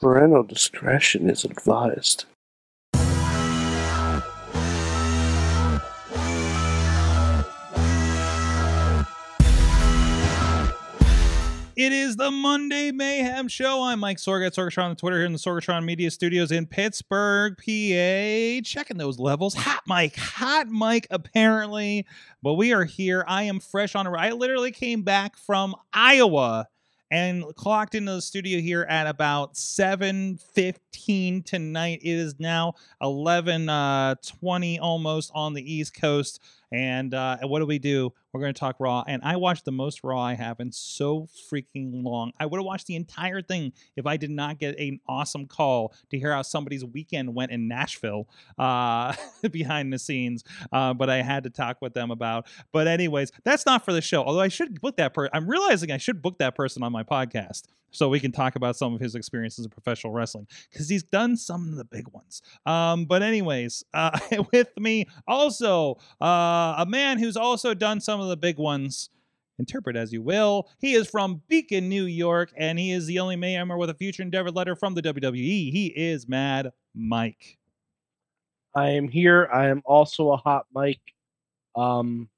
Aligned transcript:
Parental 0.00 0.44
discretion 0.44 1.28
is 1.28 1.44
advised. 1.44 2.24
It 11.74 11.92
is 11.92 12.14
the 12.14 12.30
Monday 12.30 12.92
Mayhem 12.92 13.48
Show. 13.48 13.82
I'm 13.82 13.98
Mike 13.98 14.18
Sorg 14.18 14.46
at 14.46 14.52
Sorgatron 14.54 14.90
on 14.90 14.94
Twitter 14.94 15.16
here 15.16 15.26
in 15.26 15.32
the 15.32 15.38
Sorgatron 15.38 15.84
Media 15.84 16.12
Studios 16.12 16.52
in 16.52 16.66
Pittsburgh, 16.66 17.56
PA. 17.56 18.62
Checking 18.64 18.98
those 18.98 19.18
levels. 19.18 19.54
Hot 19.54 19.82
Mike, 19.88 20.14
hot 20.14 20.68
Mike, 20.68 21.08
apparently. 21.10 22.06
But 22.40 22.52
we 22.52 22.72
are 22.72 22.84
here. 22.84 23.24
I 23.26 23.44
am 23.44 23.58
fresh 23.58 23.96
on. 23.96 24.06
I 24.06 24.30
literally 24.30 24.70
came 24.70 25.02
back 25.02 25.36
from 25.36 25.74
Iowa 25.92 26.68
and 27.10 27.44
clocked 27.54 27.94
into 27.94 28.12
the 28.12 28.22
studio 28.22 28.60
here 28.60 28.82
at 28.82 29.06
about 29.06 29.54
7.15 29.54 31.44
tonight. 31.44 32.00
It 32.02 32.10
is 32.10 32.38
now 32.38 32.74
11.20 33.02 34.78
uh, 34.78 34.82
almost 34.82 35.30
on 35.34 35.54
the 35.54 35.72
East 35.72 35.98
Coast. 35.98 36.40
And 36.72 37.14
uh, 37.14 37.38
what 37.42 37.60
do 37.60 37.66
we 37.66 37.78
do? 37.78 38.12
We're 38.32 38.40
going 38.40 38.52
to 38.52 38.58
talk 38.60 38.76
Raw. 38.78 39.04
And 39.06 39.22
I 39.24 39.36
watched 39.36 39.64
the 39.64 39.72
most 39.72 40.04
Raw 40.04 40.20
I 40.20 40.34
have 40.34 40.60
in 40.60 40.70
so 40.70 41.28
freaking 41.50 42.04
long. 42.04 42.32
I 42.38 42.46
would 42.46 42.58
have 42.58 42.64
watched 42.64 42.86
the 42.86 42.96
entire 42.96 43.40
thing 43.40 43.72
if 43.96 44.06
I 44.06 44.16
did 44.16 44.30
not 44.30 44.58
get 44.58 44.78
an 44.78 45.00
awesome 45.08 45.46
call 45.46 45.94
to 46.10 46.18
hear 46.18 46.32
how 46.32 46.42
somebody's 46.42 46.84
weekend 46.84 47.34
went 47.34 47.52
in 47.52 47.68
Nashville 47.68 48.28
uh, 48.58 49.14
behind 49.50 49.92
the 49.92 49.98
scenes. 49.98 50.44
Uh, 50.70 50.92
but 50.94 51.08
I 51.08 51.22
had 51.22 51.44
to 51.44 51.50
talk 51.50 51.78
with 51.80 51.94
them 51.94 52.10
about. 52.10 52.46
But, 52.72 52.86
anyways, 52.86 53.32
that's 53.44 53.64
not 53.64 53.84
for 53.84 53.92
the 53.92 54.02
show. 54.02 54.22
Although 54.22 54.40
I 54.40 54.48
should 54.48 54.80
book 54.80 54.96
that 54.96 55.14
person. 55.14 55.30
I'm 55.32 55.48
realizing 55.48 55.90
I 55.90 55.98
should 55.98 56.20
book 56.20 56.38
that 56.38 56.54
person 56.54 56.82
on 56.82 56.92
my 56.92 57.02
podcast 57.02 57.62
so 57.90 58.08
we 58.08 58.20
can 58.20 58.32
talk 58.32 58.56
about 58.56 58.76
some 58.76 58.94
of 58.94 59.00
his 59.00 59.14
experiences 59.14 59.64
in 59.64 59.70
professional 59.70 60.12
wrestling 60.12 60.46
because 60.70 60.88
he's 60.88 61.02
done 61.02 61.36
some 61.36 61.68
of 61.68 61.76
the 61.76 61.84
big 61.84 62.08
ones. 62.08 62.42
Um, 62.66 63.06
but 63.06 63.22
anyways, 63.22 63.84
uh, 63.94 64.18
with 64.52 64.68
me 64.78 65.06
also 65.26 65.98
uh, 66.20 66.57
a 66.78 66.86
man 66.86 67.18
who's 67.18 67.36
also 67.36 67.74
done 67.74 68.00
some 68.00 68.20
of 68.20 68.28
the 68.28 68.36
big 68.36 68.58
ones. 68.58 69.10
Interpret 69.58 69.96
as 69.96 70.12
you 70.12 70.22
will. 70.22 70.68
He 70.78 70.94
is 70.94 71.10
from 71.10 71.42
Beacon, 71.48 71.88
New 71.88 72.04
York, 72.04 72.52
and 72.56 72.78
he 72.78 72.92
is 72.92 73.06
the 73.06 73.18
only 73.18 73.36
Mayhemmer 73.36 73.76
with 73.76 73.90
a 73.90 73.94
future 73.94 74.22
endeavor 74.22 74.52
letter 74.52 74.76
from 74.76 74.94
the 74.94 75.02
WWE. 75.02 75.72
He 75.72 75.92
is 75.96 76.28
Mad 76.28 76.70
Mike. 76.94 77.58
I 78.74 78.90
am 78.90 79.08
here. 79.08 79.48
I 79.52 79.66
am 79.68 79.82
also 79.84 80.30
a 80.30 80.36
hot 80.36 80.66
Mike. 80.72 81.00
Um, 81.74 82.28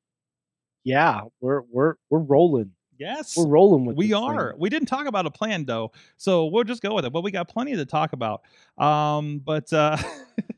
yeah, 0.84 1.22
we're 1.40 1.60
we're 1.70 1.94
we're 2.08 2.20
rolling. 2.20 2.72
Yes, 3.00 3.34
we're 3.34 3.46
rolling 3.46 3.86
with. 3.86 3.96
We 3.96 4.12
are. 4.12 4.50
Thing. 4.50 4.60
We 4.60 4.68
didn't 4.68 4.88
talk 4.88 5.06
about 5.06 5.24
a 5.24 5.30
plan 5.30 5.64
though, 5.64 5.90
so 6.18 6.46
we'll 6.46 6.64
just 6.64 6.82
go 6.82 6.94
with 6.94 7.06
it. 7.06 7.12
But 7.12 7.22
we 7.22 7.30
got 7.30 7.48
plenty 7.48 7.74
to 7.74 7.86
talk 7.86 8.12
about. 8.12 8.42
Um, 8.76 9.38
but 9.38 9.72
uh, 9.72 9.96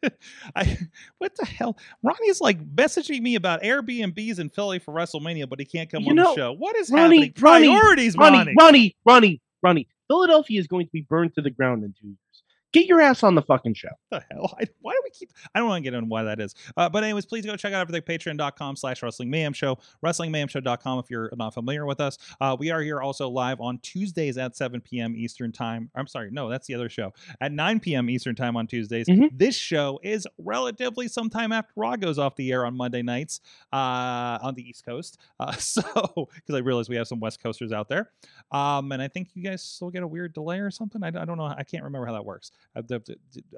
I, 0.56 0.76
what 1.18 1.36
the 1.36 1.46
hell? 1.46 1.78
Ronnie's 2.02 2.40
like 2.40 2.60
messaging 2.74 3.20
me 3.20 3.36
about 3.36 3.62
Airbnbs 3.62 4.40
in 4.40 4.48
Philly 4.48 4.80
for 4.80 4.92
WrestleMania, 4.92 5.48
but 5.48 5.60
he 5.60 5.64
can't 5.64 5.88
come 5.88 6.02
you 6.02 6.10
on 6.10 6.16
know, 6.16 6.34
the 6.34 6.40
show. 6.40 6.52
What 6.52 6.74
is 6.74 6.90
Ronnie, 6.90 7.18
happening? 7.18 7.32
Priorities, 7.34 8.16
Ronnie, 8.16 8.38
Ronnie, 8.38 8.54
Ronnie, 8.58 8.96
Ronnie, 9.04 9.40
Ronnie. 9.62 9.88
Philadelphia 10.08 10.58
is 10.58 10.66
going 10.66 10.86
to 10.86 10.92
be 10.92 11.02
burned 11.02 11.34
to 11.36 11.42
the 11.42 11.50
ground 11.50 11.84
in 11.84 11.94
two 12.00 12.16
Get 12.72 12.86
your 12.86 13.00
ass 13.00 13.22
on 13.22 13.34
the 13.34 13.42
fucking 13.42 13.74
show. 13.74 13.90
The 14.10 14.22
hell? 14.30 14.54
I, 14.58 14.64
why 14.80 14.92
do 14.92 15.00
we 15.04 15.10
keep? 15.10 15.30
I 15.54 15.58
don't 15.58 15.68
want 15.68 15.84
to 15.84 15.90
get 15.90 15.94
into 15.94 16.08
why 16.08 16.22
that 16.24 16.40
is. 16.40 16.54
Uh, 16.76 16.88
but 16.88 17.04
anyways, 17.04 17.26
please 17.26 17.44
go 17.44 17.54
check 17.56 17.72
out 17.72 17.80
everything 17.82 18.02
patreon.com 18.02 18.76
slash 18.76 19.02
wrestling 19.02 19.30
mayhem 19.30 19.52
show, 19.52 19.78
wrestlingmayhemshow.com 20.04 20.98
if 20.98 21.10
you're 21.10 21.30
not 21.36 21.52
familiar 21.52 21.84
with 21.84 22.00
us. 22.00 22.16
Uh, 22.40 22.56
we 22.58 22.70
are 22.70 22.80
here 22.80 23.00
also 23.00 23.28
live 23.28 23.60
on 23.60 23.78
Tuesdays 23.78 24.38
at 24.38 24.56
7 24.56 24.80
p.m. 24.80 25.14
Eastern 25.16 25.52
time. 25.52 25.90
I'm 25.94 26.06
sorry, 26.06 26.30
no, 26.30 26.48
that's 26.48 26.66
the 26.66 26.74
other 26.74 26.88
show. 26.88 27.12
At 27.40 27.52
9 27.52 27.80
p.m. 27.80 28.08
Eastern 28.08 28.34
time 28.34 28.56
on 28.56 28.66
Tuesdays. 28.66 29.06
Mm-hmm. 29.06 29.36
This 29.36 29.56
show 29.56 30.00
is 30.02 30.26
relatively 30.38 31.08
sometime 31.08 31.52
after 31.52 31.72
Raw 31.76 31.96
goes 31.96 32.18
off 32.18 32.36
the 32.36 32.52
air 32.52 32.64
on 32.64 32.76
Monday 32.76 33.02
nights 33.02 33.40
uh, 33.72 34.38
on 34.42 34.54
the 34.54 34.66
East 34.66 34.84
Coast. 34.86 35.18
Uh, 35.38 35.52
so, 35.58 35.82
because 36.34 36.54
I 36.54 36.58
realize 36.58 36.88
we 36.88 36.96
have 36.96 37.08
some 37.08 37.20
West 37.20 37.42
Coasters 37.42 37.72
out 37.72 37.88
there. 37.88 38.10
Um, 38.50 38.92
and 38.92 39.02
I 39.02 39.08
think 39.08 39.30
you 39.34 39.42
guys 39.42 39.62
still 39.62 39.90
get 39.90 40.02
a 40.02 40.06
weird 40.06 40.32
delay 40.32 40.60
or 40.60 40.70
something. 40.70 41.02
I, 41.02 41.08
I 41.08 41.24
don't 41.24 41.36
know. 41.36 41.44
I 41.44 41.64
can't 41.64 41.84
remember 41.84 42.06
how 42.06 42.12
that 42.12 42.24
works. 42.24 42.50
I've, 42.76 42.86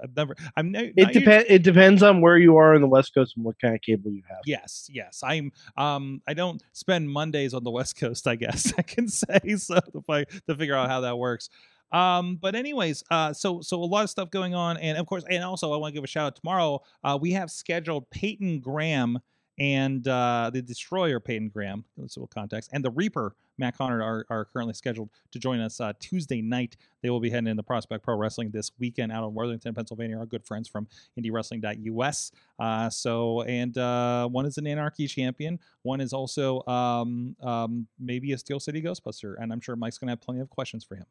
I've 0.03 0.17
never. 0.17 0.35
I'm. 0.57 0.73
No, 0.73 0.81
it 0.97 1.13
depends. 1.13 1.47
It 1.49 1.63
depends 1.63 2.03
on 2.03 2.21
where 2.21 2.37
you 2.37 2.57
are 2.57 2.75
in 2.75 2.81
the 2.81 2.89
West 2.89 3.15
Coast 3.15 3.35
and 3.37 3.45
what 3.45 3.61
kind 3.61 3.75
of 3.75 3.81
cable 3.83 4.11
you 4.11 4.23
have. 4.29 4.41
Yes, 4.47 4.89
yes. 4.93 5.23
I'm. 5.25 5.53
Um. 5.77 6.23
I 6.27 6.35
don't 6.35 6.63
spend 6.73 7.11
Mondays 7.11 7.55
on 7.55 7.65
the 7.65 7.71
West 7.71 7.99
Coast. 7.99 8.27
I 8.27 8.37
guess 8.37 8.73
I 8.79 8.83
can 8.83 9.09
say 9.09 9.57
so 9.57 9.81
to, 9.81 10.27
to 10.49 10.55
figure 10.55 10.75
out 10.75 10.89
how 10.89 11.03
that 11.03 11.19
works. 11.19 11.49
Um, 11.93 12.37
but 12.37 12.57
anyways, 12.57 13.05
uh, 13.11 13.33
so 13.33 13.61
so 13.61 13.83
a 13.83 13.85
lot 13.85 14.03
of 14.03 14.11
stuff 14.11 14.31
going 14.31 14.55
on, 14.55 14.77
and 14.79 14.99
of 14.99 15.07
course, 15.07 15.25
and 15.31 15.45
also 15.45 15.73
I 15.73 15.77
want 15.77 15.93
to 15.93 15.95
give 15.95 16.05
a 16.05 16.09
shout 16.09 16.27
out 16.27 16.37
tomorrow. 16.37 16.83
Uh, 17.05 17.17
we 17.21 17.33
have 17.33 17.51
scheduled 17.51 18.11
Peyton 18.11 18.61
Graham 18.61 19.21
and 19.59 20.07
uh, 20.09 20.51
the 20.53 20.63
Destroyer 20.63 21.21
Peyton 21.21 21.49
Graham, 21.49 21.85
civil 22.07 22.27
context, 22.27 22.71
and 22.73 22.85
the 22.85 22.91
Reaper 22.91 23.35
Matt 23.59 23.79
Connor 23.79 24.03
are, 24.03 24.27
are 24.31 24.45
currently 24.47 24.75
scheduled 24.75 25.11
to 25.31 25.39
join 25.39 25.61
us 25.61 25.81
uh, 25.81 25.93
Tuesday 26.01 26.43
night. 26.43 26.77
They 27.03 27.11
will 27.11 27.21
be 27.21 27.31
heading 27.31 27.49
into 27.49 27.63
Prospect 27.63 28.03
Pro 28.03 28.17
Wrestling 28.17 28.51
this 28.51 28.73
weekend 28.79 29.13
out 29.13 29.25
of 29.25 29.33
Worthington, 29.33 29.75
Pennsylvania. 29.75 30.19
Our 30.19 30.27
good 30.27 30.45
friends 30.45 30.69
from 30.69 30.89
IndieWrestling.us. 31.19 32.33
Uh, 32.59 32.91
so, 32.91 33.43
and 33.43 33.77
uh, 33.79 34.29
one 34.29 34.47
is 34.47 34.59
an 34.59 34.67
Anarchy 34.67 35.07
champion. 35.07 35.61
One 35.83 36.01
is 36.01 36.13
also 36.13 36.65
um, 36.67 37.37
um, 37.43 37.87
maybe 37.99 38.33
a 38.33 38.39
Steel 38.39 38.61
City 38.61 38.83
Ghostbuster, 38.83 39.37
and 39.39 39.53
I'm 39.53 39.61
sure 39.61 39.77
Mike's 39.77 39.99
going 39.99 40.09
to 40.09 40.13
have 40.13 40.21
plenty 40.21 40.41
of 40.41 40.51
questions 40.51 40.85
for 40.85 40.97
him. 40.97 41.07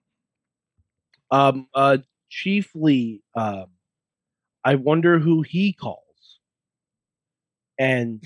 Um, 1.31 1.67
uh, 1.73 1.97
chiefly, 2.29 3.21
uh, 3.35 3.65
I 4.65 4.75
wonder 4.75 5.19
who 5.19 5.41
he 5.41 5.73
calls 5.73 5.99
and 7.83 8.25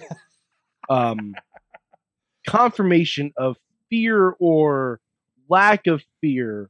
um, 0.89 1.35
confirmation 2.47 3.33
of 3.37 3.57
fear 3.89 4.35
or 4.39 4.99
lack 5.49 5.87
of 5.87 6.03
fear 6.21 6.69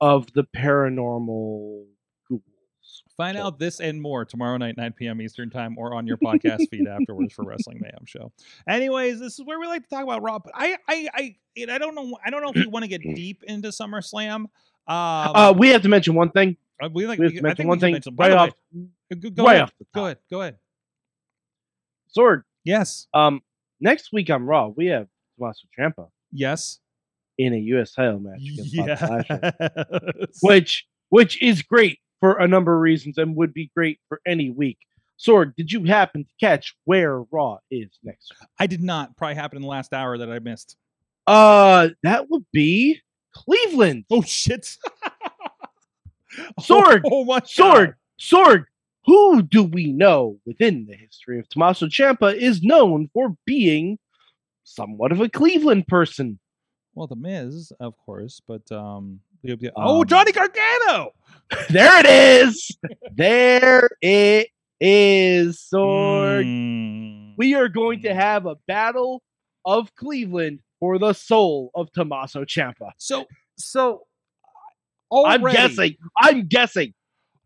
of 0.00 0.30
the 0.34 0.44
paranormal 0.56 1.84
ghouls. 2.28 2.42
Find 3.16 3.38
out 3.38 3.58
this 3.58 3.80
and 3.80 4.00
more 4.02 4.26
tomorrow 4.26 4.58
night, 4.58 4.76
9 4.76 4.92
p.m. 4.92 5.22
Eastern 5.22 5.48
time, 5.48 5.76
or 5.78 5.94
on 5.94 6.06
your 6.06 6.16
podcast 6.24 6.68
feed 6.70 6.86
afterwards 6.86 7.32
for 7.32 7.44
Wrestling 7.44 7.78
Mayhem 7.80 8.04
Show. 8.04 8.30
Anyways, 8.68 9.18
this 9.18 9.38
is 9.38 9.44
where 9.44 9.58
we 9.58 9.66
like 9.66 9.84
to 9.84 9.88
talk 9.88 10.02
about 10.02 10.22
Raw. 10.22 10.38
But 10.38 10.52
I, 10.54 10.76
I, 10.86 11.08
I, 11.14 11.36
I 11.70 11.78
don't 11.78 11.94
know. 11.94 12.16
I 12.24 12.28
don't 12.30 12.42
know 12.42 12.50
if 12.50 12.56
we 12.56 12.66
want 12.66 12.84
to 12.84 12.88
get 12.88 13.00
deep 13.14 13.42
into 13.44 13.68
SummerSlam. 13.68 14.34
Um, 14.34 14.48
uh, 14.88 15.54
we 15.56 15.70
have 15.70 15.82
to 15.82 15.88
mention 15.88 16.14
one 16.14 16.30
thing. 16.30 16.58
Uh, 16.80 16.90
we 16.92 17.06
like 17.06 17.18
we 17.18 17.24
have 17.24 17.34
to 17.34 17.42
mention 17.42 17.68
one 17.68 17.80
thing. 17.80 17.92
Mention, 17.92 18.14
right 18.16 18.32
off. 18.32 18.50
Way, 18.74 19.30
go, 19.30 19.44
right 19.44 19.54
ahead. 19.54 19.62
Off 19.62 19.72
go 19.94 20.04
ahead. 20.04 20.18
Go 20.30 20.40
ahead. 20.42 20.58
Sorg. 22.16 22.42
Yes. 22.64 23.06
Um, 23.14 23.40
next 23.80 24.12
week 24.12 24.30
on 24.30 24.44
Raw, 24.44 24.68
we 24.68 24.86
have 24.86 25.06
Tommaso 25.38 25.66
Ciampa. 25.78 26.08
Yes. 26.32 26.80
In 27.38 27.52
a 27.52 27.58
U.S. 27.58 27.92
title 27.92 28.18
match 28.18 28.38
yes. 28.40 29.02
which 30.40 30.86
which 31.10 31.42
is 31.42 31.60
great 31.62 31.98
for 32.18 32.38
a 32.38 32.48
number 32.48 32.74
of 32.74 32.80
reasons 32.80 33.18
and 33.18 33.36
would 33.36 33.52
be 33.52 33.70
great 33.76 34.00
for 34.08 34.20
any 34.26 34.50
week. 34.50 34.78
Sorg, 35.18 35.54
did 35.54 35.70
you 35.70 35.84
happen 35.84 36.24
to 36.24 36.30
catch 36.40 36.74
where 36.84 37.20
Raw 37.30 37.58
is 37.70 37.90
next 38.02 38.32
week? 38.40 38.48
I 38.58 38.66
did 38.66 38.82
not. 38.82 39.16
Probably 39.18 39.34
happened 39.34 39.58
in 39.58 39.62
the 39.62 39.68
last 39.68 39.92
hour 39.92 40.16
that 40.16 40.30
I 40.30 40.38
missed. 40.38 40.76
Uh, 41.26 41.90
that 42.02 42.30
would 42.30 42.46
be 42.52 43.00
Cleveland. 43.34 44.04
Oh 44.10 44.22
shit. 44.22 44.76
Sorg, 46.60 47.02
Oh, 47.04 47.10
oh 47.20 47.24
my 47.24 47.40
Sword! 47.44 47.96
Sorg. 48.20 48.64
Who 49.06 49.42
do 49.42 49.62
we 49.62 49.92
know 49.92 50.38
within 50.44 50.86
the 50.88 50.96
history 50.96 51.38
of 51.38 51.48
Tommaso 51.48 51.86
Ciampa 51.86 52.34
is 52.34 52.62
known 52.62 53.08
for 53.14 53.36
being 53.46 53.98
somewhat 54.64 55.12
of 55.12 55.20
a 55.20 55.28
Cleveland 55.28 55.86
person? 55.86 56.40
Well, 56.94 57.06
the 57.06 57.14
Miz, 57.14 57.72
of 57.78 57.96
course, 57.98 58.40
but 58.46 58.62
um, 58.72 59.20
um 59.48 59.58
oh, 59.76 60.04
Johnny 60.04 60.32
Gargano. 60.32 61.12
there 61.70 62.00
it 62.00 62.06
is. 62.06 62.76
there 63.14 63.88
it 64.02 64.48
is. 64.80 65.64
Sorg. 65.72 66.44
Mm. 66.44 67.34
We 67.38 67.54
are 67.54 67.68
going 67.68 68.02
to 68.02 68.14
have 68.14 68.46
a 68.46 68.56
battle 68.66 69.22
of 69.64 69.94
Cleveland 69.94 70.60
for 70.80 70.98
the 70.98 71.12
soul 71.12 71.70
of 71.76 71.92
Tommaso 71.92 72.44
Ciampa. 72.44 72.90
So, 72.98 73.26
so 73.56 74.02
already, 75.12 75.44
I'm 75.44 75.52
guessing. 75.52 75.96
I'm 76.16 76.48
guessing 76.48 76.94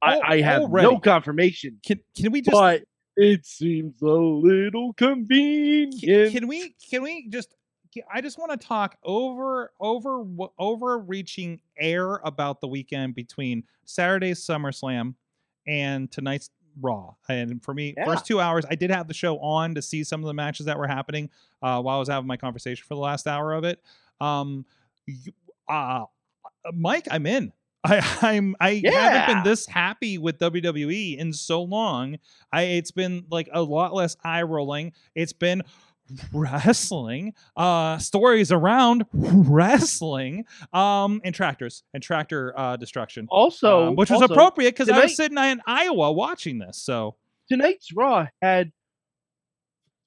I, 0.02 0.20
I 0.20 0.41
have 0.41 0.62
already. 0.62 0.88
no 0.88 0.99
confirmation. 0.99 1.79
Can 1.85 2.00
can 2.17 2.32
we 2.32 2.41
just? 2.41 2.52
But 2.52 2.82
it 3.17 3.44
seems 3.44 4.00
a 4.02 4.06
little 4.06 4.93
convenient. 4.94 6.00
Can, 6.00 6.31
can 6.31 6.49
we? 6.49 6.75
Can 6.91 7.02
we 7.02 7.29
just? 7.29 7.55
I 8.12 8.20
just 8.20 8.38
want 8.38 8.58
to 8.58 8.67
talk 8.67 8.97
over 9.02 9.73
over 9.81 10.25
overreaching 10.58 11.61
air 11.79 12.20
about 12.25 12.61
the 12.61 12.69
weekend 12.69 13.14
between 13.14 13.64
Saturday's 13.85 14.41
SummerSlam 14.41 15.14
and 15.67 16.11
tonight's 16.11 16.50
Raw. 16.81 17.14
And 17.29 17.62
for 17.62 17.75
me, 17.75 17.94
yeah. 17.97 18.05
first 18.05 18.26
two 18.26 18.41
hours, 18.41 18.64
I 18.70 18.75
did 18.75 18.91
have 18.91 19.08
the 19.08 19.14
show 19.14 19.38
on 19.41 19.75
to 19.75 19.82
see 19.82 20.05
some 20.05 20.20
of 20.20 20.26
the 20.26 20.35
matches 20.35 20.67
that 20.67 20.79
were 20.79 20.87
happening 20.87 21.31
uh, 21.62 21.81
while 21.82 21.97
I 21.97 21.99
was 21.99 22.08
having 22.08 22.26
my 22.26 22.37
conversation 22.37 22.85
for 22.87 22.94
the 22.94 23.00
last 23.00 23.26
hour 23.26 23.52
of 23.52 23.64
it. 23.64 23.82
Um, 24.20 24.64
uh, 25.69 26.05
Mike, 26.73 27.08
I'm 27.11 27.26
in. 27.26 27.52
I, 27.85 28.19
I'm 28.23 28.56
I 28.61 28.82
haven't 28.85 29.35
been 29.35 29.44
this 29.44 29.67
happy 29.67 30.19
with 30.19 30.38
WWE 30.38 31.17
in 31.19 31.32
so 31.32 31.62
long. 31.62 32.19
I 32.53 32.62
it's 32.62 32.91
been 32.91 33.25
like 33.31 33.49
a 33.53 33.62
lot 33.62 33.94
less 33.94 34.17
eye 34.23 34.43
rolling. 34.43 34.93
It's 35.15 35.32
been 35.32 35.62
wrestling, 36.32 37.35
uh, 37.56 37.99
stories 37.99 38.53
around 38.53 39.06
wrestling, 39.12 40.44
um, 40.73 41.21
and 41.25 41.35
tractors 41.35 41.82
and 41.94 42.03
tractor 42.03 42.53
uh, 42.59 42.77
destruction, 42.77 43.27
Also, 43.31 43.88
um, 43.88 43.97
which 43.97 44.11
was 44.11 44.23
appropriate 44.23 44.73
because 44.73 44.88
I 44.88 45.00
was 45.00 45.17
sitting 45.17 45.38
in 45.38 45.61
Iowa 45.67 46.12
watching 46.12 46.59
this. 46.59 46.76
So 46.79 47.17
tonight's 47.49 47.93
Raw 47.94 48.26
had 48.43 48.73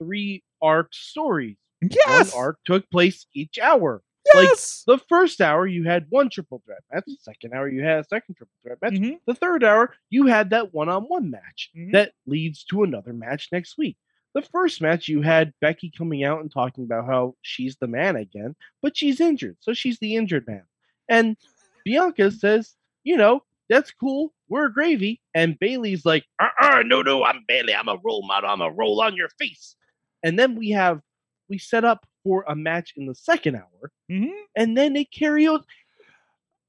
three 0.02 0.44
arc 0.62 0.94
stories. 0.94 1.58
yes, 1.82 2.34
One 2.34 2.44
arc 2.44 2.60
took 2.66 2.90
place 2.90 3.26
each 3.34 3.58
hour. 3.60 4.02
Like. 4.36 4.48
The 4.86 4.98
first 5.10 5.42
hour 5.42 5.68
you 5.68 5.84
had 5.84 6.06
one 6.10 6.30
triple 6.30 6.62
threat 6.66 6.84
match. 6.92 7.04
The 7.08 7.18
second 7.22 7.54
hour 7.54 7.68
you 7.68 7.84
had 7.84 8.00
a 8.00 8.04
second 8.04 8.36
triple 8.36 8.56
threat 8.64 8.78
match. 8.82 8.94
Mhm. 8.94 9.20
The 9.26 9.36
third 9.36 9.64
hour 9.64 9.96
you 10.10 10.26
had 10.28 10.50
that 10.52 10.74
one-on-one 10.74 11.30
match 11.30 11.70
Mhm. 11.76 11.92
that 11.94 12.14
leads 12.26 12.64
to 12.66 12.84
another 12.84 13.14
match 13.14 13.50
next 13.52 13.78
week. 13.78 13.98
The 14.34 14.42
first 14.42 14.82
match 14.82 15.08
you 15.08 15.22
had 15.22 15.54
Becky 15.62 15.92
coming 15.96 16.24
out 16.24 16.42
and 16.42 16.52
talking 16.52 16.84
about 16.86 17.06
how 17.06 17.36
she's 17.42 17.76
the 17.78 17.88
man 17.88 18.16
again, 18.16 18.56
but 18.82 18.98
she's 18.98 19.20
injured, 19.22 19.58
so 19.60 19.74
she's 19.74 20.00
the 20.00 20.16
injured 20.16 20.48
man. 20.48 20.66
And 21.10 21.38
Bianca 21.86 22.32
says, 22.32 22.76
you 23.04 23.18
know, 23.18 23.44
that's 23.70 23.92
cool. 23.92 24.34
We're 24.50 24.70
gravy. 24.70 25.22
And 25.36 25.60
Bailey's 25.60 26.06
like, 26.06 26.26
uh 26.40 26.50
uh 26.62 26.84
no, 26.86 27.02
no, 27.02 27.24
I'm 27.24 27.44
Bailey. 27.48 27.76
I'm 27.76 27.88
a 27.88 27.98
role 28.04 28.26
model. 28.26 28.50
I'm 28.50 28.62
a 28.62 28.72
roll 28.72 29.02
on 29.02 29.16
your 29.16 29.30
face. 29.30 29.76
And 30.24 30.40
then 30.40 30.56
we 30.56 30.70
have 30.72 31.02
we 31.50 31.58
set 31.58 31.84
up 31.84 32.06
for 32.24 32.44
a 32.48 32.56
match 32.56 32.94
in 32.96 33.06
the 33.06 33.16
second 33.16 33.56
hour, 33.56 33.92
Mhm. 34.10 34.32
and 34.56 34.78
then 34.78 34.94
they 34.94 35.06
carry 35.06 35.48
on. 35.48 35.64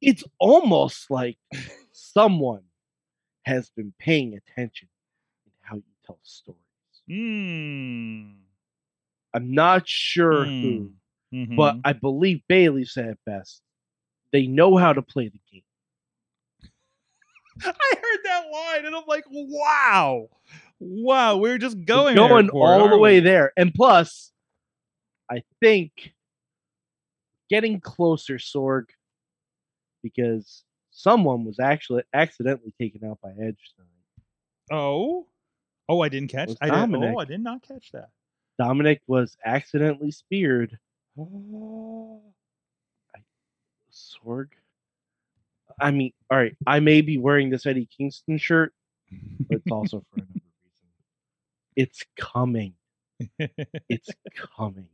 It's 0.00 0.24
almost 0.38 1.10
like 1.10 1.38
someone 1.92 2.64
has 3.44 3.70
been 3.70 3.92
paying 3.98 4.34
attention 4.34 4.88
in 5.46 5.52
how 5.62 5.76
you 5.76 5.82
tell 6.04 6.18
stories. 6.22 6.60
Mm. 7.08 8.36
I'm 9.34 9.52
not 9.52 9.86
sure 9.88 10.44
who, 10.44 10.92
Mm. 11.32 11.56
but 11.56 11.76
Mhm. 11.76 11.80
I 11.84 11.92
believe 11.92 12.42
Bailey 12.48 12.84
said 12.84 13.08
it 13.10 13.18
best. 13.26 13.62
They 14.32 14.46
know 14.46 14.76
how 14.76 14.92
to 14.92 15.02
play 15.02 15.28
the 15.28 15.40
game. 15.50 15.62
I 17.64 17.94
heard 18.02 18.20
that 18.24 18.44
line 18.52 18.86
and 18.86 18.94
I'm 18.96 19.04
like, 19.06 19.24
wow, 19.30 20.28
wow, 20.80 21.36
we're 21.36 21.58
just 21.58 21.76
We're 21.76 21.84
going 21.84 22.16
going 22.16 22.46
there 22.46 22.54
all 22.62 22.88
the 22.88 22.98
way 22.98 23.20
there. 23.20 23.52
And 23.56 23.72
plus, 23.72 24.32
I 25.34 25.42
think 25.60 26.12
getting 27.50 27.80
closer, 27.80 28.34
Sorg, 28.36 28.84
because 30.02 30.64
someone 30.90 31.44
was 31.44 31.58
actually 31.58 32.04
accidentally 32.12 32.72
taken 32.80 33.04
out 33.04 33.18
by 33.22 33.30
Edge 33.30 33.72
tonight. 33.76 33.90
Oh, 34.70 35.26
oh, 35.88 36.00
I 36.00 36.08
didn't 36.08 36.30
catch. 36.30 36.50
I 36.60 36.70
didn't. 36.70 36.94
oh, 37.02 37.18
I 37.18 37.24
did 37.24 37.40
not 37.42 37.62
catch 37.66 37.90
that. 37.92 38.10
Dominic 38.58 39.00
was 39.06 39.36
accidentally 39.44 40.12
speared. 40.12 40.78
Oh. 41.18 42.22
Sorg. 43.92 44.48
I 45.80 45.90
mean, 45.90 46.12
all 46.30 46.38
right, 46.38 46.56
I 46.66 46.78
may 46.80 47.00
be 47.00 47.18
wearing 47.18 47.50
this 47.50 47.66
Eddie 47.66 47.88
Kingston 47.96 48.38
shirt, 48.38 48.72
but 49.48 49.56
it's 49.58 49.72
also 49.72 50.04
for 50.10 50.20
another 50.20 50.30
reason. 50.34 50.42
It's 51.76 52.04
coming. 52.16 52.74
It's 53.88 54.10
coming. 54.56 54.88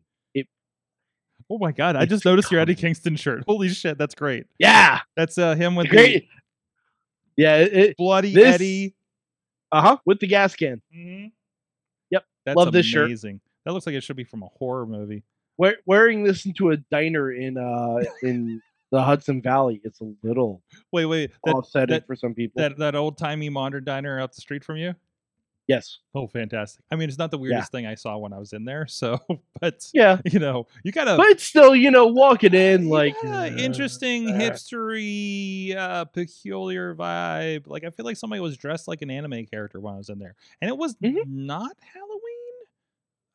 Oh 1.50 1.58
my 1.58 1.72
god! 1.72 1.96
I 1.96 2.02
It's 2.02 2.10
just 2.10 2.24
noticed 2.24 2.50
your 2.50 2.60
Eddie. 2.60 2.74
Kingston 2.74 3.16
shirt. 3.16 3.44
Holy 3.46 3.68
shit, 3.68 3.98
that's 3.98 4.14
great. 4.14 4.46
Yeah, 4.58 5.00
That's 5.16 5.36
uh 5.38 5.54
him 5.54 5.74
with 5.74 5.88
great. 5.88 6.28
the 7.36 7.42
Yeah, 7.42 7.56
it, 7.58 7.72
it, 7.72 7.96
bloody 7.96 8.32
This- 8.34 8.54
Eddie. 8.54 8.94
uh 9.72 9.80
huh, 9.82 9.96
with 10.06 10.20
the 10.20 10.26
gas 10.26 10.54
can. 10.56 10.80
Mm-hmm. 10.94 11.26
Yep, 12.10 12.24
that's 12.46 12.56
love 12.56 12.72
this 12.72 12.86
shirt. 12.86 13.06
amazing. 13.06 13.40
That 13.64 13.72
looks 13.72 13.86
like 13.86 13.94
it 13.94 14.02
should 14.02 14.16
be 14.16 14.24
from 14.24 14.42
a 14.42 14.48
horror 14.58 14.86
movie. 14.86 15.22
Wear, 15.58 15.76
wearing 15.84 16.24
this 16.24 16.46
into 16.46 16.70
a 16.70 16.76
diner 16.90 17.32
in 17.32 17.58
uh 17.58 18.02
in 18.22 18.62
the 18.92 19.00
Hudson 19.02 19.40
Valley, 19.40 19.80
it's 19.84 20.00
a 20.00 20.12
little 20.24 20.62
Wait, 20.92 21.06
wait, 21.06 21.30
that 21.44 21.54
offsetting 21.54 21.94
that- 21.94 22.06
for 22.06 22.16
some 22.16 22.34
people. 22.34 22.60
that, 22.60 22.76
that 22.78 22.94
old 22.96 23.16
timey 23.18 23.48
modern 23.48 23.84
diner 23.84 24.18
out 24.20 24.34
the 24.34 24.40
street 24.40 24.64
from 24.64 24.76
you. 24.78 24.94
Yes, 25.70 25.98
Oh, 26.14 26.26
fantastic! 26.26 26.84
I 26.90 26.96
mean, 26.96 27.08
it's 27.08 27.18
not 27.18 27.30
the 27.30 27.38
weirdest 27.38 27.70
thing 27.72 27.86
I 27.86 27.94
saw 27.94 28.18
when 28.18 28.32
I 28.32 28.38
was 28.38 28.52
in 28.52 28.64
there. 28.64 28.86
So, 29.00 29.18
but 29.60 29.86
yeah, 29.94 30.18
you 30.24 30.38
know, 30.40 30.66
you 30.84 30.90
gotta 30.92 31.16
but 31.16 31.40
still 31.40 31.74
you 31.74 31.90
know 31.90 32.06
walking 32.08 32.52
in 32.54 32.88
like 32.88 33.14
yeah, 33.22 33.40
uh, 33.42 33.46
interesting 33.46 34.28
uh, 34.30 34.34
hipstery 34.38 35.76
uh 35.76 36.04
peculiar 36.06 36.94
vibe 36.94 37.66
like 37.66 37.84
i 37.84 37.90
feel 37.90 38.04
like 38.06 38.16
somebody 38.16 38.40
was 38.40 38.56
dressed 38.56 38.88
like 38.88 39.02
an 39.02 39.10
anime 39.10 39.44
character 39.46 39.78
when 39.80 39.94
i 39.94 39.96
was 39.96 40.08
in 40.08 40.18
there 40.18 40.34
and 40.60 40.68
it 40.68 40.76
was 40.76 40.94
Mhm. 40.96 41.26
not 41.26 41.76
halloween 41.80 42.56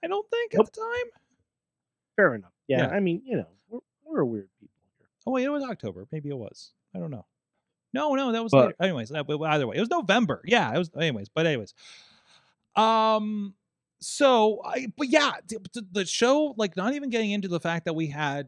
i 0.04 0.08
don't 0.08 0.30
think 0.30 0.54
Nope. 0.54 0.68
at 0.68 0.74
the 0.74 0.80
time 0.82 1.10
Fair 2.16 2.36
enough. 2.36 2.52
Yeah, 2.68 2.88
Yeah. 2.88 2.90
I 2.90 3.00
mean 3.00 3.22
you 3.26 3.38
know 3.38 3.48
we're, 3.70 3.80
we're 4.06 4.24
weird 4.26 4.50
people 4.60 4.76
here. 5.00 5.08
oh 5.28 5.32
wait 5.32 5.44
it 5.46 5.50
was 5.50 5.64
october 5.64 6.06
maybe 6.12 6.30
it 6.30 6.38
was 6.38 6.72
i 6.96 7.00
don't 7.00 7.12
know 7.12 7.26
no 7.94 8.16
no 8.16 8.32
that 8.32 8.44
was 8.44 8.52
But- 8.52 8.66
later. 8.66 8.76
anyways 8.82 9.10
that, 9.10 9.26
but 9.28 9.42
either 9.42 9.68
way 9.68 9.78
it 9.78 9.80
was 9.82 9.90
november 9.90 10.42
yeah 10.46 10.74
it 10.74 10.78
was 10.78 10.90
anyways 11.00 11.30
but 11.30 11.46
anyways 11.46 11.74
um 12.76 13.54
so 14.00 14.62
i 14.66 14.88
but 14.98 15.08
yeah 15.08 15.34
the, 15.48 15.86
the- 15.94 16.06
show 16.06 16.54
like 16.58 16.76
not 16.76 16.94
even 16.94 17.10
getting 17.10 17.32
into 17.32 17.48
the 17.48 17.60
fact 17.60 17.86
that 17.86 17.94
we 17.94 18.08
had 18.08 18.48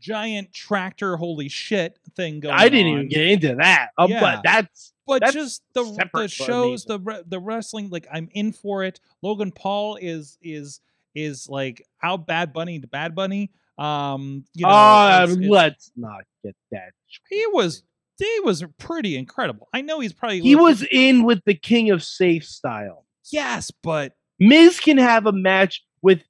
giant 0.00 0.52
tractor 0.52 1.16
holy 1.16 1.48
shit 1.48 1.98
thing 2.16 2.38
going 2.40 2.54
I 2.54 2.68
didn't 2.68 2.88
on. 2.92 2.98
even 2.98 3.08
get 3.08 3.26
into 3.28 3.54
that, 3.56 3.88
uh, 3.96 4.06
Yeah. 4.08 4.20
but 4.20 4.40
that's 4.44 4.92
but 5.06 5.20
That's 5.20 5.32
just 5.32 5.62
the 5.72 5.84
the 6.12 6.28
shows 6.28 6.84
the 6.84 6.98
re- 7.00 7.22
the 7.26 7.40
wrestling 7.40 7.88
like 7.90 8.06
i'm 8.12 8.28
in 8.32 8.52
for 8.52 8.84
it 8.84 9.00
logan 9.22 9.52
paul 9.52 9.96
is 10.00 10.36
is 10.42 10.80
is 11.14 11.48
like 11.48 11.82
out 12.02 12.26
bad 12.26 12.52
bunny 12.52 12.78
to 12.78 12.86
bad 12.86 13.14
bunny 13.14 13.50
um 13.78 14.44
you 14.54 14.66
know 14.66 14.70
uh, 14.72 15.20
it's- 15.24 15.36
it's- 15.38 15.50
let's 15.50 15.90
not 15.96 16.24
get 16.44 16.54
that. 16.72 16.90
he 17.30 17.44
was 17.52 17.82
he 18.18 18.40
was 18.44 18.64
pretty 18.78 19.16
incredible 19.16 19.66
i 19.72 19.80
know 19.80 20.00
he's 20.00 20.12
probably 20.12 20.40
He 20.42 20.56
was 20.56 20.86
in 20.92 21.24
with 21.24 21.40
the 21.46 21.54
King 21.54 21.90
of 21.90 22.02
Safe 22.04 22.44
style. 22.44 23.05
Yes 23.32 23.70
but 23.82 24.16
Miz 24.38 24.80
can 24.80 24.98
have 24.98 25.26
a 25.26 25.32
match 25.32 25.82
with 26.02 26.22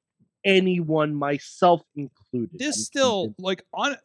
anyone, 0.47 1.15
myself 1.15 1.83
included. 1.97 2.59
this 2.59 2.77
I'm 2.77 2.83
still 2.83 3.23
convinced. 3.25 3.41
like 3.41 3.63
on 3.75 3.97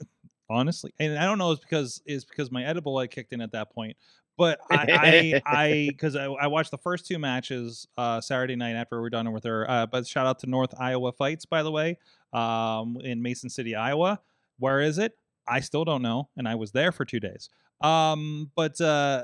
honestly 0.49 0.93
and 0.99 1.17
i 1.17 1.23
don't 1.23 1.38
know 1.38 1.51
it's 1.51 1.61
because 1.61 2.01
is 2.05 2.25
because 2.25 2.51
my 2.51 2.65
edible 2.65 2.97
I 2.97 3.07
kicked 3.07 3.31
in 3.31 3.39
at 3.39 3.53
that 3.53 3.73
point 3.73 3.95
but 4.38 4.59
i 4.69 4.85
i 4.89 5.41
i 5.45 5.88
because 5.89 6.17
I, 6.17 6.25
I 6.25 6.48
watched 6.48 6.71
the 6.71 6.77
first 6.77 7.07
two 7.07 7.17
matches 7.17 7.88
uh 7.98 8.19
saturday 8.19 8.57
night 8.57 8.74
after 8.74 8.98
we 8.98 9.01
were 9.01 9.10
done 9.10 9.31
with 9.31 9.45
her 9.45 9.69
uh 9.69 9.86
but 9.86 10.05
shout 10.05 10.27
out 10.27 10.39
to 10.39 10.48
north 10.48 10.74
iowa 10.77 11.13
fights 11.13 11.45
by 11.45 11.63
the 11.63 11.71
way 11.71 11.98
um 12.33 12.98
in 13.01 13.21
mason 13.21 13.50
city 13.50 13.75
iowa 13.75 14.19
where 14.60 14.81
is 14.81 14.98
it 14.98 15.13
i 15.48 15.62
still 15.62 15.86
don't 15.86 16.01
know 16.01 16.27
and 16.36 16.50
i 16.50 16.55
was 16.55 16.71
there 16.74 16.91
for 16.91 17.05
two 17.05 17.21
days 17.21 17.50
um 17.79 18.51
but 18.57 18.79
uh 18.81 19.24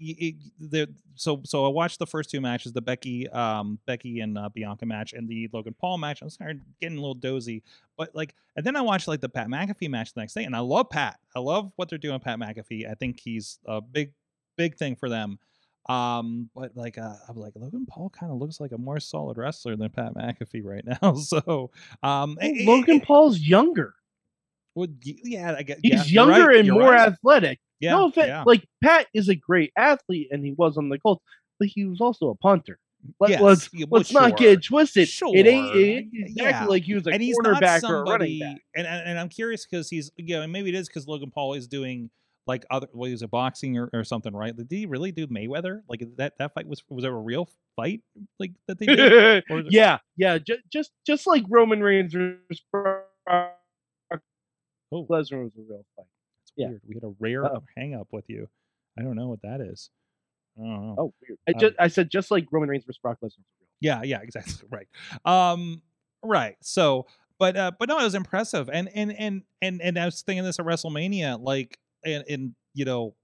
the 0.00 0.88
so 1.14 1.42
so 1.44 1.64
I 1.66 1.68
watched 1.68 1.98
the 1.98 2.06
first 2.06 2.30
two 2.30 2.40
matches, 2.40 2.72
the 2.72 2.80
Becky 2.80 3.28
um 3.28 3.78
Becky 3.86 4.20
and 4.20 4.36
uh, 4.38 4.48
Bianca 4.48 4.86
match 4.86 5.12
and 5.12 5.28
the 5.28 5.48
Logan 5.52 5.74
Paul 5.78 5.98
match. 5.98 6.22
I 6.22 6.24
was 6.24 6.34
starting 6.34 6.62
getting 6.80 6.98
a 6.98 7.00
little 7.00 7.14
dozy, 7.14 7.62
but 7.96 8.14
like 8.14 8.34
and 8.56 8.64
then 8.64 8.76
I 8.76 8.80
watched 8.80 9.08
like 9.08 9.20
the 9.20 9.28
Pat 9.28 9.48
McAfee 9.48 9.90
match 9.90 10.14
the 10.14 10.20
next 10.20 10.34
day, 10.34 10.44
and 10.44 10.56
I 10.56 10.60
love 10.60 10.88
Pat. 10.90 11.18
I 11.36 11.40
love 11.40 11.70
what 11.76 11.88
they're 11.88 11.98
doing, 11.98 12.14
with 12.14 12.22
Pat 12.24 12.38
McAfee. 12.38 12.90
I 12.90 12.94
think 12.94 13.20
he's 13.20 13.58
a 13.66 13.80
big 13.80 14.12
big 14.56 14.76
thing 14.76 14.96
for 14.96 15.08
them. 15.08 15.38
Um, 15.88 16.50
but 16.54 16.76
like 16.76 16.98
uh, 16.98 17.14
I'm 17.28 17.36
like 17.36 17.52
Logan 17.56 17.86
Paul 17.86 18.10
kind 18.10 18.30
of 18.32 18.38
looks 18.38 18.60
like 18.60 18.72
a 18.72 18.78
more 18.78 19.00
solid 19.00 19.38
wrestler 19.38 19.76
than 19.76 19.88
Pat 19.90 20.14
McAfee 20.14 20.64
right 20.64 20.84
now. 20.84 21.14
So 21.20 21.70
um, 22.02 22.38
it- 22.40 22.66
Logan 22.66 22.96
it- 22.96 23.04
Paul's 23.04 23.38
younger. 23.40 23.94
would 24.74 24.98
yeah, 25.02 25.54
I 25.58 25.62
guess 25.62 25.78
He's 25.82 26.12
yeah, 26.12 26.24
younger 26.24 26.46
right, 26.48 26.56
and 26.60 26.70
more 26.70 26.90
right. 26.92 27.08
athletic. 27.08 27.60
Yeah, 27.80 27.92
no 27.92 28.06
offense, 28.08 28.28
yeah. 28.28 28.42
like 28.46 28.64
Pat 28.84 29.06
is 29.14 29.28
a 29.28 29.34
great 29.34 29.72
athlete, 29.76 30.28
and 30.30 30.44
he 30.44 30.52
was 30.52 30.76
on 30.76 30.88
the 30.90 30.98
Colts, 30.98 31.22
but 31.58 31.68
he 31.68 31.84
was 31.86 32.00
also 32.00 32.28
a 32.30 32.34
punter. 32.34 32.78
Let, 33.18 33.30
Yes, 33.30 33.40
let's 33.40 33.70
well, 33.72 33.86
let's 33.92 34.12
not 34.12 34.36
get 34.36 34.48
it 34.52 34.62
twisted. 34.64 35.04
It 35.08 35.08
ain't, 35.08 35.10
Sure. 35.10 35.34
it 35.34 35.46
ain't 35.46 36.08
exactly 36.12 36.42
Yeah. 36.44 36.64
like 36.66 36.82
he 36.82 36.94
was 36.94 37.06
a 37.06 37.10
and 37.10 37.22
he's 37.22 37.34
quarterback 37.36 37.82
or 37.84 37.96
a 37.96 38.02
running 38.02 38.38
somebody, 38.38 38.40
back. 38.40 38.58
and 38.76 38.86
and 38.86 39.08
and 39.08 39.18
I'm 39.18 39.30
curious 39.30 39.64
because 39.66 39.88
he's 39.88 40.10
you 40.16 40.36
know 40.36 40.42
and 40.42 40.52
maybe 40.52 40.68
it 40.68 40.74
is 40.74 40.86
because 40.88 41.08
Logan 41.08 41.30
Paul 41.30 41.54
is 41.54 41.66
doing 41.66 42.10
like 42.46 42.66
other 42.70 42.88
well 42.92 43.06
he 43.06 43.12
was 43.12 43.22
a 43.22 43.28
boxing 43.28 43.78
or, 43.78 43.88
or 43.94 44.04
something 44.04 44.34
right? 44.36 44.54
Did 44.54 44.66
he 44.70 44.84
really 44.84 45.12
do 45.12 45.26
Mayweather? 45.28 45.80
Like 45.88 46.02
that 46.16 46.36
that 46.38 46.52
fight 46.52 46.66
was 46.66 46.82
was 46.90 47.02
there 47.02 47.14
a 47.14 47.18
real 47.18 47.48
fight 47.76 48.02
like 48.38 48.52
that 48.68 48.78
they 48.78 48.84
did? 48.86 49.44
Or 49.50 49.62
yeah, 49.70 49.96
yeah, 50.18 50.36
just 50.36 50.60
just 50.70 50.90
just 51.06 51.26
like 51.26 51.44
Roman 51.48 51.80
Reigns 51.82 52.12
versus 52.12 52.62
Brock 52.70 53.06
Oh. 54.92 55.06
Lesnar 55.08 55.44
was 55.44 55.52
a 55.56 55.62
real 55.62 55.86
fight. 55.96 56.06
It's 56.50 56.58
yeah. 56.58 56.68
weird. 56.68 56.82
We 56.86 56.94
had 56.94 57.04
a 57.04 57.14
rare 57.18 57.44
Uh-oh. 57.44 57.62
hang 57.76 57.94
up 57.94 58.08
with 58.12 58.24
you. 58.28 58.48
I 58.98 59.02
don't 59.02 59.16
know 59.16 59.28
what 59.28 59.42
that 59.42 59.60
is. 59.60 59.90
I 60.58 60.62
don't 60.62 60.86
know. 60.88 60.94
Oh, 60.98 61.14
weird. 61.22 61.38
I 61.48 61.52
Um, 61.52 61.58
just 61.60 61.74
I 61.78 61.88
said 61.88 62.10
just 62.10 62.30
like 62.30 62.46
Roman 62.52 62.68
Reigns 62.68 62.84
versus 62.84 62.98
Brock 63.02 63.18
Lesnar. 63.22 63.44
Yeah, 63.80 64.02
yeah, 64.02 64.20
exactly. 64.22 64.68
Right. 64.70 64.88
Um 65.24 65.82
right. 66.22 66.56
So 66.60 67.06
but 67.38 67.56
uh 67.56 67.70
but 67.78 67.88
no, 67.88 67.98
it 67.98 68.04
was 68.04 68.14
impressive. 68.14 68.68
And 68.70 68.88
and 68.94 69.12
and 69.12 69.42
and 69.62 69.80
and 69.80 69.98
I 69.98 70.04
was 70.04 70.20
thinking 70.22 70.44
this 70.44 70.58
at 70.58 70.66
WrestleMania, 70.66 71.40
like 71.40 71.78
and 72.04 72.24
and 72.28 72.54
you 72.74 72.84
know, 72.84 73.14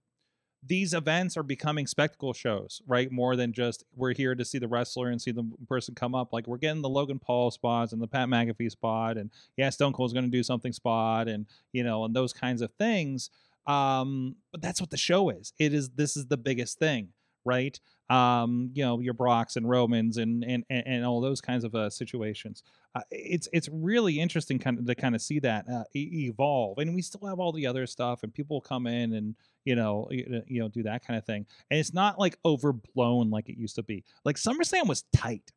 these 0.65 0.95
events 0.95 1.37
are 1.37 1.43
becoming 1.43 1.87
spectacle 1.87 2.33
shows, 2.33 2.83
right? 2.87 3.11
More 3.11 3.37
than 3.37 3.53
just 3.53 3.85
we're 3.95 4.15
here 4.15 4.35
to 4.35 4.45
see 4.45 4.59
the 4.59 4.69
wrestler 4.69 5.09
and 5.09 5.21
see 5.21 5.31
the 5.31 5.49
person 5.69 5.95
come 5.95 6.15
up. 6.15 6.33
Like 6.33 6.47
we're 6.47 6.59
getting 6.59 6.83
the 6.83 6.89
Logan 6.89 7.19
Paul 7.19 7.51
spots 7.51 7.93
and 7.93 8.03
the 8.03 8.09
Pat 8.09 8.29
McAfee 8.29 8.71
spot, 8.71 9.17
and 9.17 9.31
yeah, 9.57 9.71
Stone 9.71 9.93
Cold's 9.93 10.13
going 10.13 10.25
to 10.25 10.31
do 10.31 10.43
something 10.43 10.73
spot, 10.73 11.29
and 11.29 11.47
you 11.73 11.85
know, 11.85 12.05
and 12.05 12.15
those 12.15 12.33
kinds 12.33 12.63
of 12.63 12.71
things. 12.79 13.31
Um, 13.67 14.37
but 14.53 14.63
that's 14.63 14.81
what 14.81 14.91
the 14.91 14.97
show 14.97 15.31
is. 15.31 15.53
It 15.59 15.75
is. 15.75 15.91
This 15.91 16.17
is 16.17 16.27
the 16.27 16.37
biggest 16.37 16.79
thing, 16.79 17.09
right? 17.47 17.79
Um, 18.11 18.71
you 18.75 18.85
know, 18.85 19.00
your 19.00 19.15
Brocks 19.15 19.57
and 19.57 19.69
Romans 19.69 20.19
and 20.19 20.45
and 20.45 20.65
and, 20.69 21.05
all 21.05 21.21
those 21.21 21.41
kinds 21.41 21.65
of 21.65 21.75
uh, 21.75 21.88
situations. 21.91 22.62
Uh, 22.95 23.00
it's 23.11 23.49
it's 23.53 23.69
really 23.73 24.21
interesting 24.21 24.59
kind 24.59 24.79
of 24.79 24.87
to 24.87 24.95
kind 24.95 25.15
of 25.15 25.21
see 25.23 25.38
that 25.41 25.67
uh, 25.69 25.85
evolve, 25.95 26.79
and 26.79 26.95
we 26.95 27.03
still 27.03 27.26
have 27.26 27.38
all 27.41 27.53
the 27.53 27.67
other 27.67 27.87
stuff, 27.87 28.23
and 28.23 28.33
people 28.33 28.61
come 28.61 28.87
in 28.87 29.15
and 29.15 29.35
you 29.65 29.75
know 29.75 30.07
you, 30.11 30.43
you 30.47 30.61
know 30.61 30.69
do 30.69 30.83
that 30.83 31.07
kind 31.07 31.19
of 31.19 31.25
thing, 31.25 31.47
and 31.71 31.81
it's 31.81 31.95
not 31.95 32.19
like 32.19 32.38
overblown 32.45 33.31
like 33.31 33.49
it 33.49 33.57
used 33.59 33.76
to 33.76 33.83
be. 33.83 34.05
Like 34.25 34.37
SummerSlam 34.37 34.87
was 34.87 35.05
tight. 35.15 35.53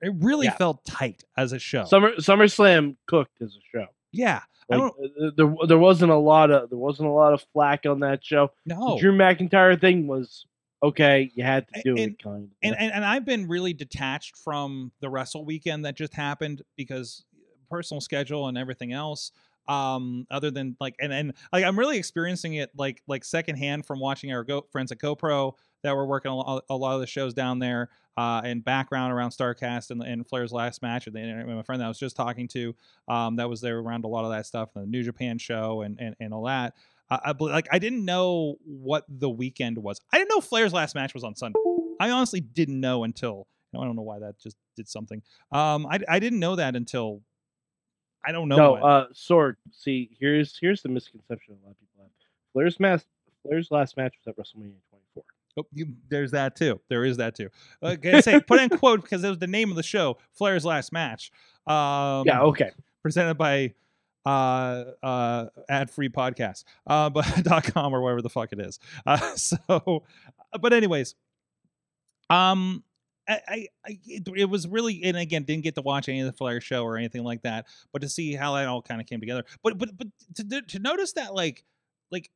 It 0.00 0.12
really 0.18 0.46
Yeah. 0.46 0.56
felt 0.56 0.84
tight 0.84 1.22
as 1.36 1.52
a 1.52 1.58
show. 1.58 1.84
Summer 1.84 2.12
SummerSlam 2.16 2.96
cooked 3.06 3.40
as 3.40 3.54
a 3.54 3.60
show. 3.70 3.86
yeah, 4.10 4.40
Like, 4.68 4.80
uh, 4.80 5.30
there 5.36 5.54
there 5.68 5.78
wasn't 5.78 6.10
a 6.12 6.16
lot 6.16 6.50
of 6.50 6.70
there 6.70 6.78
wasn't 6.78 7.08
a 7.08 7.12
lot 7.12 7.32
of 7.34 7.44
flack 7.52 7.86
on 7.86 8.00
that 8.00 8.24
show. 8.24 8.50
No, 8.66 8.94
The 8.94 9.00
Drew 9.00 9.12
McIntyre 9.16 9.80
thing 9.80 10.06
was 10.08 10.46
okay. 10.82 11.30
You 11.34 11.44
had 11.44 11.66
to 11.74 11.82
do 11.82 11.90
and- 11.90 11.98
it, 11.98 12.22
kind 12.22 12.44
of. 12.44 12.50
and, 12.62 12.76
and 12.78 12.92
and 12.92 13.04
I've 13.04 13.24
been 13.24 13.48
really 13.48 13.72
detached 13.72 14.36
from 14.36 14.92
the 15.00 15.08
wrestle 15.08 15.44
weekend 15.44 15.84
that 15.84 15.96
just 15.96 16.14
happened 16.14 16.62
because 16.76 17.24
personal 17.70 18.00
schedule 18.00 18.48
and 18.48 18.58
everything 18.58 18.92
else. 18.92 19.32
Um, 19.68 20.26
other 20.30 20.50
than 20.50 20.76
like 20.80 20.96
and 21.00 21.12
and 21.12 21.34
like 21.52 21.64
I'm 21.64 21.78
really 21.78 21.96
experiencing 21.96 22.54
it 22.54 22.70
like 22.76 23.00
like 23.06 23.24
secondhand 23.24 23.86
from 23.86 24.00
watching 24.00 24.32
our 24.32 24.42
go 24.42 24.66
friends 24.72 24.90
at 24.90 24.98
GoPro 24.98 25.52
that 25.82 25.94
were 25.94 26.06
working 26.06 26.32
a 26.32 26.36
lot, 26.36 26.64
a 26.68 26.76
lot 26.76 26.94
of 26.94 27.00
the 27.00 27.06
shows 27.06 27.32
down 27.32 27.58
there. 27.58 27.88
Uh, 28.14 28.42
and 28.44 28.62
background 28.62 29.10
around 29.10 29.30
Starcast 29.30 29.90
and, 29.90 30.02
and 30.02 30.28
Flair's 30.28 30.52
last 30.52 30.82
match, 30.82 31.06
and, 31.06 31.16
and 31.16 31.56
my 31.56 31.62
friend 31.62 31.80
that 31.80 31.86
I 31.86 31.88
was 31.88 31.98
just 31.98 32.14
talking 32.14 32.46
to, 32.48 32.74
um, 33.08 33.36
that 33.36 33.48
was 33.48 33.62
there 33.62 33.78
around 33.78 34.04
a 34.04 34.08
lot 34.08 34.26
of 34.26 34.32
that 34.32 34.44
stuff, 34.44 34.68
and 34.74 34.84
the 34.84 34.90
New 34.90 35.02
Japan 35.02 35.38
show 35.38 35.80
and 35.80 35.98
and, 35.98 36.14
and 36.20 36.34
all 36.34 36.44
that. 36.44 36.74
I, 37.12 37.30
I 37.30 37.34
like 37.38 37.68
I 37.70 37.78
didn't 37.78 38.04
know 38.04 38.56
what 38.64 39.04
the 39.08 39.28
weekend 39.28 39.78
was. 39.78 40.00
I 40.12 40.18
didn't 40.18 40.30
know 40.30 40.40
Flair's 40.40 40.72
last 40.72 40.94
match 40.94 41.14
was 41.14 41.24
on 41.24 41.34
Sunday. 41.34 41.58
I 42.00 42.10
honestly 42.10 42.40
didn't 42.40 42.80
know 42.80 43.04
until 43.04 43.46
I 43.74 43.84
don't 43.84 43.96
know 43.96 44.02
why 44.02 44.18
that 44.20 44.38
just 44.38 44.56
did 44.76 44.88
something. 44.88 45.22
Um, 45.50 45.86
I 45.86 46.00
I 46.08 46.18
didn't 46.18 46.40
know 46.40 46.56
that 46.56 46.76
until 46.76 47.22
I 48.24 48.32
don't 48.32 48.48
know. 48.48 48.56
no, 48.56 48.72
when. 48.72 48.82
uh, 48.82 49.06
Sorg. 49.14 49.56
See, 49.72 50.10
here's 50.18 50.58
here's 50.58 50.82
the 50.82 50.88
misconception 50.88 51.56
a 51.62 51.66
lot 51.66 51.72
of 51.72 51.80
people 51.80 52.02
have. 52.02 52.10
Flair's 52.52 52.78
mas- 52.78 53.06
Flair's 53.42 53.70
last 53.70 53.96
match 53.96 54.14
was 54.18 54.32
at 54.32 54.36
WrestleMania 54.36 54.78
24. 54.90 55.24
Oh, 55.58 55.66
you, 55.72 55.94
there's 56.08 56.30
that 56.30 56.56
too. 56.56 56.80
There 56.88 57.04
is 57.04 57.18
that 57.18 57.34
too. 57.34 57.50
Uh, 57.82 57.96
gotta 57.96 58.22
say, 58.22 58.40
put 58.40 58.60
in 58.60 58.70
quote 58.70 59.02
because 59.02 59.22
it 59.22 59.28
was 59.28 59.38
the 59.38 59.46
name 59.46 59.70
of 59.70 59.76
the 59.76 59.82
show, 59.82 60.18
Flair's 60.32 60.64
last 60.64 60.92
match. 60.92 61.30
Um, 61.66 62.24
yeah, 62.26 62.40
okay. 62.42 62.70
presented 63.02 63.34
by 63.34 63.74
uh 64.24 64.84
uh 65.02 65.46
ad 65.68 65.90
free 65.90 66.08
podcast 66.08 66.64
uh 66.86 67.10
but 67.10 67.26
dot 67.42 67.64
com 67.64 67.94
or 67.94 68.00
whatever 68.00 68.22
the 68.22 68.30
fuck 68.30 68.52
it 68.52 68.60
is 68.60 68.78
uh 69.06 69.16
so 69.36 70.04
but 70.60 70.72
anyways 70.72 71.14
um 72.30 72.82
I, 73.28 73.40
I, 73.48 73.66
I 73.86 73.98
it, 74.04 74.28
it 74.36 74.44
was 74.46 74.66
really 74.66 75.02
and 75.04 75.16
again 75.16 75.44
didn't 75.44 75.64
get 75.64 75.74
to 75.76 75.82
watch 75.82 76.08
any 76.08 76.20
of 76.20 76.26
the 76.26 76.32
Flair 76.32 76.60
show 76.60 76.84
or 76.84 76.96
anything 76.96 77.22
like 77.22 77.42
that, 77.42 77.66
but 77.92 78.02
to 78.02 78.08
see 78.08 78.34
how 78.34 78.54
that 78.54 78.66
all 78.66 78.82
kind 78.82 79.00
of 79.00 79.06
came 79.06 79.20
together. 79.20 79.44
But 79.62 79.78
but 79.78 79.96
but 79.96 80.08
to 80.36 80.62
to 80.62 80.78
notice 80.78 81.12
that 81.12 81.32
like 81.34 81.64
like 82.10 82.30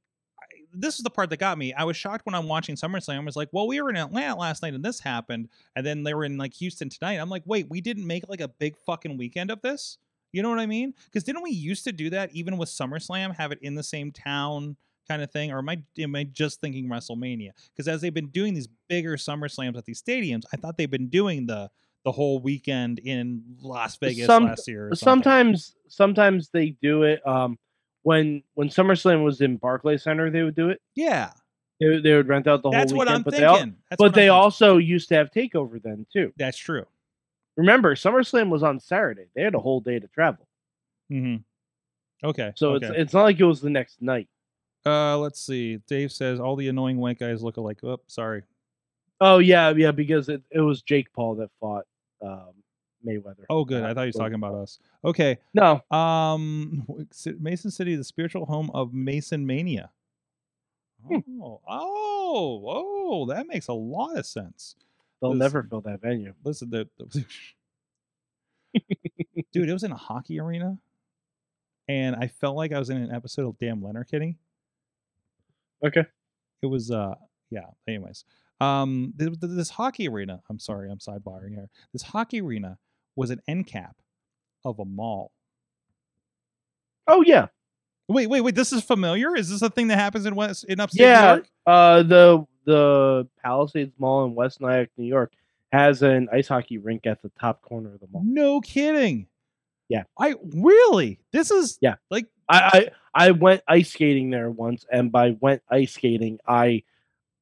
this 0.72 0.96
is 0.96 1.02
the 1.02 1.10
part 1.10 1.30
that 1.30 1.38
got 1.38 1.58
me. 1.58 1.72
I 1.72 1.84
was 1.84 1.96
shocked 1.96 2.26
when 2.26 2.34
I'm 2.34 2.48
watching 2.48 2.76
SummerSlam. 2.76 3.20
I 3.20 3.24
was 3.24 3.36
like, 3.36 3.48
well, 3.52 3.66
we 3.66 3.80
were 3.80 3.90
in 3.90 3.96
Atlanta 3.96 4.36
last 4.36 4.62
night 4.62 4.74
and 4.74 4.84
this 4.84 5.00
happened, 5.00 5.48
and 5.74 5.84
then 5.84 6.04
they 6.04 6.14
were 6.14 6.24
in 6.24 6.38
like 6.38 6.54
Houston 6.54 6.88
tonight. 6.88 7.14
I'm 7.14 7.30
like, 7.30 7.42
wait, 7.46 7.68
we 7.68 7.80
didn't 7.80 8.06
make 8.06 8.28
like 8.28 8.40
a 8.40 8.48
big 8.48 8.76
fucking 8.78 9.16
weekend 9.16 9.50
of 9.50 9.60
this. 9.62 9.98
You 10.36 10.42
know 10.42 10.50
what 10.50 10.58
I 10.58 10.66
mean? 10.66 10.92
Because 11.06 11.24
didn't 11.24 11.42
we 11.42 11.50
used 11.50 11.84
to 11.84 11.92
do 11.92 12.10
that 12.10 12.30
even 12.32 12.58
with 12.58 12.68
SummerSlam, 12.68 13.34
have 13.36 13.52
it 13.52 13.58
in 13.62 13.74
the 13.74 13.82
same 13.82 14.12
town 14.12 14.76
kind 15.08 15.22
of 15.22 15.30
thing? 15.30 15.50
Or 15.50 15.58
am 15.60 15.68
I 15.70 15.78
am 15.98 16.14
I 16.14 16.24
just 16.24 16.60
thinking 16.60 16.88
WrestleMania? 16.88 17.52
Because 17.72 17.88
as 17.88 18.02
they've 18.02 18.12
been 18.12 18.28
doing 18.28 18.52
these 18.52 18.68
bigger 18.88 19.16
SummerSlams 19.16 19.78
at 19.78 19.86
these 19.86 20.02
stadiums, 20.02 20.42
I 20.52 20.58
thought 20.58 20.76
they've 20.76 20.90
been 20.90 21.08
doing 21.08 21.46
the 21.46 21.70
the 22.04 22.12
whole 22.12 22.38
weekend 22.38 22.98
in 22.98 23.42
Las 23.62 23.96
Vegas 23.96 24.26
Some- 24.26 24.44
last 24.44 24.68
year. 24.68 24.90
Or. 24.90 24.94
Sometimes 24.94 25.74
sometimes 25.88 26.50
they 26.50 26.76
do 26.82 27.02
it. 27.04 27.26
Um, 27.26 27.58
when 28.02 28.42
when 28.54 28.68
SummerSlam 28.68 29.24
was 29.24 29.40
in 29.40 29.56
Barclay 29.56 29.96
Center, 29.96 30.30
they 30.30 30.42
would 30.42 30.54
do 30.54 30.68
it. 30.68 30.80
yeah, 30.94 31.32
They, 31.80 31.98
they 31.98 32.14
would 32.14 32.28
rent 32.28 32.46
out 32.46 32.62
the 32.62 32.70
that's 32.70 32.92
whole 32.92 32.98
what 32.98 33.06
weekend. 33.08 33.16
I'm 33.16 33.22
but 33.22 33.34
thinking. 33.34 33.54
They 33.54 33.64
al- 33.64 33.72
but 33.90 34.00
what 34.00 34.14
they 34.14 34.28
also 34.28 34.76
used 34.76 35.08
to 35.08 35.14
have 35.14 35.30
Takeover 35.30 35.82
then 35.82 36.06
too. 36.12 36.32
that's 36.36 36.58
true. 36.58 36.84
Remember, 37.56 37.94
SummerSlam 37.94 38.50
was 38.50 38.62
on 38.62 38.78
Saturday. 38.80 39.26
They 39.34 39.42
had 39.42 39.54
a 39.54 39.58
whole 39.60 39.80
day 39.80 39.98
to 39.98 40.06
travel, 40.08 40.46
hmm 41.08 41.36
Okay, 42.24 42.52
so 42.56 42.72
okay. 42.72 42.86
it's 42.86 42.96
it's 42.98 43.12
not 43.14 43.24
like 43.24 43.38
it 43.38 43.44
was 43.44 43.60
the 43.60 43.70
next 43.70 44.00
night. 44.00 44.28
Uh, 44.84 45.18
let's 45.18 45.40
see. 45.40 45.78
Dave 45.88 46.12
says 46.12 46.38
all 46.40 46.56
the 46.56 46.68
annoying 46.68 46.96
white 46.96 47.18
guys 47.18 47.42
look 47.42 47.56
alike. 47.56 47.78
Oh, 47.82 47.98
sorry. 48.06 48.42
Oh 49.20 49.38
yeah, 49.38 49.70
yeah, 49.70 49.90
because 49.90 50.28
it, 50.28 50.42
it 50.50 50.60
was 50.60 50.82
Jake 50.82 51.12
Paul 51.12 51.34
that 51.36 51.50
fought 51.60 51.84
um, 52.22 52.52
Mayweather. 53.06 53.44
Oh, 53.50 53.64
good. 53.64 53.82
I 53.84 53.94
thought 53.94 54.02
he 54.02 54.08
was 54.08 54.16
talking 54.16 54.34
about 54.34 54.54
us. 54.54 54.78
Okay. 55.04 55.38
No, 55.54 55.82
Um, 55.90 56.86
Mason 57.40 57.70
City, 57.70 57.96
the 57.96 58.04
spiritual 58.04 58.46
home 58.46 58.70
of 58.74 58.92
Mason 58.94 59.46
Mania. 59.46 59.90
Hmm. 61.06 61.18
Oh, 61.40 61.60
oh, 61.68 62.62
oh! 62.66 63.26
That 63.26 63.46
makes 63.46 63.68
a 63.68 63.72
lot 63.72 64.16
of 64.16 64.26
sense. 64.26 64.76
They'll 65.20 65.32
This- 65.32 65.40
never 65.40 65.62
fill 65.64 65.80
that 65.82 66.00
venue. 66.00 66.34
Listen, 66.44 66.70
the, 66.70 66.88
the- 66.98 67.24
dude, 69.52 69.68
it 69.68 69.72
was 69.72 69.84
in 69.84 69.92
a 69.92 69.96
hockey 69.96 70.38
arena, 70.40 70.76
and 71.88 72.16
I 72.16 72.26
felt 72.28 72.56
like 72.56 72.72
I 72.72 72.78
was 72.78 72.90
in 72.90 72.96
an 72.98 73.10
episode 73.12 73.46
of 73.48 73.58
Damn 73.58 73.82
Leonard 73.82 74.08
Kitty. 74.10 74.36
Okay. 75.84 76.04
it 76.62 76.66
was 76.66 76.90
uh 76.90 77.14
yeah 77.50 77.66
anyways 77.86 78.24
um 78.62 79.12
th- 79.18 79.38
th- 79.38 79.52
this 79.54 79.68
hockey 79.68 80.08
arena 80.08 80.40
i'm 80.48 80.58
sorry 80.58 80.90
i'm 80.90 80.96
sidebarring 80.98 81.50
here 81.50 81.68
this 81.92 82.00
hockey 82.00 82.40
arena 82.40 82.78
was 83.14 83.28
an 83.28 83.40
end 83.46 83.66
cap 83.66 83.94
of 84.64 84.78
a 84.78 84.84
mall 84.86 85.32
Oh 87.06 87.22
yeah, 87.24 87.48
wait 88.08 88.28
wait 88.30 88.40
wait 88.40 88.54
this 88.54 88.72
is 88.72 88.82
familiar 88.82 89.36
is 89.36 89.50
this 89.50 89.60
a 89.62 89.68
thing 89.68 89.88
that 89.88 89.98
happens 89.98 90.24
in 90.24 90.34
west 90.34 90.64
in 90.64 90.80
upstate 90.80 91.02
new 91.02 91.06
yeah. 91.06 91.34
york 91.34 91.46
Uh, 91.66 92.02
the 92.02 92.46
the 92.66 93.26
Palisades 93.42 93.94
Mall 93.98 94.24
in 94.26 94.34
West 94.34 94.60
Nyack, 94.60 94.90
New 94.98 95.06
York, 95.06 95.32
has 95.72 96.02
an 96.02 96.28
ice 96.32 96.48
hockey 96.48 96.78
rink 96.78 97.06
at 97.06 97.22
the 97.22 97.30
top 97.40 97.62
corner 97.62 97.94
of 97.94 98.00
the 98.00 98.06
mall. 98.12 98.22
no 98.24 98.60
kidding 98.60 99.26
Yeah. 99.88 100.04
i 100.18 100.34
really 100.54 101.18
this 101.32 101.50
is 101.50 101.78
Yeah. 101.80 101.94
like 102.10 102.26
I, 102.48 102.90
I 103.14 103.26
I 103.28 103.30
went 103.32 103.62
ice 103.66 103.90
skating 103.90 104.30
there 104.30 104.50
once, 104.50 104.84
and 104.92 105.10
by 105.10 105.36
went 105.40 105.62
ice 105.70 105.92
skating, 105.94 106.38
I 106.46 106.82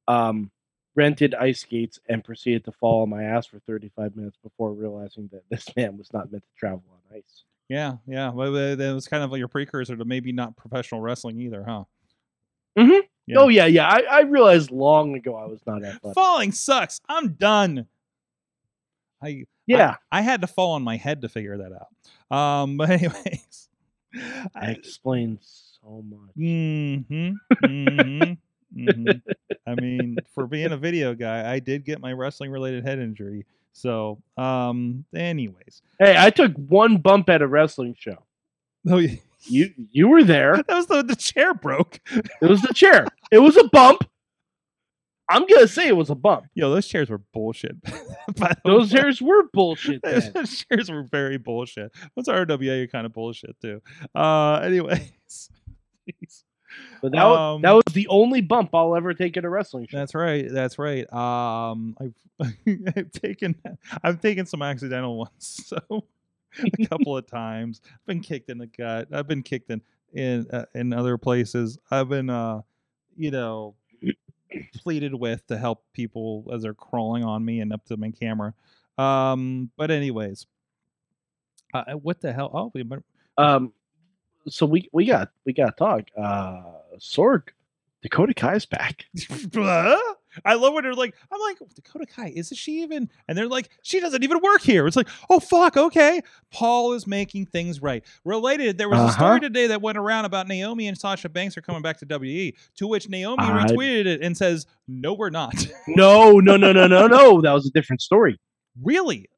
um 0.08 0.50
rented 0.96 1.34
ice 1.34 1.60
skates 1.60 1.98
and 2.08 2.22
proceeded 2.24 2.64
to 2.64 2.72
fall 2.72 3.02
on 3.02 3.10
my 3.10 3.24
ass 3.24 3.46
for 3.46 3.58
35 3.66 4.14
minutes 4.16 4.38
before 4.42 4.72
realizing 4.72 5.28
that 5.32 5.42
this 5.50 5.66
man 5.76 5.98
was 5.98 6.12
not 6.12 6.30
meant 6.30 6.44
to 6.44 6.54
travel 6.56 6.84
on 6.92 7.16
ice. 7.18 7.42
yeah 7.68 7.94
yeah 8.06 8.30
well, 8.30 8.52
that 8.52 8.78
was 8.94 9.08
kind 9.08 9.22
of 9.24 9.30
like 9.32 9.38
your 9.40 9.48
precursor 9.48 9.96
to 9.96 10.04
maybe 10.04 10.32
not 10.32 10.56
professional 10.56 11.00
wrestling 11.00 11.38
either 11.40 11.64
huh 11.64 11.84
Mhm. 12.78 13.00
Yeah. 13.26 13.38
Oh 13.38 13.48
yeah, 13.48 13.66
yeah. 13.66 13.88
I, 13.88 14.02
I 14.10 14.20
realized 14.22 14.70
long 14.70 15.14
ago 15.14 15.34
I 15.36 15.46
was 15.46 15.60
not 15.66 15.82
athletic. 15.84 16.14
falling 16.14 16.52
sucks 16.52 17.00
i'm 17.08 17.32
done 17.34 17.86
i 19.22 19.44
yeah, 19.66 19.96
I 20.12 20.20
had 20.20 20.42
to 20.42 20.46
fall 20.46 20.72
on 20.72 20.82
my 20.82 20.96
head 20.96 21.22
to 21.22 21.28
figure 21.28 21.56
that 21.58 21.72
out. 21.72 22.36
Um, 22.36 22.76
but 22.78 22.90
anyways, 22.90 23.68
that 24.12 24.50
I, 24.54 24.70
explains 24.70 25.78
so 25.82 26.04
much. 26.08 26.34
hmm 26.36 26.96
hmm 27.64 28.32
mm-hmm. 28.76 29.10
I 29.66 29.74
mean, 29.74 30.18
for 30.34 30.46
being 30.46 30.72
a 30.72 30.76
video 30.76 31.14
guy, 31.14 31.50
I 31.50 31.60
did 31.60 31.84
get 31.84 32.00
my 32.00 32.12
wrestling 32.12 32.50
related 32.50 32.84
head 32.84 32.98
injury. 32.98 33.46
So, 33.72 34.18
um, 34.36 35.04
anyways, 35.14 35.82
Hey, 35.98 36.14
I 36.18 36.30
took 36.30 36.52
one 36.54 36.98
bump 36.98 37.28
at 37.28 37.42
a 37.42 37.46
wrestling 37.46 37.96
show. 37.98 38.18
oh, 38.88 38.98
yeah. 38.98 39.16
You 39.46 39.70
you 39.90 40.08
were 40.08 40.24
there. 40.24 40.56
that 40.68 40.74
was 40.74 40.86
the 40.86 41.02
the 41.02 41.16
chair 41.16 41.54
broke. 41.54 42.00
It 42.42 42.48
was 42.48 42.62
the 42.62 42.74
chair. 42.74 43.06
It 43.30 43.38
was 43.38 43.56
a 43.56 43.64
bump. 43.68 44.08
I'm 45.28 45.46
gonna 45.46 45.68
say 45.68 45.88
it 45.88 45.96
was 45.96 46.10
a 46.10 46.14
bump. 46.14 46.44
Yo, 46.54 46.70
those 46.70 46.86
chairs 46.86 47.08
were 47.08 47.22
bullshit. 47.32 47.76
Those 48.64 48.92
way. 48.92 49.00
chairs 49.00 49.22
were 49.22 49.44
bullshit. 49.52 50.02
Those 50.34 50.64
chairs 50.64 50.90
were 50.90 51.04
very 51.04 51.38
bullshit. 51.38 51.92
What's 52.14 52.28
RWA 52.28 52.90
kind 52.92 53.06
of 53.06 53.12
bullshit 53.14 53.56
too? 53.60 53.80
Uh, 54.14 54.56
anyways. 54.56 55.50
But 57.00 57.12
that, 57.12 57.24
Um, 57.24 57.62
that 57.62 57.72
was 57.72 57.84
the 57.92 58.08
only 58.08 58.40
bump 58.40 58.74
I'll 58.74 58.96
ever 58.96 59.14
take 59.14 59.36
at 59.36 59.44
a 59.44 59.48
wrestling 59.48 59.86
show. 59.88 59.96
That's 59.96 60.14
right. 60.14 60.46
That's 60.50 60.78
right. 60.78 61.10
Um, 61.12 61.96
I've 62.00 62.14
I've 62.96 63.12
taken 63.12 63.54
I've 64.02 64.20
taken 64.20 64.44
some 64.44 64.60
accidental 64.60 65.16
ones, 65.18 65.30
so 65.38 66.04
a 66.80 66.86
couple 66.88 67.16
of 67.16 67.26
times. 67.26 67.80
I've 67.86 68.06
been 68.06 68.20
kicked 68.20 68.50
in 68.50 68.58
the 68.58 68.66
gut. 68.66 69.08
I've 69.12 69.28
been 69.28 69.42
kicked 69.42 69.70
in 69.70 69.80
in 70.12 70.46
uh, 70.50 70.66
in 70.74 70.92
other 70.92 71.18
places. 71.18 71.78
I've 71.90 72.08
been 72.08 72.30
uh, 72.30 72.62
you 73.16 73.30
know, 73.30 73.74
pleaded 74.76 75.14
with 75.14 75.46
to 75.48 75.56
help 75.56 75.84
people 75.92 76.48
as 76.52 76.62
they're 76.62 76.74
crawling 76.74 77.24
on 77.24 77.44
me 77.44 77.60
and 77.60 77.72
up 77.72 77.84
to 77.86 77.96
my 77.96 78.10
camera. 78.10 78.54
Um, 78.98 79.70
but 79.76 79.90
anyways, 79.90 80.46
uh, 81.72 81.94
what 81.94 82.20
the 82.20 82.32
hell? 82.32 82.50
Oh, 82.52 82.70
we, 82.74 82.84
Um, 83.36 83.72
so 84.48 84.66
we 84.66 84.88
we 84.92 85.06
got 85.06 85.30
we 85.44 85.52
got 85.52 85.76
to 85.76 85.84
talk. 85.84 86.04
Uh, 86.16 86.62
Sorg, 86.98 87.48
Dakota 88.02 88.34
Kai's 88.34 88.66
back. 88.66 89.06
I 90.44 90.54
love 90.54 90.72
when 90.74 90.84
they're 90.84 90.94
like, 90.94 91.14
I'm 91.32 91.40
like, 91.40 91.58
Dakota 91.74 92.06
Kai, 92.06 92.32
isn't 92.34 92.56
she 92.56 92.82
even? 92.82 93.10
And 93.28 93.36
they're 93.36 93.48
like, 93.48 93.68
she 93.82 94.00
doesn't 94.00 94.22
even 94.22 94.40
work 94.40 94.60
here. 94.62 94.86
It's 94.86 94.96
like, 94.96 95.08
oh 95.30 95.40
fuck, 95.40 95.76
okay. 95.76 96.20
Paul 96.52 96.92
is 96.94 97.06
making 97.06 97.46
things 97.46 97.82
right. 97.82 98.04
Related, 98.24 98.78
there 98.78 98.88
was 98.88 98.98
a 99.10 99.12
story 99.12 99.30
Uh-huh. 99.32 99.38
today 99.40 99.66
that 99.68 99.82
went 99.82 99.98
around 99.98 100.24
about 100.24 100.48
Naomi 100.48 100.88
and 100.88 100.96
Sasha 100.96 101.28
Banks 101.28 101.56
are 101.56 101.62
coming 101.62 101.82
back 101.82 101.98
to 101.98 102.06
WE, 102.18 102.54
to 102.76 102.86
which 102.86 103.08
Naomi 103.08 103.42
I- 103.44 103.64
retweeted 103.66 104.06
it 104.06 104.22
and 104.22 104.36
says, 104.36 104.66
No, 104.88 105.12
we're 105.14 105.30
not. 105.30 105.54
No, 105.88 106.38
no, 106.40 106.56
no, 106.56 106.72
no, 106.72 106.86
no, 106.86 107.06
no. 107.06 107.40
That 107.40 107.52
was 107.52 107.66
a 107.66 107.70
different 107.70 108.00
story. 108.02 108.38
really? 108.82 109.28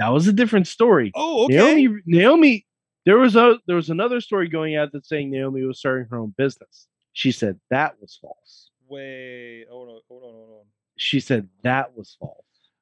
That 0.00 0.08
was 0.08 0.26
a 0.26 0.32
different 0.32 0.66
story. 0.66 1.12
Oh, 1.14 1.44
okay. 1.44 1.56
Naomi, 1.56 2.00
Naomi, 2.06 2.66
there 3.06 3.18
was 3.18 3.36
a 3.36 3.58
there 3.66 3.76
was 3.76 3.90
another 3.90 4.20
story 4.20 4.48
going 4.48 4.74
out 4.76 4.90
that 4.92 5.06
saying 5.06 5.30
Naomi 5.30 5.62
was 5.64 5.78
starting 5.78 6.06
her 6.10 6.18
own 6.18 6.34
business. 6.36 6.88
She 7.12 7.30
said 7.30 7.60
that 7.70 7.94
was 8.00 8.18
false. 8.20 8.70
Wait, 8.92 9.64
hold 9.70 9.88
on, 9.88 10.00
hold 10.08 10.22
on, 10.24 10.30
hold 10.32 10.50
on. 10.60 10.66
She 10.98 11.18
said 11.20 11.48
that 11.62 11.96
was 11.96 12.14
false. 12.20 12.36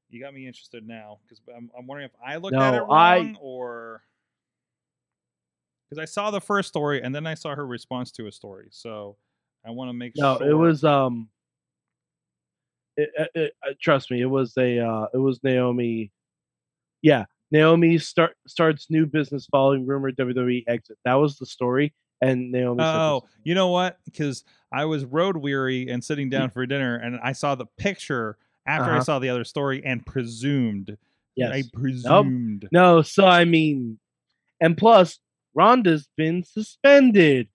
You 0.08 0.20
got 0.20 0.34
me 0.34 0.46
interested 0.46 0.86
now 0.86 1.18
because 1.22 1.40
I'm, 1.56 1.70
I'm 1.78 1.86
wondering 1.86 2.06
if 2.06 2.16
I 2.24 2.36
looked 2.36 2.54
No, 2.54 2.60
at 2.62 2.74
it 2.74 2.82
I- 2.90 3.16
wrong 3.18 3.36
or 3.40 4.02
because 5.88 6.02
I 6.02 6.04
saw 6.04 6.30
the 6.32 6.40
first 6.40 6.68
story 6.68 7.00
and 7.02 7.14
then 7.14 7.26
I 7.26 7.34
saw 7.34 7.54
her 7.54 7.64
response 7.66 8.10
to 8.12 8.26
a 8.26 8.32
story. 8.32 8.68
So 8.70 9.16
I 9.64 9.70
want 9.70 9.88
to 9.88 9.92
make 9.92 10.14
No, 10.16 10.38
sure. 10.38 10.50
it 10.50 10.54
was 10.54 10.82
um. 10.84 11.28
It, 12.96 13.10
it, 13.16 13.30
it- 13.36 13.52
uh, 13.64 13.72
trust 13.80 14.10
me, 14.10 14.20
it 14.20 14.26
was 14.26 14.52
a 14.58 14.80
uh, 14.80 15.06
it 15.14 15.18
was 15.18 15.38
Naomi. 15.44 16.10
Yeah, 17.02 17.24
Naomi 17.52 17.98
start 17.98 18.36
starts 18.48 18.90
new 18.90 19.06
business 19.06 19.46
following 19.50 19.86
rumored 19.86 20.16
WWE 20.16 20.64
exit. 20.66 20.98
That 21.04 21.14
was 21.14 21.38
the 21.38 21.46
story, 21.46 21.94
and 22.20 22.52
Naomi. 22.52 22.82
said 22.82 22.94
Oh, 22.96 23.20
this- 23.24 23.30
you 23.44 23.54
know 23.54 23.68
what? 23.68 23.98
Because 24.04 24.44
I 24.72 24.84
was 24.84 25.04
road 25.04 25.36
weary 25.36 25.88
and 25.88 26.02
sitting 26.04 26.30
down 26.30 26.50
for 26.50 26.64
dinner, 26.66 26.96
and 26.96 27.18
I 27.22 27.32
saw 27.32 27.54
the 27.54 27.66
picture 27.78 28.36
after 28.66 28.90
I 28.90 28.96
Uh-huh. 28.96 29.04
saw 29.04 29.18
the 29.18 29.28
other 29.30 29.44
story 29.44 29.82
and 29.84 30.04
presumed. 30.04 30.96
Yes. 31.36 31.52
I 31.52 31.62
presumed. 31.72 32.68
no. 32.72 33.02
So 33.02 33.26
I 33.26 33.44
mean, 33.44 33.98
and 34.60 34.76
plus, 34.76 35.18
Ronda's 35.54 36.08
been 36.16 36.44
suspended. 36.44 37.48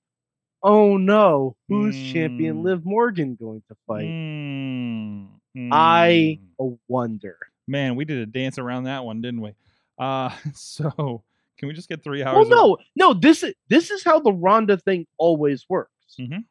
Oh 0.64 0.98
no, 0.98 1.56
who's 1.70 1.96
champion 2.12 2.58
Mm. 2.58 2.64
Liv 2.64 2.86
Morgan 2.86 3.36
going 3.36 3.62
to 3.70 3.76
fight? 3.86 4.06
Mm, 4.06 5.28
I 5.72 6.40
mm. 6.60 6.78
wonder. 6.88 7.38
man, 7.68 7.96
we 7.96 8.06
did 8.06 8.18
a 8.20 8.26
dance 8.26 8.58
around 8.60 8.84
that 8.86 9.06
one, 9.06 9.22
didn't 9.22 9.42
we? 9.42 9.54
Uh, 10.00 10.30
so 10.54 11.24
can 11.58 11.68
we 11.68 11.74
just 11.74 11.90
get 11.90 12.04
three 12.04 12.24
Well, 12.24 12.36
hours? 12.38 12.46
of- 12.48 12.52
no, 12.52 12.78
no. 12.96 13.14
This 13.14 13.44
is 13.44 13.54
this 13.70 13.92
is 13.92 14.04
how 14.04 14.20
the 14.20 14.34
Ronda 14.34 14.78
thing 14.78 15.08
always 15.18 15.66
works. 15.70 15.92
Mhm. 16.20 16.46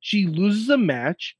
She 0.00 0.26
loses 0.26 0.68
a 0.70 0.78
match, 0.78 1.36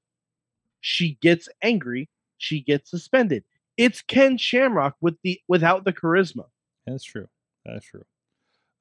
she 0.80 1.14
gets 1.22 1.48
angry, 1.62 2.08
she 2.38 2.60
gets 2.60 2.90
suspended. 2.90 3.44
It's 3.76 4.02
Ken 4.02 4.36
Shamrock 4.36 4.96
with 5.00 5.16
the 5.22 5.40
without 5.48 5.84
the 5.84 5.92
charisma. 5.92 6.46
That's 6.86 7.04
true. 7.04 7.28
That's 7.64 7.84
true. 7.86 8.04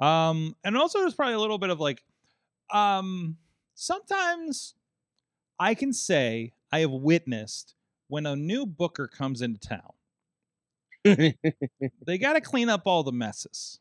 Um, 0.02 0.56
and 0.64 0.78
also 0.78 1.00
there's 1.00 1.14
probably 1.16 1.36
a 1.36 1.40
little 1.40 1.58
bit 1.58 1.70
of 1.70 1.80
like, 1.80 2.04
um, 2.72 3.38
sometimes 3.76 4.74
I 5.60 5.74
can 5.76 5.92
say 5.94 6.54
I 6.72 6.80
have 6.80 6.92
witnessed 6.92 7.76
when 8.08 8.26
a 8.26 8.36
new 8.36 8.66
booker 8.66 9.08
comes 9.08 9.42
into 9.42 9.60
town, 9.60 9.92
they 11.04 12.18
got 12.18 12.34
to 12.34 12.42
clean 12.42 12.70
up 12.70 12.84
all 12.86 13.04
the 13.04 13.12
messes. 13.12 13.80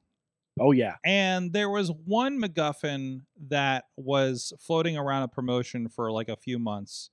Oh 0.60 0.72
yeah, 0.72 0.96
And 1.04 1.52
there 1.52 1.68
was 1.70 1.90
one 2.04 2.40
MacGuffin 2.40 3.22
that 3.48 3.84
was 3.96 4.52
floating 4.60 4.96
around 4.96 5.22
a 5.24 5.28
promotion 5.28 5.88
for 5.88 6.10
like 6.12 6.28
a 6.28 6.36
few 6.36 6.58
months, 6.58 7.10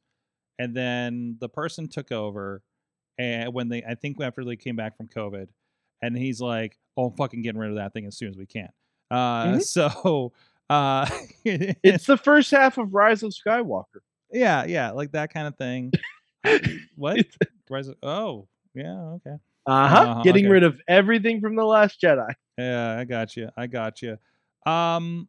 and 0.59 0.75
then 0.75 1.37
the 1.39 1.49
person 1.49 1.87
took 1.87 2.11
over, 2.11 2.61
and 3.17 3.53
when 3.53 3.69
they, 3.69 3.83
I 3.83 3.95
think 3.95 4.21
after 4.21 4.43
they 4.43 4.55
came 4.55 4.75
back 4.75 4.97
from 4.97 5.07
COVID, 5.07 5.47
and 6.01 6.17
he's 6.17 6.41
like, 6.41 6.77
"Oh, 6.97 7.05
I'm 7.07 7.15
fucking 7.15 7.41
getting 7.41 7.59
rid 7.59 7.69
of 7.71 7.77
that 7.77 7.93
thing 7.93 8.05
as 8.05 8.17
soon 8.17 8.29
as 8.29 8.37
we 8.37 8.45
can." 8.45 8.69
Uh, 9.11 9.45
Mhm. 9.57 9.61
So, 9.63 10.33
uh, 10.69 11.07
it's 11.43 12.05
the 12.07 12.17
first 12.17 12.51
half 12.51 12.77
of 12.77 12.93
Rise 12.93 13.23
of 13.23 13.31
Skywalker. 13.33 14.01
yeah, 14.31 14.65
yeah, 14.65 14.91
like 14.91 15.11
that 15.11 15.33
kind 15.33 15.47
of 15.47 15.55
thing. 15.57 15.91
What? 16.95 17.25
Rise 17.69 17.87
of- 17.87 17.97
oh, 18.03 18.47
yeah, 18.75 18.99
okay. 19.15 19.35
Uh-huh. 19.67 19.95
Uh-huh, 19.95 20.21
Getting 20.23 20.45
okay. 20.45 20.51
rid 20.51 20.63
of 20.63 20.79
everything 20.87 21.41
from 21.41 21.55
the 21.55 21.63
Last 21.65 22.01
Jedi. 22.01 22.31
Yeah, 22.57 22.97
I 22.99 23.03
got 23.03 23.35
you. 23.35 23.49
I 23.57 23.67
got 23.67 24.01
you. 24.01 24.17
Um, 24.65 25.27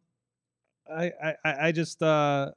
I, 0.89 1.11
I, 1.23 1.35
I 1.67 1.71
just, 1.71 2.01
uh, 2.01 2.51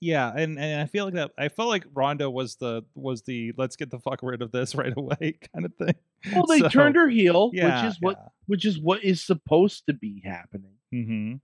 yeah, 0.00 0.32
and 0.34 0.58
and 0.58 0.80
I 0.80 0.86
feel 0.86 1.04
like 1.06 1.14
that. 1.14 1.32
I 1.36 1.48
felt 1.48 1.68
like 1.68 1.84
Ronda 1.92 2.30
was 2.30 2.54
the 2.54 2.84
was 2.94 3.22
the 3.22 3.52
let's 3.58 3.74
get 3.74 3.90
the 3.90 3.98
fuck 3.98 4.20
rid 4.22 4.42
of 4.42 4.52
this 4.52 4.74
right 4.76 4.92
away 4.96 5.38
kind 5.52 5.64
of 5.66 5.74
thing. 5.74 5.94
Well, 6.34 6.46
they 6.46 6.60
So, 6.60 6.68
turned 6.68 6.94
her 6.96 7.08
heel, 7.08 7.50
Yeah, 7.52 7.82
which 7.82 7.90
is 7.92 7.96
what 8.00 8.28
which 8.46 8.64
is 8.64 8.78
what 8.78 9.02
is 9.02 9.22
supposed 9.24 9.86
to 9.86 9.92
be 9.92 10.22
happening. 10.24 10.74
Mm-hmm. 10.94 11.34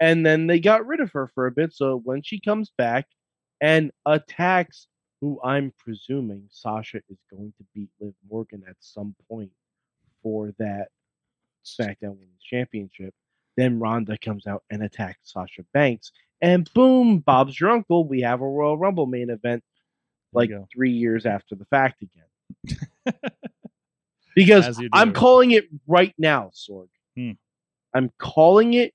and 0.00 0.24
then 0.24 0.46
they 0.46 0.58
got 0.60 0.86
rid 0.86 1.00
of 1.00 1.10
her 1.12 1.26
for 1.34 1.46
a 1.46 1.50
bit. 1.50 1.74
So 1.74 2.00
when 2.04 2.22
she 2.22 2.40
comes 2.40 2.70
back 2.78 3.06
and 3.60 3.90
attacks, 4.06 4.86
who 5.26 5.40
I'm 5.42 5.72
presuming 5.76 6.44
Sasha 6.52 6.98
is 7.08 7.18
going 7.32 7.52
to 7.58 7.64
beat 7.74 7.88
Liv 7.98 8.14
Morgan 8.30 8.62
at 8.68 8.76
some 8.78 9.12
point 9.28 9.50
for 10.22 10.54
that 10.60 10.86
SmackDown 11.64 12.14
Women's 12.14 12.44
Championship, 12.48 13.12
then 13.56 13.80
Ronda 13.80 14.16
comes 14.18 14.46
out 14.46 14.62
and 14.70 14.84
attacks 14.84 15.18
Sasha 15.24 15.64
Banks, 15.74 16.12
and 16.40 16.70
boom, 16.74 17.18
Bob's 17.18 17.58
your 17.58 17.70
uncle. 17.70 18.06
We 18.06 18.20
have 18.20 18.40
a 18.40 18.46
Royal 18.46 18.78
Rumble 18.78 19.06
main 19.06 19.30
event 19.30 19.64
like 20.32 20.52
three 20.72 20.92
years 20.92 21.26
after 21.26 21.56
the 21.56 21.64
fact 21.64 22.02
again. 22.02 22.78
because 24.36 24.80
I'm 24.92 25.12
calling 25.12 25.50
it 25.50 25.64
right 25.88 26.14
now, 26.18 26.52
Sorg. 26.54 26.86
Hmm. 27.16 27.32
I'm 27.92 28.12
calling 28.18 28.74
it 28.74 28.94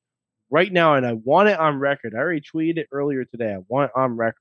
right 0.50 0.72
now, 0.72 0.94
and 0.94 1.06
I 1.06 1.12
want 1.14 1.50
it 1.50 1.60
on 1.60 1.78
record. 1.80 2.14
I 2.16 2.20
already 2.20 2.42
tweeted 2.42 2.78
it 2.78 2.88
earlier 2.94 3.26
today. 3.26 3.54
I 3.54 3.60
want 3.68 3.92
it 3.94 4.00
on 4.00 4.16
record. 4.16 4.38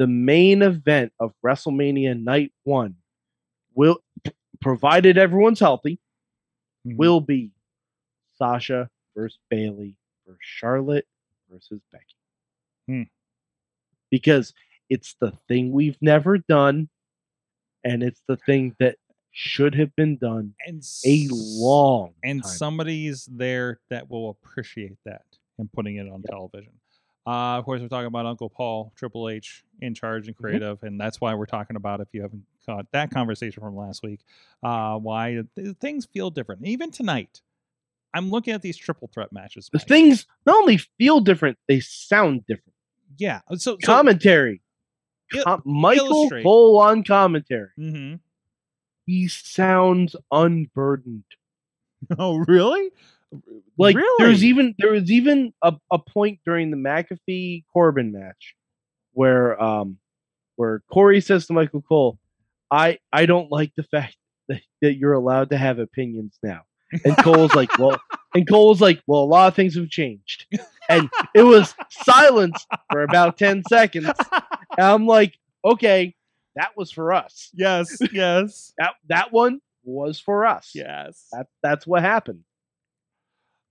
The 0.00 0.06
main 0.06 0.62
event 0.62 1.12
of 1.20 1.34
WrestleMania 1.44 2.18
Night 2.18 2.54
One 2.64 2.96
will, 3.74 3.98
provided 4.58 5.18
everyone's 5.18 5.60
healthy, 5.60 6.00
Mhm. 6.86 6.96
will 6.96 7.20
be 7.20 7.50
Sasha 8.38 8.88
versus 9.14 9.38
Bailey 9.50 9.96
versus 10.24 10.40
Charlotte 10.40 11.06
versus 11.50 11.82
Becky. 11.92 12.16
Hmm. 12.86 13.02
Because 14.10 14.54
it's 14.88 15.16
the 15.20 15.32
thing 15.48 15.70
we've 15.70 16.00
never 16.00 16.38
done, 16.38 16.88
and 17.84 18.02
it's 18.02 18.22
the 18.26 18.38
thing 18.38 18.74
that 18.78 18.96
should 19.32 19.74
have 19.74 19.94
been 19.96 20.16
done 20.16 20.54
and 20.66 20.82
a 21.04 21.28
long 21.30 22.14
and 22.24 22.42
time. 22.42 22.50
somebody's 22.52 23.26
there 23.26 23.80
that 23.90 24.08
will 24.08 24.30
appreciate 24.30 24.96
that 25.04 25.26
and 25.58 25.70
putting 25.74 25.96
it 25.96 26.08
on 26.08 26.22
television. 26.22 26.79
Uh, 27.26 27.58
of 27.58 27.64
course, 27.64 27.80
we're 27.82 27.88
talking 27.88 28.06
about 28.06 28.26
Uncle 28.26 28.48
Paul, 28.48 28.92
Triple 28.96 29.28
H, 29.28 29.62
in 29.80 29.94
charge 29.94 30.26
and 30.26 30.36
Mhm. 30.36 30.40
creative, 30.40 30.82
and 30.82 30.98
that's 31.00 31.20
why 31.20 31.34
we're 31.34 31.46
talking 31.46 31.76
about. 31.76 32.00
If 32.00 32.08
you 32.12 32.22
haven't 32.22 32.44
caught 32.66 32.90
that 32.92 33.10
conversation 33.10 33.62
from 33.62 33.76
last 33.76 34.02
week, 34.02 34.20
uh, 34.62 34.98
why 34.98 35.42
th- 35.54 35.76
things 35.78 36.06
feel 36.06 36.30
different. 36.30 36.64
Even 36.66 36.90
tonight, 36.90 37.42
I'm 38.14 38.30
looking 38.30 38.54
at 38.54 38.62
these 38.62 38.76
triple 38.76 39.08
threat 39.08 39.32
matches. 39.32 39.68
the 39.72 39.78
things 39.78 40.26
not 40.46 40.56
only 40.56 40.78
feel 40.78 41.20
different, 41.20 41.58
they 41.68 41.80
sound 41.80 42.46
different. 42.46 42.74
yeah. 43.18 43.40
So, 43.50 43.56
so 43.56 43.76
commentary. 43.82 44.62
Il- 45.34 45.44
Com- 45.44 45.62
Michael 45.64 46.28
full 46.42 46.78
on 46.80 47.04
commentary. 47.04 47.70
hmm 47.76 48.14
He 49.06 49.28
sounds 49.28 50.16
unburdened. 50.32 51.24
Oh, 52.18 52.38
really? 52.38 52.90
Like 53.80 53.96
really? 53.96 54.24
there's 54.24 54.44
even 54.44 54.74
there 54.78 54.92
was 54.92 55.10
even 55.10 55.52
a, 55.62 55.74
a 55.90 55.98
point 55.98 56.40
during 56.44 56.70
the 56.70 56.76
McAfee 56.76 57.64
Corbin 57.72 58.12
match 58.12 58.54
where 59.12 59.60
um 59.62 59.98
where 60.56 60.82
Corey 60.92 61.20
says 61.20 61.46
to 61.46 61.52
Michael 61.54 61.82
Cole, 61.82 62.18
I 62.70 62.98
I 63.12 63.26
don't 63.26 63.50
like 63.50 63.72
the 63.76 63.82
fact 63.84 64.16
that, 64.48 64.60
that 64.82 64.94
you're 64.96 65.14
allowed 65.14 65.50
to 65.50 65.56
have 65.58 65.78
opinions 65.78 66.38
now. 66.42 66.62
And 67.04 67.16
Cole's 67.18 67.54
like, 67.54 67.76
well 67.78 68.00
and 68.34 68.48
Cole's 68.48 68.80
like, 68.80 69.00
well, 69.06 69.22
a 69.22 69.24
lot 69.24 69.48
of 69.48 69.54
things 69.54 69.74
have 69.76 69.88
changed. 69.88 70.46
And 70.88 71.08
it 71.34 71.42
was 71.42 71.74
silence 71.88 72.66
for 72.90 73.02
about 73.02 73.38
10 73.38 73.62
seconds. 73.68 74.10
And 74.76 74.86
I'm 74.86 75.06
like, 75.06 75.38
okay, 75.64 76.14
that 76.56 76.76
was 76.76 76.90
for 76.90 77.12
us. 77.12 77.48
yes, 77.54 77.96
yes, 78.12 78.72
That 78.76 78.94
that 79.08 79.32
one 79.32 79.60
was 79.84 80.20
for 80.20 80.44
us. 80.44 80.72
yes. 80.74 81.26
That 81.32 81.46
that's 81.62 81.86
what 81.86 82.02
happened. 82.02 82.44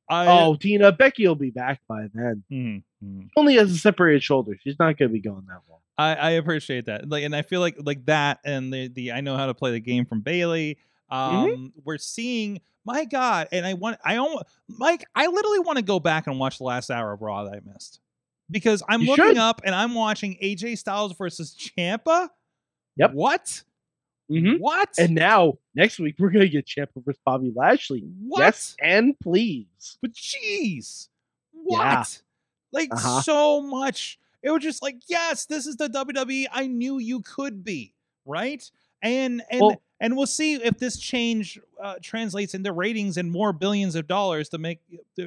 I, 0.09 0.27
Oh, 0.27 0.55
Tina, 0.55 0.91
Becky 0.91 1.27
will 1.27 1.35
be 1.35 1.51
back 1.51 1.81
by 1.87 2.07
then. 2.13 2.43
Mhm. 2.51 2.83
Mm. 3.03 3.23
She 3.23 3.29
only 3.37 3.55
has 3.55 3.71
a 3.71 3.77
separated 3.77 4.23
shoulder. 4.23 4.57
She's 4.63 4.77
not 4.79 4.97
going 4.97 5.09
to 5.09 5.13
be 5.13 5.19
going 5.19 5.45
that 5.47 5.61
long. 5.69 5.79
I, 5.97 6.15
I 6.15 6.29
appreciate 6.31 6.85
that. 6.85 7.07
Like, 7.09 7.23
and 7.23 7.35
I 7.35 7.41
feel 7.43 7.59
like 7.61 7.75
like 7.83 8.05
that, 8.05 8.39
and 8.45 8.73
the 8.73 8.87
the 8.87 9.11
I 9.11 9.21
know 9.21 9.37
how 9.37 9.45
to 9.47 9.53
play 9.53 9.71
the 9.71 9.79
game 9.79 10.05
from 10.05 10.21
Bailey. 10.21 10.77
Um, 11.09 11.73
we're 11.83 11.97
seeing 11.97 12.61
my 12.85 13.05
God, 13.05 13.47
and 13.51 13.65
I 13.65 13.73
want 13.73 13.97
I 14.05 14.15
almost 14.17 14.45
Mike. 14.67 15.05
I 15.15 15.27
literally 15.27 15.59
want 15.59 15.77
to 15.77 15.83
go 15.83 15.99
back 15.99 16.27
and 16.27 16.39
watch 16.39 16.57
the 16.57 16.63
last 16.63 16.89
hour 16.89 17.11
of 17.13 17.21
Raw 17.21 17.43
that 17.45 17.53
I 17.53 17.59
missed 17.73 17.99
because 18.49 18.81
I'm 18.89 19.01
You 19.01 19.07
looking 19.09 19.25
should. 19.25 19.37
up 19.37 19.61
and 19.65 19.75
I'm 19.75 19.93
watching 19.93 20.37
AJ 20.41 20.77
Styles 20.77 21.13
versus 21.17 21.55
Ciampa. 21.59 22.29
Yep. 22.97 23.13
What? 23.13 23.63
Mm-hmm. 24.31 24.57
What? 24.61 24.89
And 24.97 25.15
now 25.15 25.53
next 25.75 25.99
week 25.99 26.15
we're 26.19 26.29
going 26.29 26.45
to 26.45 26.49
get 26.49 26.65
Ciampa 26.67 27.03
versus 27.03 27.19
Bobby 27.25 27.51
Lashley. 27.55 28.03
what? 28.27 28.39
Yes, 28.41 28.75
and 28.81 29.19
please. 29.19 29.97
But 30.01 30.13
jeez, 30.13 31.07
what? 31.51 31.79
Yeah. 31.81 32.03
Like 32.71 32.89
Uh-huh. 32.93 33.21
so 33.21 33.61
much. 33.61 34.19
It 34.43 34.51
was 34.51 34.61
just 34.63 34.81
like, 34.83 34.97
yes, 35.07 35.45
this 35.47 35.65
is 35.67 35.75
the 35.77 35.89
WWE 35.89 36.45
I 36.51 36.67
knew 36.67 36.97
you 36.99 37.21
could 37.21 37.63
be, 37.63 37.93
right? 38.25 38.63
And 39.01 39.41
and 39.49 39.61
Well- 39.61 39.81
and 40.01 40.15
we'll 40.15 40.27
see 40.27 40.53
if 40.55 40.77
this 40.77 40.97
change 40.97 41.59
uh, 41.83 41.95
translates 42.01 42.53
into 42.53 42.71
ratings 42.71 43.17
and 43.17 43.29
more 43.29 43.51
billions 43.51 43.95
of 43.95 44.07
dollars 44.07 44.47
to 44.49 44.57
make 44.57 44.79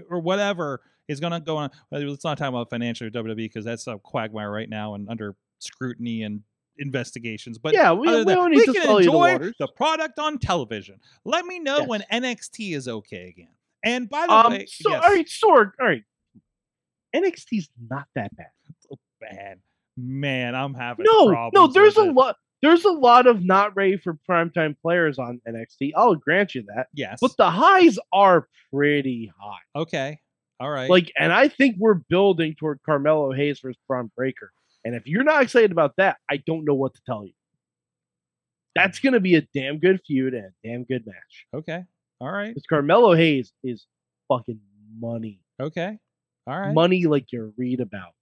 or 0.08 0.18
whatever 0.20 0.80
is 1.08 1.20
going 1.20 1.32
to 1.32 1.40
go 1.40 1.58
on. 1.58 1.68
Let's 1.90 2.24
not 2.24 2.38
talk 2.38 2.48
about 2.48 2.70
financial 2.70 3.10
WWE 3.10 3.36
because 3.36 3.66
that's 3.66 3.86
a 3.86 3.98
quagmire 3.98 4.50
right 4.50 4.70
now 4.70 4.94
and 4.94 5.10
under 5.10 5.36
scrutiny 5.58 6.22
and 6.22 6.40
investigations. 6.78 7.58
But 7.58 7.74
yeah, 7.74 7.92
we, 7.92 8.06
we 8.24 8.34
need 8.34 8.56
we 8.56 8.66
to 8.66 8.72
can 8.72 8.82
sully 8.82 9.04
the 9.04 9.10
enjoy 9.12 9.50
the 9.58 9.68
product 9.68 10.18
on 10.18 10.38
television. 10.38 10.98
Let 11.24 11.44
me 11.46 11.58
know 11.58 11.78
Yes. 11.78 11.88
when 11.88 12.04
NXT 12.12 12.74
is 12.74 12.88
okay 12.88 13.28
again. 13.28 13.54
And 13.84 14.08
by 14.08 14.26
the 14.26 14.32
Um, 14.32 14.52
way, 14.52 14.66
so, 14.66 14.90
yes, 14.90 15.02
all 15.04 15.10
right, 15.10 15.26
Sorg, 15.26 15.72
all 15.80 15.86
right. 15.86 16.02
NXT's 17.14 17.68
not 17.90 18.06
that 18.14 18.34
bad. 18.36 18.46
bad. 19.20 19.58
Man, 19.96 20.54
I'm 20.54 20.72
having 20.74 21.04
No, 21.06 21.28
problems 21.28 21.52
no, 21.54 21.66
there's 21.66 21.96
a 21.96 22.04
lot. 22.04 22.36
There's 22.62 22.84
a 22.84 22.92
lot 22.92 23.26
of 23.26 23.44
not 23.44 23.74
ready 23.74 23.96
for 23.96 24.16
primetime 24.28 24.76
players 24.80 25.18
on 25.18 25.40
NXT. 25.48 25.92
I'll 25.96 26.14
grant 26.14 26.54
you 26.54 26.62
that. 26.74 26.86
Yes. 26.94 27.18
But 27.20 27.36
the 27.36 27.50
highs 27.50 27.98
are 28.12 28.46
pretty 28.72 29.32
high. 29.38 29.80
okay. 29.80 30.20
All 30.60 30.70
right. 30.70 30.88
Like, 30.88 31.10
and 31.18 31.32
I 31.32 31.48
think 31.48 31.74
we're 31.78 31.94
building 32.08 32.54
toward 32.56 32.78
Carmelo 32.86 33.32
Hayes 33.32 33.58
versus 33.58 33.80
Bron 33.88 34.12
Breakker. 34.16 34.52
And 34.84 34.94
if 34.94 35.06
you're 35.06 35.24
not 35.24 35.42
excited 35.42 35.72
about 35.72 35.94
that, 35.96 36.16
I 36.30 36.38
don't 36.38 36.64
know 36.64 36.74
what 36.74 36.94
to 36.94 37.00
tell 37.04 37.24
you. 37.24 37.32
That's 38.74 38.98
going 39.00 39.12
to 39.12 39.20
be 39.20 39.36
a 39.36 39.42
damn 39.54 39.78
good 39.78 40.00
feud 40.06 40.34
and 40.34 40.46
a 40.46 40.68
damn 40.68 40.84
good 40.84 41.06
match. 41.06 41.46
okay. 41.54 41.84
All 42.20 42.30
right. 42.30 42.48
Because 42.48 42.66
Carmelo 42.66 43.14
Hayes 43.14 43.52
is 43.64 43.86
fucking 44.28 44.60
money. 44.98 45.40
Okay. 45.60 45.98
All 46.46 46.58
right. 46.58 46.72
Money 46.72 47.04
like 47.06 47.32
you 47.32 47.52
read 47.56 47.80
about. 47.80 48.12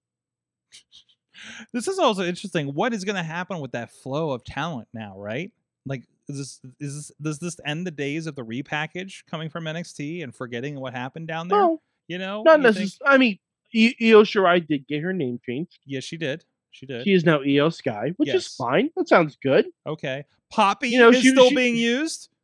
this 1.72 1.86
is 1.86 1.98
also 1.98 2.24
interesting. 2.24 2.68
What 2.74 2.94
is 2.94 3.04
going 3.04 3.16
to 3.16 3.22
happen 3.22 3.60
with 3.60 3.72
that 3.72 3.90
flow 3.90 4.30
of 4.30 4.44
talent 4.44 4.88
now, 4.94 5.18
right? 5.18 5.52
Like 5.86 6.04
is 6.30 6.60
this 6.60 6.60
is 6.80 6.94
this 6.94 7.12
does 7.20 7.38
this 7.38 7.56
end 7.66 7.86
the 7.86 7.90
days 7.90 8.26
of 8.26 8.34
the 8.34 8.44
repackage 8.44 9.24
coming 9.30 9.50
from 9.50 9.64
NXT 9.64 10.22
and 10.22 10.34
forgetting 10.34 10.78
what 10.78 10.94
happened 10.94 11.28
down 11.28 11.48
there? 11.48 11.60
No, 11.60 11.80
you 12.08 12.18
know? 12.18 12.42
not 12.42 12.60
necessarily. 12.60 13.14
I 13.14 13.18
mean, 13.18 13.38
Io 13.74 14.22
Shirai 14.22 14.66
did 14.66 14.86
get 14.86 15.02
her 15.02 15.12
name 15.12 15.40
changed. 15.44 15.78
Yes, 15.84 16.04
she 16.04 16.16
did. 16.16 16.44
She 16.70 16.86
did. 16.86 17.04
She 17.04 17.12
is 17.12 17.24
now 17.24 17.40
Io 17.42 17.68
Sky, 17.70 18.12
which 18.16 18.32
is 18.34 18.48
fine. 18.48 18.90
That 18.96 19.08
sounds 19.08 19.36
good. 19.42 19.66
okay. 19.86 20.24
Poppy 20.50 20.88
You 20.90 20.98
know, 20.98 21.10
is 21.10 21.20
she- 21.22 21.30
still 21.30 21.48
she- 21.50 21.54
being 21.54 21.76
used. 21.76 22.28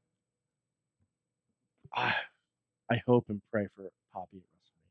I, 1.95 2.15
I 2.91 3.01
hope 3.07 3.27
and 3.29 3.41
pray 3.51 3.69
for 3.75 3.91
Poppy. 4.13 4.43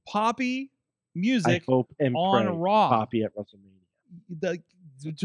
Poppy 0.07 0.71
music. 1.13 1.47
I 1.47 1.51
music 1.51 1.65
hope 1.65 1.93
and 1.99 2.15
on 2.15 2.45
pray 2.47 2.55
Raw. 2.57 2.89
Poppy 2.89 3.23
at 3.23 3.31
WrestleMania. 3.35 4.39
the 4.39 4.59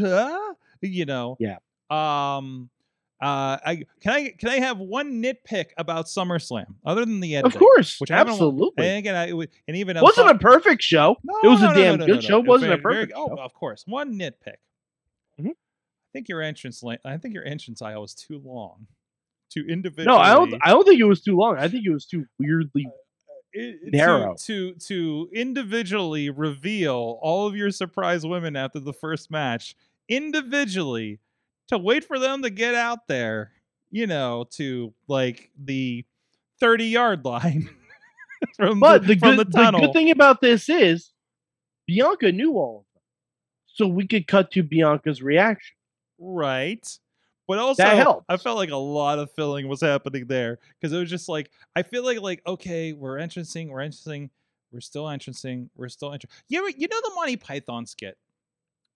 uh, 0.05 0.53
you 0.81 1.05
know 1.05 1.37
Yeah. 1.39 1.57
um 1.89 2.69
uh 3.21 3.57
i 3.65 3.83
can 4.01 4.13
i 4.13 4.29
can 4.37 4.49
i 4.49 4.55
have 4.59 4.79
one 4.79 5.21
nitpick 5.21 5.65
about 5.77 6.05
summerslam 6.07 6.65
other 6.85 7.05
than 7.05 7.19
the 7.19 7.35
editing 7.35 7.55
Of 7.55 7.59
course, 7.59 7.99
which 7.99 8.09
I 8.11 8.17
absolutely. 8.17 8.87
and 8.87 8.97
again 8.97 9.15
I, 9.15 9.27
and 9.67 9.77
even 9.77 9.95
It 9.97 10.01
wasn't 10.03 10.29
a 10.31 10.37
perfect 10.39 10.81
show. 10.81 11.17
no, 11.23 11.33
it 11.43 11.47
was 11.47 11.61
a 11.61 11.67
no, 11.67 11.73
damn 11.73 11.99
no, 11.99 12.05
no, 12.05 12.13
good 12.13 12.23
show. 12.23 12.37
It 12.39 12.47
was 12.47 12.61
wasn't 12.61 12.73
a 12.73 12.77
very- 12.77 12.93
very- 12.95 13.05
perfect 13.07 13.13
oh 13.17 13.37
of 13.37 13.53
course 13.53 13.83
one 13.85 14.17
nitpick 14.17 14.57
Mhm. 15.39 15.49
i 15.51 16.09
think 16.13 16.29
your 16.29 16.41
entrance 16.41 16.81
la- 16.81 16.95
i 17.05 17.17
think 17.17 17.33
your 17.33 17.45
entrance 17.45 17.81
aisle 17.81 18.01
was 18.01 18.13
too 18.15 18.41
long 18.43 18.87
too 19.51 19.65
individually 19.69 20.05
No, 20.05 20.17
I 20.17 20.33
don't. 20.33 20.53
I 20.63 20.69
don't 20.69 20.85
think 20.87 20.99
it 21.01 21.03
was 21.03 21.21
too 21.21 21.35
long. 21.35 21.57
I 21.57 21.67
think 21.67 21.85
it 21.85 21.91
was 21.91 22.05
too 22.05 22.25
weirdly. 22.39 22.87
it- 23.53 23.79
it- 23.83 23.93
narrow. 23.93 24.33
to, 24.45 24.73
to 24.75 24.75
to 24.87 25.29
individually 25.33 26.29
reveal 26.29 27.19
all 27.21 27.47
of 27.47 27.55
your 27.57 27.69
surprise 27.69 28.25
women 28.25 28.55
after 28.55 28.79
the 28.79 28.93
first 28.93 29.29
match 29.29 29.75
individually 30.07 31.19
to 31.71 31.77
wait 31.77 32.03
for 32.03 32.19
them 32.19 32.41
to 32.43 32.49
get 32.49 32.75
out 32.75 33.07
there 33.07 33.51
you 33.89 34.07
know 34.07 34.45
to 34.51 34.93
like 35.07 35.49
the 35.61 36.05
30 36.59 36.85
yard 36.85 37.25
line 37.25 37.69
from 38.55 38.79
But 38.79 39.01
the, 39.03 39.15
the 39.15 39.19
from 39.19 39.35
good, 39.35 39.51
the 39.51 39.71
the 39.71 39.79
good 39.79 39.93
thing 39.93 40.11
about 40.11 40.41
this 40.41 40.69
is 40.69 41.11
Bianca 41.87 42.31
knew 42.31 42.53
all 42.53 42.79
of 42.79 42.85
them, 42.95 43.01
so 43.65 43.87
we 43.87 44.07
could 44.07 44.27
cut 44.27 44.51
to 44.51 44.63
Bianca's 44.63 45.21
reaction. 45.21 45.75
right 46.19 46.87
but 47.47 47.57
also 47.57 47.83
i 48.29 48.37
felt 48.37 48.57
like 48.57 48.69
a 48.69 48.75
lot 48.77 49.19
of 49.19 49.29
filling 49.31 49.67
was 49.67 49.81
happening 49.81 50.25
there 50.27 50.59
because 50.79 50.93
it 50.93 50.99
was 50.99 51.09
just 51.09 51.27
like 51.27 51.49
i 51.75 51.81
feel 51.81 52.03
like 52.05 52.21
like 52.21 52.41
okay 52.47 52.93
we're 52.93 53.17
entrancing 53.17 53.69
we're 53.69 53.81
entrancing 53.81 54.29
we're 54.71 54.79
still 54.79 55.09
entrancing 55.09 55.69
we're 55.75 55.89
still 55.89 56.13
entrancing 56.13 56.29
you 56.47 56.59
ever, 56.59 56.69
you 56.69 56.87
know 56.87 57.01
the 57.03 57.11
monty 57.15 57.35
python 57.35 57.85
skit 57.85 58.17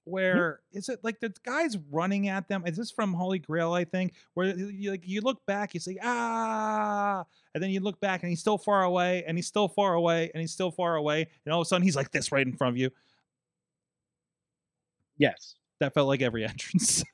where 0.06 0.62
is 0.72 0.88
it 0.90 1.00
like 1.04 1.20
the 1.20 1.34
guy's 1.44 1.78
running 1.92 2.28
at 2.30 2.48
them 2.48 2.64
is 2.66 2.78
this 2.78 2.92
from 2.92 3.14
holy 3.14 3.40
grail 3.40 3.74
i 3.74 3.84
think 3.84 4.14
where 4.36 4.56
you 4.58 4.92
like 4.92 5.02
you 5.06 5.20
look 5.22 5.44
back 5.46 5.74
you 5.74 5.80
say 5.80 5.98
ah 6.04 7.24
and 7.54 7.64
then 7.64 7.70
you 7.72 7.80
look 7.80 8.00
back 8.00 8.24
and 8.24 8.30
he's 8.30 8.40
still 8.40 8.58
far 8.58 8.84
away 8.84 9.24
and 9.28 9.38
he's 9.38 9.48
still 9.48 9.68
far 9.68 9.96
away 9.96 10.32
and 10.34 10.42
he's 10.42 10.52
still 10.52 10.72
far 10.72 10.96
away 10.96 11.28
and 11.46 11.54
all 11.54 11.62
of 11.62 11.66
a 11.66 11.68
sudden 11.68 11.84
he's 11.84 11.96
like 11.96 12.12
this 12.12 12.32
right 12.32 12.46
in 12.48 12.56
front 12.56 12.74
of 12.74 12.78
you 12.78 12.90
Yes. 15.18 15.56
that 15.80 15.94
felt 15.94 16.08
like 16.08 16.22
every 16.22 16.44
entrance 16.48 17.04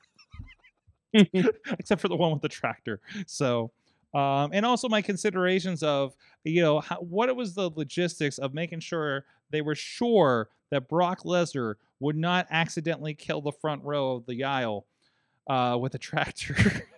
except 1.12 2.00
for 2.00 2.08
the 2.08 2.16
one 2.16 2.32
with 2.32 2.40
the 2.42 2.48
tractor. 2.48 3.00
So, 3.26 3.70
um, 4.14 4.50
and 4.52 4.64
also 4.64 4.88
my 4.88 5.02
considerations 5.02 5.82
of 5.82 6.14
you 6.44 6.62
know 6.62 6.80
how, 6.80 6.96
what 6.96 7.28
it 7.28 7.36
was 7.36 7.54
the 7.54 7.70
logistics 7.74 8.38
of 8.38 8.54
making 8.54 8.80
sure 8.80 9.24
they 9.50 9.60
were 9.62 9.74
sure 9.74 10.48
that 10.72 10.88
Brock 10.88 11.20
Lesnar 11.24 11.74
would 12.00 12.16
not 12.16 12.48
accidentally 12.50 13.14
kill 13.14 13.42
the 13.42 13.52
front 13.52 13.84
row 13.84 14.16
of 14.16 14.26
the 14.26 14.42
aisle 14.42 14.86
uh, 15.48 15.78
with 15.80 15.94
a 15.94 15.98
tractor. 15.98 16.54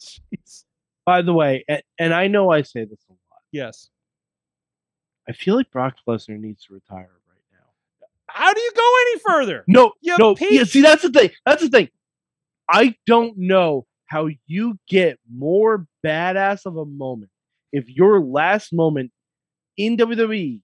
Jeez. 0.00 0.64
By 1.06 1.22
the 1.22 1.32
way, 1.32 1.64
and, 1.98 2.12
I 2.12 2.28
know 2.28 2.50
I 2.50 2.62
say 2.62 2.84
this 2.84 3.00
a 3.08 3.12
lot. 3.12 3.40
Yes. 3.50 3.88
I 5.28 5.32
feel 5.32 5.56
like 5.56 5.70
Brock 5.70 5.96
Lesnar 6.06 6.38
needs 6.38 6.64
to 6.66 6.74
retire 6.74 7.10
right 7.28 7.42
now. 7.50 8.08
How 8.28 8.52
do 8.52 8.60
you 8.60 8.72
go 8.76 8.92
any 9.00 9.20
further? 9.20 9.64
No, 9.66 9.92
You 10.02 10.16
no. 10.18 10.36
Yeah, 10.38 10.64
see, 10.64 10.82
that's 10.82 11.02
the 11.02 11.10
thing. 11.10 11.30
That's 11.46 11.62
the 11.62 11.70
thing. 11.70 11.88
I 12.68 12.94
don't 13.06 13.38
know 13.38 13.86
how 14.04 14.28
you 14.46 14.78
get 14.86 15.18
more 15.32 15.86
badass 16.04 16.66
of 16.66 16.76
a 16.76 16.84
moment 16.84 17.30
if 17.72 17.88
your 17.88 18.20
last 18.20 18.72
moment 18.72 19.12
in 19.76 19.96
WWE 19.96 20.60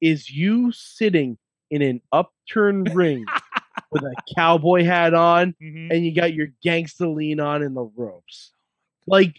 is 0.00 0.30
you 0.30 0.72
sitting 0.72 1.38
in 1.70 1.82
an 1.82 2.00
upturned 2.12 2.94
ring 2.94 3.24
with 3.90 4.02
a 4.02 4.14
cowboy 4.36 4.84
hat 4.84 5.14
on 5.14 5.54
Mhm. 5.62 5.90
and 5.94 6.04
you 6.04 6.14
got 6.14 6.34
your 6.34 6.48
gangsta 6.64 7.12
lean 7.14 7.40
on 7.40 7.62
in 7.62 7.74
the 7.74 7.84
ropes. 7.96 8.52
Like, 9.06 9.34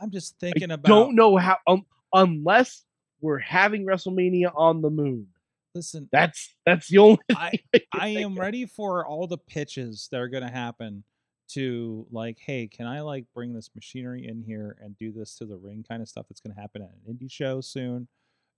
I'm 0.00 0.10
just 0.10 0.34
I 0.36 0.50
thinking 0.50 0.70
about. 0.70 0.88
don't 0.88 1.14
know 1.14 1.36
how, 1.36 1.56
um, 1.66 1.84
unless 2.12 2.84
we're 3.20 3.38
having 3.38 3.84
WrestleMania 3.84 4.52
on 4.54 4.80
the 4.80 4.90
moon. 4.90 5.26
Listen, 5.74 6.08
That's 6.12 6.54
that's 6.64 6.88
the 6.88 6.98
only. 6.98 7.18
I 7.36 7.52
can 7.72 7.82
I 7.92 8.08
am 8.08 8.32
of. 8.32 8.38
ready 8.38 8.64
for 8.66 9.06
all 9.06 9.26
the 9.26 9.38
pitches 9.38 10.08
that 10.12 10.20
are 10.20 10.28
going 10.28 10.42
to 10.44 10.48
happen 10.50 11.04
to 11.50 12.06
like, 12.10 12.38
hey, 12.38 12.66
can 12.68 12.86
I 12.86 13.00
like 13.00 13.24
bring 13.34 13.52
this 13.54 13.70
machinery 13.74 14.26
in 14.26 14.42
here 14.42 14.76
and 14.82 14.96
do 14.96 15.12
this 15.12 15.36
to 15.36 15.46
the 15.46 15.56
ring 15.56 15.84
kind 15.88 16.02
of 16.02 16.08
stuff 16.08 16.26
that's 16.28 16.40
going 16.40 16.54
to 16.54 16.60
happen 16.60 16.82
at 16.82 16.90
an 17.06 17.14
indie 17.14 17.30
show 17.30 17.60
soon? 17.60 18.08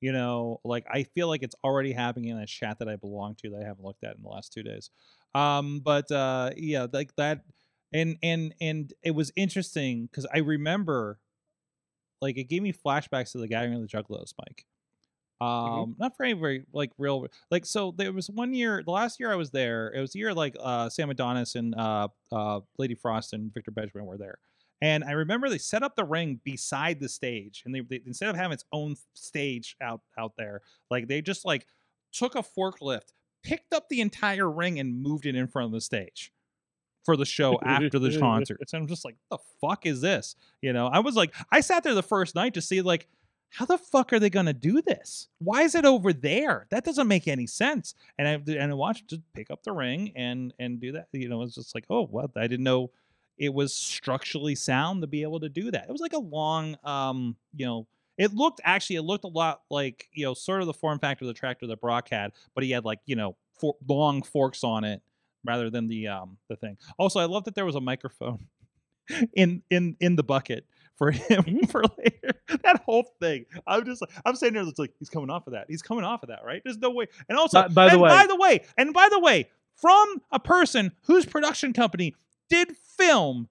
You 0.00 0.12
know, 0.12 0.60
like 0.64 0.86
I 0.90 1.02
feel 1.02 1.28
like 1.28 1.42
it's 1.42 1.54
already 1.62 1.92
happening 1.92 2.30
in 2.30 2.38
a 2.38 2.46
chat 2.46 2.78
that 2.78 2.88
I 2.88 2.96
belong 2.96 3.34
to 3.42 3.50
that 3.50 3.62
I 3.62 3.66
haven't 3.66 3.84
looked 3.84 4.02
at 4.02 4.16
in 4.16 4.22
the 4.22 4.28
last 4.28 4.52
two 4.52 4.62
days. 4.62 4.90
Um, 5.34 5.80
but 5.80 6.10
uh, 6.10 6.50
yeah, 6.56 6.86
like 6.92 7.14
that, 7.16 7.44
and 7.92 8.16
and 8.22 8.54
and 8.60 8.92
it 9.02 9.12
was 9.12 9.30
interesting 9.36 10.06
because 10.06 10.26
I 10.32 10.38
remember, 10.38 11.18
like, 12.22 12.38
it 12.38 12.44
gave 12.44 12.62
me 12.62 12.72
flashbacks 12.72 13.32
to 13.32 13.38
the 13.38 13.48
Gathering 13.48 13.74
of 13.74 13.82
the 13.82 13.88
Juggalos, 13.88 14.32
Mike. 14.38 14.64
Um, 15.40 15.96
not 15.98 16.16
very, 16.18 16.34
very 16.34 16.64
like 16.72 16.90
real. 16.98 17.26
Like, 17.50 17.64
so 17.64 17.94
there 17.96 18.12
was 18.12 18.28
one 18.28 18.52
year, 18.52 18.82
the 18.84 18.90
last 18.90 19.18
year 19.18 19.32
I 19.32 19.36
was 19.36 19.50
there, 19.50 19.90
it 19.94 20.00
was 20.00 20.12
the 20.12 20.18
year 20.18 20.34
like 20.34 20.54
uh, 20.60 20.90
Sam 20.90 21.08
Adonis 21.10 21.54
and 21.54 21.74
uh, 21.74 22.08
uh, 22.30 22.60
Lady 22.78 22.94
Frost 22.94 23.32
and 23.32 23.52
Victor 23.52 23.70
Benjamin 23.70 24.06
were 24.06 24.18
there. 24.18 24.38
And 24.82 25.04
I 25.04 25.12
remember 25.12 25.48
they 25.48 25.58
set 25.58 25.82
up 25.82 25.96
the 25.96 26.04
ring 26.04 26.40
beside 26.42 27.00
the 27.00 27.08
stage, 27.08 27.62
and 27.64 27.74
they, 27.74 27.80
they 27.80 28.02
instead 28.06 28.30
of 28.30 28.36
having 28.36 28.52
its 28.52 28.64
own 28.72 28.96
stage 29.14 29.76
out 29.80 30.00
out 30.18 30.32
there, 30.38 30.62
like 30.90 31.08
they 31.08 31.20
just 31.20 31.44
like 31.44 31.66
took 32.12 32.34
a 32.34 32.42
forklift, 32.42 33.12
picked 33.42 33.74
up 33.74 33.88
the 33.88 34.00
entire 34.00 34.50
ring, 34.50 34.80
and 34.80 35.02
moved 35.02 35.26
it 35.26 35.34
in 35.34 35.46
front 35.48 35.66
of 35.66 35.72
the 35.72 35.80
stage 35.80 36.32
for 37.04 37.16
the 37.16 37.26
show 37.26 37.58
after 37.64 37.98
the 37.98 38.18
concerts. 38.20 38.72
And 38.72 38.82
I'm 38.82 38.88
just 38.88 39.04
like, 39.04 39.16
the 39.30 39.38
fuck 39.60 39.86
is 39.86 40.00
this? 40.00 40.36
You 40.62 40.72
know, 40.72 40.86
I 40.86 41.00
was 41.00 41.14
like, 41.14 41.34
I 41.50 41.60
sat 41.60 41.82
there 41.82 41.94
the 41.94 42.02
first 42.02 42.34
night 42.34 42.54
to 42.54 42.62
see 42.62 42.82
like, 42.82 43.06
how 43.50 43.64
the 43.64 43.78
fuck 43.78 44.12
are 44.12 44.18
they 44.20 44.30
gonna 44.30 44.52
do 44.52 44.80
this? 44.80 45.28
Why 45.38 45.62
is 45.62 45.74
it 45.74 45.84
over 45.84 46.12
there? 46.12 46.66
That 46.70 46.84
doesn't 46.84 47.08
make 47.08 47.26
any 47.26 47.46
sense. 47.46 47.94
And 48.16 48.28
I 48.28 48.32
and 48.52 48.70
I 48.70 48.74
watched 48.74 49.08
just 49.08 49.22
pick 49.34 49.50
up 49.50 49.62
the 49.64 49.72
ring 49.72 50.12
and 50.14 50.54
and 50.58 50.80
do 50.80 50.92
that. 50.92 51.08
You 51.12 51.28
know, 51.28 51.42
it's 51.42 51.56
just 51.56 51.74
like, 51.74 51.84
oh, 51.90 52.08
well, 52.10 52.30
I 52.36 52.46
didn't 52.46 52.64
know 52.64 52.92
it 53.40 53.52
was 53.52 53.74
structurally 53.74 54.54
sound 54.54 55.00
to 55.00 55.06
be 55.08 55.22
able 55.22 55.40
to 55.40 55.48
do 55.48 55.70
that. 55.72 55.86
It 55.88 55.90
was 55.90 56.00
like 56.00 56.12
a 56.12 56.18
long, 56.20 56.76
um, 56.84 57.34
you 57.56 57.66
know, 57.66 57.86
it 58.18 58.32
looked 58.34 58.60
actually 58.64 58.96
it 58.96 59.02
looked 59.02 59.24
a 59.24 59.28
lot 59.28 59.62
like 59.70 60.08
you 60.12 60.24
know 60.26 60.34
sort 60.34 60.60
of 60.60 60.66
the 60.68 60.74
form 60.74 60.98
factor 61.00 61.24
of 61.24 61.28
the 61.28 61.34
tractor 61.34 61.66
that 61.66 61.80
Brock 61.80 62.08
had, 62.10 62.32
but 62.54 62.62
he 62.62 62.70
had 62.70 62.84
like 62.84 63.00
you 63.06 63.16
know 63.16 63.34
for, 63.58 63.74
long 63.88 64.22
forks 64.22 64.62
on 64.62 64.84
it 64.84 65.00
rather 65.44 65.70
than 65.70 65.88
the 65.88 66.06
um 66.08 66.36
the 66.48 66.54
thing. 66.56 66.76
Also, 66.98 67.18
I 67.18 67.24
love 67.24 67.44
that 67.44 67.54
there 67.54 67.64
was 67.66 67.74
a 67.76 67.80
microphone 67.80 68.46
in 69.34 69.62
in 69.70 69.96
in 70.00 70.16
the 70.16 70.22
bucket 70.22 70.66
for 70.96 71.10
him 71.10 71.42
Mm-hmm. 71.44 71.64
for 71.66 71.82
later. 71.98 72.30
That 72.64 72.82
whole 72.84 73.04
thing. 73.20 73.46
I'm 73.66 73.84
just 73.86 74.02
like 74.02 74.10
I'm 74.26 74.34
saying 74.36 74.52
there, 74.54 74.62
it's 74.64 74.78
like 74.78 74.92
he's 74.98 75.08
coming 75.08 75.30
off 75.30 75.46
of 75.46 75.52
that. 75.54 75.66
He's 75.68 75.82
coming 75.82 76.04
off 76.04 76.22
of 76.22 76.28
that, 76.28 76.40
right? 76.44 76.60
There's 76.64 76.76
no 76.78 76.90
way. 76.90 77.06
And 77.28 77.38
also, 77.38 77.62
By- 77.62 77.68
by 77.68 77.86
the 77.86 77.92
and 77.92 78.00
way- 78.02 78.08
by 78.10 78.26
the 78.26 78.36
way, 78.36 78.64
and 78.76 78.92
by 78.92 79.08
the 79.10 79.18
way, 79.20 79.48
from 79.76 80.20
a 80.30 80.38
person 80.40 80.92
whose 81.04 81.24
production 81.24 81.72
company 81.72 82.14
did 82.50 82.76
film 82.98 83.48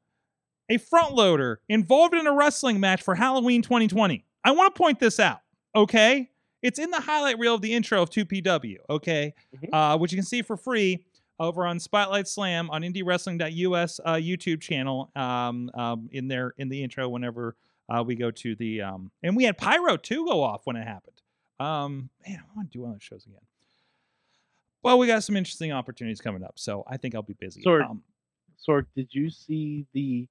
a 0.70 0.78
front 0.78 1.16
loader 1.16 1.62
involved 1.68 2.14
in 2.14 2.28
a 2.28 2.34
wrestling 2.34 2.80
match 2.80 3.02
for 3.02 3.16
Halloween 3.16 3.62
2020. 3.64 4.24
I 4.44 4.52
want 4.52 4.76
to 4.76 4.78
point 4.78 5.00
this 5.00 5.20
out, 5.20 5.40
okay? 5.76 6.30
It's 6.62 6.78
in 6.78 6.92
the 6.92 7.00
highlight 7.00 7.40
reel 7.40 7.56
of 7.56 7.62
the 7.62 7.74
intro 7.74 8.02
of 8.04 8.10
2PW, 8.10 8.78
okay? 8.90 9.34
Mhm. 9.56 9.70
Uh, 9.74 9.98
which 9.98 10.12
you 10.12 10.18
can 10.18 10.26
see 10.26 10.42
for 10.42 10.56
free 10.58 11.04
over 11.40 11.66
on 11.66 11.80
Spotlight 11.80 12.28
Slam 12.28 12.70
on 12.70 12.82
IndieWrestling.us 12.84 14.00
uh, 14.06 14.14
YouTube 14.16 14.62
channel. 14.62 15.10
Um, 15.16 15.72
um, 15.74 16.10
in 16.12 16.28
there 16.28 16.54
in 16.58 16.70
the 16.70 16.84
intro, 16.84 17.08
whenever 17.10 17.56
uh, 17.90 18.04
we 18.06 18.16
go 18.16 18.30
to 18.30 18.56
the 18.56 18.82
um, 18.82 19.12
and 19.24 19.36
we 19.36 19.46
had 19.46 19.58
Pyro 19.58 19.98
2 19.98 20.26
go 20.26 20.44
off 20.44 20.66
when 20.66 20.76
it 20.76 20.86
happened. 20.86 21.16
Um, 21.60 22.10
man, 22.28 22.40
I 22.40 22.56
want 22.56 22.72
to 22.72 22.78
do 22.78 22.82
one 22.82 22.92
of 22.92 22.96
those 22.96 23.04
shows 23.04 23.26
again. 23.26 23.40
Well, 24.84 24.98
we 24.98 25.08
got 25.08 25.24
some 25.24 25.36
interesting 25.36 25.72
opportunities 25.72 26.22
coming 26.22 26.44
up, 26.44 26.54
so 26.58 26.84
I 26.88 26.98
think 26.98 27.16
I'll 27.16 27.22
be 27.22 27.34
busy. 27.34 27.62
Sorry. 27.62 27.84
Um, 27.84 28.02
Sorg, 28.68 28.86
did 28.96 29.08
you 29.12 29.30
see 29.30 29.86
the 29.94 30.28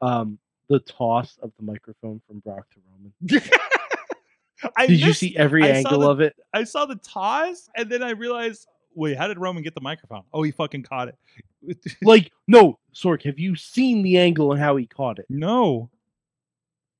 um 0.00 0.38
the 0.68 0.80
toss 0.80 1.38
of 1.42 1.52
the 1.58 1.64
microphone 1.64 2.20
from 2.26 2.40
Brock 2.40 2.66
to 2.70 2.80
Roman? 2.90 3.50
I 4.76 4.86
Did 4.86 5.00
you 5.00 5.12
see 5.12 5.36
every 5.36 5.62
I 5.64 5.68
angle 5.68 6.00
the- 6.00 6.10
of 6.10 6.20
it? 6.20 6.34
I 6.54 6.64
saw 6.64 6.86
the 6.86 6.96
toss, 6.96 7.68
and 7.76 7.90
then 7.90 8.02
I 8.02 8.10
realized, 8.10 8.66
wait, 8.94 9.16
how 9.16 9.28
did 9.28 9.38
Roman 9.38 9.62
get 9.62 9.74
the 9.74 9.80
microphone? 9.82 10.22
Oh, 10.32 10.42
he 10.42 10.50
fucking 10.50 10.82
caught 10.84 11.08
it. 11.08 11.16
Like, 12.02 12.30
no, 12.48 12.78
Sorg, 12.94 13.22
have 13.24 13.38
you 13.38 13.56
seen 13.56 14.02
the 14.02 14.18
angle 14.18 14.52
and 14.52 14.60
how 14.60 14.76
he 14.76 14.86
caught 14.86 15.18
it? 15.18 15.26
no. 15.28 15.90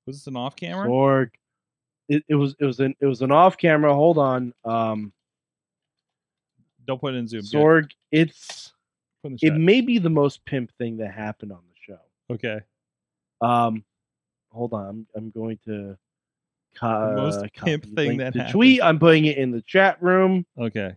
Was 0.06 0.16
this 0.18 0.26
an 0.28 0.36
off 0.36 0.54
camera? 0.54 0.88
Sorg, 0.88 1.30
it, 2.08 2.22
it 2.28 2.34
was 2.36 2.54
it 2.60 2.64
was 2.64 2.78
an 2.78 2.94
it 3.00 3.06
was 3.06 3.22
an 3.22 3.32
off 3.32 3.56
camera. 3.58 3.92
Hold 3.94 4.18
on, 4.18 4.52
um, 4.64 5.12
Don't 6.86 7.00
put 7.00 7.14
it 7.14 7.16
in 7.18 7.26
Zoom. 7.26 7.40
Good. 7.42 7.50
Sorg, 7.52 7.90
it's 8.12 8.46
Put 8.56 8.70
in 8.70 8.72
the 8.72 8.75
it 9.42 9.54
may 9.54 9.80
be 9.80 9.98
the 9.98 10.10
most 10.10 10.44
pimp 10.44 10.70
thing 10.78 10.96
that 10.98 11.12
happened 11.12 11.52
on 11.52 11.60
the 11.68 11.94
show. 11.94 11.98
Okay. 12.34 12.60
Um, 13.40 13.84
hold 14.50 14.72
on, 14.72 14.88
I'm, 14.88 15.06
I'm 15.16 15.30
going 15.30 15.58
to. 15.66 15.96
Co- 16.78 17.14
Most 17.14 17.40
copy 17.54 17.70
pimp 17.70 17.94
thing 17.94 18.16
that 18.18 18.34
happened. 18.34 18.52
tweet. 18.52 18.82
I'm 18.82 18.98
putting 18.98 19.24
it 19.24 19.38
in 19.38 19.50
the 19.50 19.62
chat 19.62 20.02
room 20.02 20.44
Okay. 20.58 20.94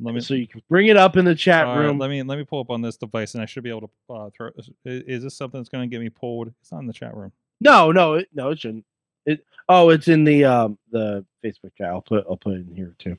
Let 0.00 0.14
me. 0.14 0.20
so 0.20 0.34
you 0.34 0.46
can 0.46 0.62
bring 0.68 0.88
it 0.88 0.96
up 0.96 1.16
in 1.16 1.24
the 1.24 1.34
chat 1.34 1.66
all 1.66 1.74
right, 1.76 1.86
room. 1.86 1.98
let 1.98 2.10
me 2.10 2.22
let 2.22 2.36
me 2.36 2.44
pull 2.44 2.60
up 2.60 2.70
on 2.70 2.82
this 2.82 2.96
device, 2.96 3.34
and 3.34 3.42
I 3.42 3.46
should 3.46 3.62
be 3.62 3.70
able 3.70 3.82
to 3.82 4.14
uh, 4.14 4.30
throw. 4.30 4.50
Is, 4.58 4.70
is 4.84 5.22
this 5.22 5.36
something 5.36 5.58
that's 5.58 5.70
going 5.70 5.88
to 5.88 5.94
get 5.94 6.02
me 6.02 6.10
pulled? 6.10 6.52
It's 6.60 6.70
not 6.70 6.80
in 6.80 6.86
the 6.86 6.92
chat 6.92 7.14
room. 7.16 7.32
No, 7.60 7.92
no, 7.92 8.14
it, 8.14 8.28
no, 8.34 8.50
it 8.50 8.60
shouldn't. 8.60 8.84
It 9.24 9.44
oh, 9.68 9.88
it's 9.88 10.08
in 10.08 10.24
the 10.24 10.44
um 10.44 10.78
the 10.90 11.24
Facebook 11.44 11.74
chat. 11.78 11.88
I'll 11.88 12.02
put 12.02 12.26
I'll 12.28 12.36
put 12.36 12.54
it 12.54 12.66
in 12.68 12.74
here 12.74 12.94
too. 12.98 13.16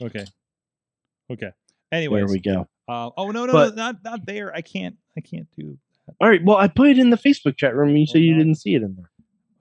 Okay. 0.00 0.24
Okay. 1.30 1.50
Anyway, 1.92 2.20
There 2.20 2.28
we 2.28 2.38
go. 2.38 2.68
Uh, 2.90 3.10
oh 3.16 3.30
no 3.30 3.46
no 3.46 3.52
But- 3.52 3.76
no 3.76 3.82
not 3.84 3.96
not 4.04 4.26
there. 4.26 4.54
I 4.54 4.60
can't 4.62 4.96
I 5.16 5.20
can't 5.20 5.46
do. 5.56 5.78
All 6.20 6.28
right. 6.28 6.44
Well, 6.44 6.56
I 6.56 6.66
put 6.66 6.88
it 6.88 6.98
in 6.98 7.10
the 7.10 7.16
Facebook 7.16 7.56
chat 7.56 7.74
room. 7.76 7.96
You 7.96 8.04
said 8.06 8.20
you 8.22 8.34
didn't 8.34 8.56
see 8.56 8.74
it 8.74 8.82
in 8.82 8.96
there. 8.96 9.10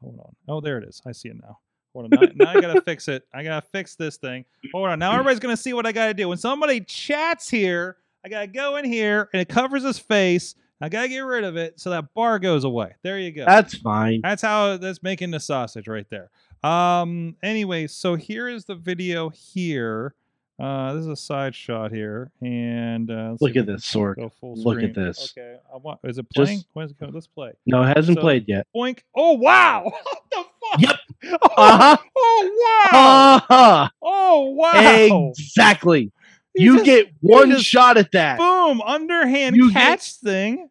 Hold 0.02 0.20
on. 0.20 0.36
Oh, 0.48 0.62
there 0.62 0.80
it 0.80 0.84
is. 0.88 1.00
I 1.06 1.12
see 1.12 1.30
it 1.30 1.36
now. 1.40 1.60
Hold 1.94 2.06
on. 2.14 2.20
Now, 2.20 2.28
now 2.46 2.58
I 2.58 2.62
gotta 2.62 2.82
fix 2.86 3.08
it. 3.08 3.24
I 3.34 3.44
gotta 3.44 3.66
fix 3.72 3.96
this 3.96 4.18
thing. 4.18 4.46
Hold 4.74 4.90
on. 4.90 4.98
Now 5.00 5.12
everybody's 5.12 5.40
gonna 5.40 5.58
see 5.58 5.74
what 5.74 5.86
I 5.86 5.92
gotta 5.92 6.14
do. 6.16 6.28
When 6.28 6.38
somebody 6.40 6.82
chats 6.82 7.50
here, 7.50 7.98
I 8.26 8.30
gotta 8.30 8.48
go 8.48 8.78
in 8.78 8.86
here 8.86 9.30
and 9.32 9.42
it 9.42 9.48
covers 9.50 9.84
his 9.84 10.00
face. 10.00 10.56
I 10.82 10.90
gotta 10.90 11.10
get 11.10 11.20
rid 11.20 11.44
of 11.44 11.56
it 11.58 11.80
so 11.80 11.90
that 11.92 12.14
bar 12.16 12.40
goes 12.40 12.64
away. 12.64 12.96
There 13.04 13.20
you 13.20 13.32
go. 13.32 13.46
That's 13.46 13.78
fine. 13.78 14.22
That's 14.24 14.42
how 14.42 14.78
that's 14.78 15.04
making 15.04 15.30
the 15.32 15.40
sausage 15.40 15.88
right 15.88 16.08
there. 16.10 16.32
Um. 16.64 17.36
Anyway, 17.44 17.88
so 17.88 18.16
here 18.16 18.48
is 18.48 18.66
the 18.66 18.76
video 18.76 19.30
here. 19.30 20.16
Uh, 20.60 20.94
this 20.94 21.02
is 21.04 21.08
a 21.08 21.16
side 21.16 21.56
shot 21.56 21.92
here, 21.92 22.32
and 22.42 23.10
uh, 23.10 23.38
Look 23.40 23.56
at 23.56 23.66
this, 23.66 23.86
full 23.86 24.16
Look 24.42 24.84
at 24.84 24.94
this. 24.94 25.34
Okay. 25.38 25.56
I 25.74 25.78
want. 25.78 26.00
Is 26.04 26.18
it 26.18 26.26
Just- 26.36 26.46
playing? 26.48 26.64
When's 26.74 26.92
it 26.92 27.00
go? 27.00 27.10
Let's 27.14 27.28
play. 27.28 27.54
No, 27.66 27.82
it 27.84 27.96
hasn't 27.96 28.18
So- 28.18 28.22
played 28.22 28.46
yet. 28.48 28.68
Boink. 28.76 29.00
Oh 29.16 29.34
wow! 29.34 29.84
What 30.04 30.22
the 30.32 30.44
fuck? 30.44 30.82
Yep. 30.82 31.00
Oh, 31.42 31.50
Uh 31.58 31.78
huh. 31.78 31.98
oh 32.16 32.88
wow! 32.92 33.36
Uh-huh. 33.50 33.90
oh 34.02 34.44
wow! 34.52 35.30
Exactly. 35.38 36.12
He 36.56 36.64
You 36.66 36.74
just- 36.76 36.86
get 36.86 37.08
one 37.22 37.52
just- 37.52 37.66
shot 37.66 37.98
at 37.98 38.12
that. 38.12 38.38
boom 38.38 38.82
underhand 38.82 39.56
You 39.56 39.72
catch 39.72 40.14
thing. 40.16 40.70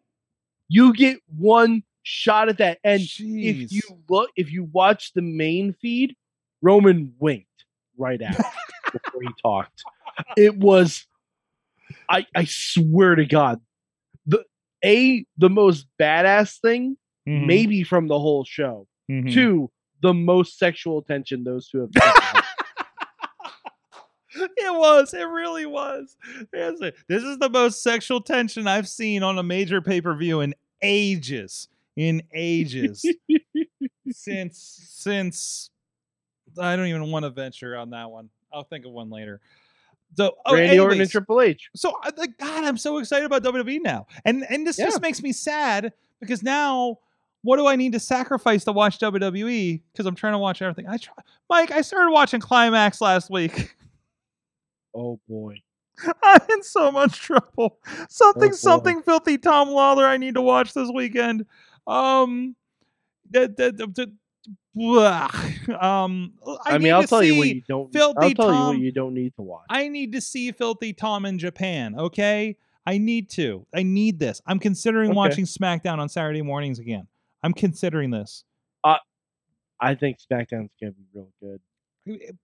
You 0.67 0.93
get 0.93 1.17
one 1.37 1.81
shot 2.03 2.49
at 2.49 2.59
that. 2.59 2.77
And 2.83 3.01
Jeez. 3.01 3.63
if 3.65 3.71
you 3.71 3.81
look, 4.07 4.29
if 4.35 4.51
you 4.51 4.65
watch 4.65 5.13
the 5.13 5.21
main 5.23 5.73
feed, 5.73 6.15
Roman 6.61 7.13
winked 7.19 7.47
right 7.97 8.21
after 8.21 8.43
before 8.91 9.21
he 9.21 9.29
talked. 9.41 9.83
It 10.35 10.57
was, 10.57 11.05
I 12.09 12.25
I 12.35 12.45
swear 12.45 13.15
to 13.15 13.25
God, 13.25 13.61
the 14.25 14.43
a 14.83 15.25
the 15.37 15.49
most 15.49 15.87
badass 15.99 16.59
thing 16.59 16.97
Mhm, 17.27 17.45
maybe 17.45 17.83
from 17.83 18.07
the 18.07 18.17
whole 18.19 18.43
show. 18.43 18.87
mhm. 19.09 19.31
Two, 19.31 19.69
the 20.01 20.13
most 20.13 20.57
sexual 20.57 20.97
attention 20.99 21.43
those 21.43 21.69
two 21.69 21.81
have. 21.81 22.15
had. 22.21 22.41
it 24.57 24.73
was. 24.75 25.13
It 25.13 25.23
really 25.27 25.65
was. 25.65 26.15
This 26.51 27.23
is 27.23 27.37
the 27.39 27.49
most 27.51 27.83
sexual 27.83 28.21
tension 28.21 28.67
I've 28.67 28.87
seen 28.87 29.21
on 29.23 29.37
a 29.37 29.43
major 29.43 29.81
pay 29.81 30.01
per 30.01 30.15
view 30.15 30.41
in 30.41 30.55
ages. 30.81 31.67
In 31.95 32.23
ages. 32.33 33.05
since 34.11 34.79
since 34.89 35.69
I 36.59 36.75
don't 36.75 36.87
even 36.87 37.11
want 37.11 37.23
to 37.25 37.29
venture 37.29 37.75
on 37.75 37.91
that 37.91 38.09
one. 38.09 38.29
I'll 38.53 38.63
think 38.63 38.85
of 38.85 38.91
one 38.91 39.09
later. 39.09 39.39
So, 40.17 40.35
oh, 40.45 40.55
Randy 40.55 40.79
Orton 40.79 41.01
and 41.01 41.09
Triple 41.09 41.39
H. 41.41 41.69
so 41.75 41.93
like 42.17 42.37
God, 42.39 42.63
I'm 42.63 42.77
so 42.77 42.97
excited 42.97 43.25
about 43.25 43.43
WWE 43.43 43.79
now, 43.83 44.07
and 44.25 44.43
and 44.49 44.65
this 44.65 44.79
Yeah. 44.79 44.85
just 44.85 45.01
makes 45.01 45.21
me 45.21 45.31
sad 45.31 45.93
because 46.19 46.41
now 46.41 46.97
what 47.43 47.55
do 47.57 47.67
I 47.67 47.75
need 47.77 47.93
to 47.93 47.99
sacrifice 47.99 48.63
to 48.65 48.71
watch 48.71 48.97
WWE? 48.99 49.81
Because 49.93 50.05
I'm 50.05 50.15
trying 50.15 50.33
to 50.33 50.39
watch 50.39 50.61
everything. 50.61 50.87
I 50.87 50.97
try, 50.97 51.13
Mike. 51.49 51.71
I 51.71 51.81
started 51.81 52.11
watching 52.11 52.39
Climax 52.41 52.99
last 53.01 53.29
week. 53.29 53.75
Oh 54.95 55.19
boy. 55.29 55.61
I'm 56.23 56.41
in 56.49 56.63
so 56.63 56.91
much 56.91 57.19
trouble. 57.19 57.77
Something, 58.09 58.51
Oh, 58.51 58.55
something 58.55 59.01
filthy. 59.03 59.37
Tom 59.37 59.69
Lawlor. 59.69 60.05
I 60.05 60.17
need 60.17 60.35
to 60.35 60.41
watch 60.41 60.73
this 60.73 60.89
weekend. 60.93 61.45
Um, 61.85 62.55
the, 63.29 63.47
the, 63.55 63.71
the. 63.87 64.13
Um, 65.79 66.33
I, 66.47 66.57
I, 66.65 66.71
mean, 66.73 66.83
need 66.83 66.91
I'll 66.91 67.01
to 67.01 67.07
tell 67.07 67.23
you 67.23 67.37
what 67.37 67.47
you 67.47 67.61
don't. 67.67 67.91
Filthy 67.91 68.17
I'll 68.19 68.33
tell 68.33 68.53
you 68.53 68.65
what 68.65 68.77
you 68.77 68.91
don't 68.91 69.13
need 69.13 69.35
to 69.35 69.41
watch. 69.41 69.65
I 69.69 69.87
need 69.87 70.13
to 70.13 70.21
see 70.21 70.51
Filthy 70.51 70.93
Tom 70.93 71.25
in 71.25 71.37
Japan. 71.37 71.95
Okay, 71.97 72.55
I 72.85 72.97
need 72.97 73.29
to. 73.31 73.65
I 73.73 73.83
need 73.83 74.19
this. 74.19 74.41
I'm 74.45 74.59
considering 74.59 75.11
Okay. 75.11 75.17
watching 75.17 75.45
SmackDown 75.45 75.99
on 75.99 76.09
Saturday 76.09 76.41
mornings 76.41 76.79
again. 76.79 77.07
I'm 77.43 77.53
considering 77.53 78.11
this. 78.11 78.43
I 79.79 79.95
think 79.95 80.17
SmackDown's 80.19 80.71
gonna 80.79 80.91
be 80.91 81.05
real 81.13 81.29
good. 81.39 81.61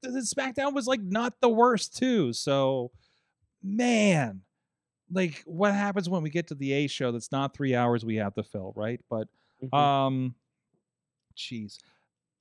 SmackDown 0.05 0.73
was 0.73 0.88
like 0.88 1.01
not 1.01 1.34
the 1.41 1.49
worst 1.49 1.97
too. 1.97 2.31
So, 2.34 2.91
man, 3.62 4.41
like 5.12 5.43
what 5.45 5.73
happens 5.73 6.10
when 6.10 6.23
we 6.23 6.29
get 6.29 6.47
to 6.47 6.55
the 6.55 6.71
A 6.73 6.88
show? 6.88 7.12
That's 7.12 7.31
not 7.31 7.53
three 7.53 7.75
hours 7.75 8.05
we 8.05 8.15
have 8.17 8.36
to 8.36 8.43
fill, 8.43 8.73
right? 8.75 9.01
But 9.10 9.27
Mhm. 9.63 9.73
um, 9.77 10.36
jeez, 11.38 11.78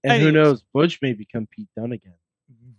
and 0.03 0.23
who 0.23 0.33
knows? 0.33 0.63
Butch 0.73 1.01
may 1.03 1.13
become 1.13 1.47
Pete 1.47 1.69
Dunne 1.77 1.93
again. 1.93 2.15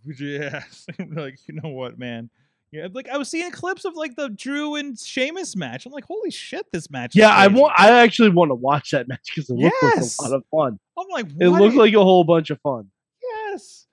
yes, 0.19 0.85
like 1.15 1.39
you 1.47 1.59
know 1.61 1.69
what, 1.69 1.97
man. 1.99 2.29
Yeah, 2.71 2.87
like 2.91 3.07
I 3.09 3.17
was 3.17 3.29
seeing 3.29 3.51
clips 3.51 3.85
of 3.85 3.95
like 3.95 4.15
the 4.15 4.29
Drew 4.29 4.75
and 4.75 4.99
Sheamus 4.99 5.55
match. 5.55 5.85
I'm 5.85 5.91
like, 5.93 6.03
holy 6.05 6.31
shit, 6.31 6.65
this 6.73 6.89
match. 6.89 7.15
is 7.15 7.19
Yeah, 7.21 7.29
I 7.29 7.47
want. 7.47 7.73
I 7.77 7.99
actually 8.01 8.29
want 8.29 8.49
to 8.51 8.55
watch 8.55 8.91
that 8.91 9.07
match 9.07 9.31
because 9.33 9.49
it 9.49 9.57
Yes. 9.59 10.19
like 10.19 10.27
a 10.27 10.31
lot 10.31 10.37
of 10.37 10.43
fun. 10.51 10.79
I'm 10.97 11.07
like, 11.09 11.27
It 11.39 11.47
what 11.47 11.61
looked 11.61 11.75
a- 11.75 11.79
like 11.79 11.93
a 11.93 12.03
whole 12.03 12.23
bunch 12.23 12.49
of 12.49 12.59
fun. 12.61 12.89
yes. 13.23 13.83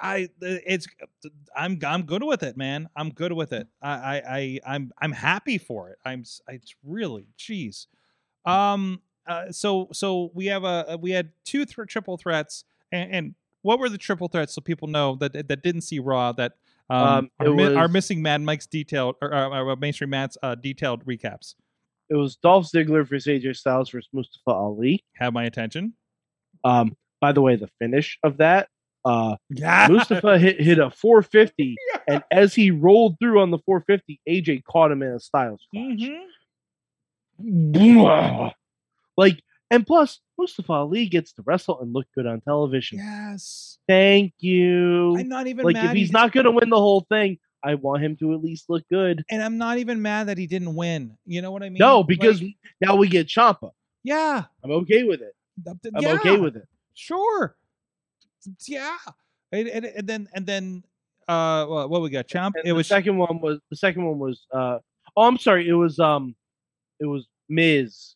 I 0.00 0.28
it's 0.40 0.86
I'm 1.56 1.80
I'm 1.84 2.02
good 2.04 2.22
with 2.22 2.44
it, 2.44 2.56
man. 2.56 2.88
I'm 2.96 3.10
good 3.10 3.32
with 3.32 3.52
it. 3.52 3.66
I 3.82 3.90
I, 3.90 4.22
I 4.28 4.60
I'm 4.74 4.92
I'm 5.02 5.10
happy 5.12 5.58
for 5.58 5.90
it. 5.90 5.98
I'm 6.04 6.20
it's 6.48 6.74
really 6.84 7.26
jeez. 7.38 7.86
Um. 8.46 9.00
Uh, 9.26 9.50
so 9.50 9.88
so 9.92 10.30
we 10.34 10.46
have 10.46 10.64
a 10.64 10.98
we 11.00 11.10
had 11.12 11.30
two 11.44 11.64
th- 11.64 11.88
triple 11.88 12.16
threats, 12.16 12.64
and, 12.92 13.10
and 13.12 13.34
what 13.62 13.78
were 13.78 13.88
the 13.88 13.98
triple 13.98 14.28
threats 14.28 14.52
so 14.54 14.60
people 14.60 14.88
know 14.88 15.16
that 15.16 15.32
that 15.48 15.62
didn't 15.62 15.80
see 15.82 15.98
Raw 15.98 16.32
that 16.32 16.52
um, 16.90 17.02
Um, 17.02 17.30
are, 17.40 17.54
mi- 17.54 17.62
are 17.76 17.88
missing 17.88 18.20
Mad 18.22 18.42
Mike's 18.42 18.66
detailed 18.66 19.16
or 19.22 19.32
uh, 19.34 19.72
uh, 19.72 19.76
mainstream 19.76 20.10
Matt's 20.10 20.36
uh, 20.42 20.54
detailed 20.54 21.04
recaps. 21.06 21.54
It 22.10 22.16
was 22.16 22.36
Dolph 22.36 22.70
Ziggler 22.70 23.08
versus 23.08 23.26
AJ 23.26 23.56
Styles 23.56 23.88
versus 23.88 24.10
Mustafa 24.12 24.50
Ali. 24.50 25.02
Have 25.16 25.32
my 25.32 25.44
attention. 25.44 25.94
Um, 26.62 26.94
by 27.22 27.32
the 27.32 27.40
way, 27.40 27.56
the 27.56 27.70
finish 27.78 28.18
of 28.22 28.36
that, 28.36 28.68
uh, 29.06 29.36
Yeah, 29.48 29.88
Mustafa 29.90 30.38
hit 30.38 30.60
hit 30.60 30.78
a 30.78 30.90
450, 30.90 31.76
and 32.08 32.22
as 32.30 32.54
he 32.54 32.70
rolled 32.70 33.18
through 33.18 33.40
on 33.40 33.50
the 33.50 33.58
450, 33.64 34.20
AJ 34.28 34.64
caught 34.64 34.92
him 34.92 35.02
in 35.02 35.12
a 35.12 35.20
Styles 35.20 35.66
clutch. 35.74 36.10
Mhm. 37.42 38.52
Like, 39.16 39.42
and 39.70 39.86
plus, 39.86 40.20
Mustafa 40.38 40.72
Ali 40.72 41.06
gets 41.06 41.32
to 41.34 41.42
wrestle 41.42 41.80
and 41.80 41.92
look 41.92 42.06
good 42.14 42.26
on 42.26 42.40
television. 42.40 42.98
Yes, 42.98 43.78
Thank 43.88 44.34
you. 44.40 45.16
I'm 45.16 45.28
not 45.28 45.46
even 45.46 45.64
Like, 45.64 45.74
mad 45.74 45.90
if 45.90 45.96
he's 45.96 46.08
did- 46.08 46.12
not 46.14 46.32
going 46.32 46.44
to 46.44 46.50
win 46.50 46.68
the 46.70 46.76
whole 46.78 47.02
thing, 47.08 47.38
I 47.62 47.74
want 47.76 48.02
him 48.02 48.16
to 48.18 48.34
at 48.34 48.42
least 48.42 48.68
look 48.68 48.82
good. 48.90 49.24
and 49.30 49.42
I'm 49.42 49.56
not 49.58 49.78
even 49.78 50.02
mad 50.02 50.28
that 50.28 50.36
he 50.38 50.46
didn't 50.46 50.74
win. 50.74 51.16
You 51.26 51.40
know 51.42 51.50
what 51.50 51.62
I 51.62 51.70
mean? 51.70 51.78
no, 51.78 52.02
because 52.04 52.42
Like, 52.42 52.56
now 52.80 52.94
we 52.96 53.08
get 53.08 53.26
Ciampa. 53.26 53.70
yeah, 54.02 54.44
I'm 54.62 54.70
okay 54.70 55.02
with 55.04 55.22
it. 55.22 55.34
I'm 55.66 55.78
yeah, 56.02 56.14
okay 56.14 56.36
with 56.38 56.56
it. 56.56 56.66
sure, 56.94 57.56
yeah, 58.66 58.96
and, 59.52 59.68
and, 59.68 59.84
and 59.86 60.06
then 60.06 60.28
and 60.34 60.46
then 60.46 60.84
uh, 61.28 61.64
what, 61.66 61.88
what 61.90 62.02
we 62.02 62.10
got? 62.10 62.26
Champ. 62.26 62.54
And 62.56 62.64
It 62.66 62.68
the 62.68 62.74
was 62.74 62.86
second 62.86 63.16
one 63.16 63.40
was 63.40 63.60
the 63.70 63.76
second 63.76 64.04
one 64.04 64.18
was 64.18 64.46
uh 64.52 64.78
oh 65.16 65.22
I'm 65.26 65.38
sorry, 65.38 65.68
it 65.68 65.72
was 65.74 65.98
um 65.98 66.34
it 67.00 67.06
was 67.06 67.26
Miz, 67.48 68.14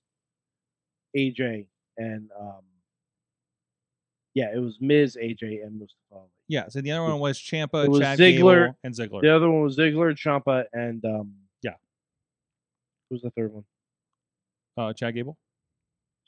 AJ, 1.17 1.67
and 1.97 2.31
um 2.39 2.61
yeah, 4.35 4.53
it 4.55 4.59
was 4.59 4.77
Miz, 4.81 5.17
AJ, 5.21 5.65
and 5.65 5.79
Mustafa 5.81 6.27
yeah. 6.51 6.69
So 6.69 6.81
the 6.81 6.93
other 6.93 7.03
one 7.03 7.19
was 7.21 7.39
Ciampa, 7.39 7.89
was 7.89 7.99
Chad 8.01 8.19
Ziggler- 8.19 8.67
Gable, 8.69 8.79
and 8.85 8.95
Ziggler. 8.95 9.21
The 9.21 9.35
other 9.37 9.51
one 9.51 9.63
was 9.65 9.77
Ziggler, 9.77 10.13
Ciampa, 10.17 10.65
and 10.73 11.05
um 11.05 11.35
Yeah. 11.63 11.75
Who's 13.11 13.23
the 13.23 13.31
third 13.31 13.53
one? 13.53 13.65
Uh, 14.77 14.93
Chad 14.93 15.15
Gable. 15.15 15.37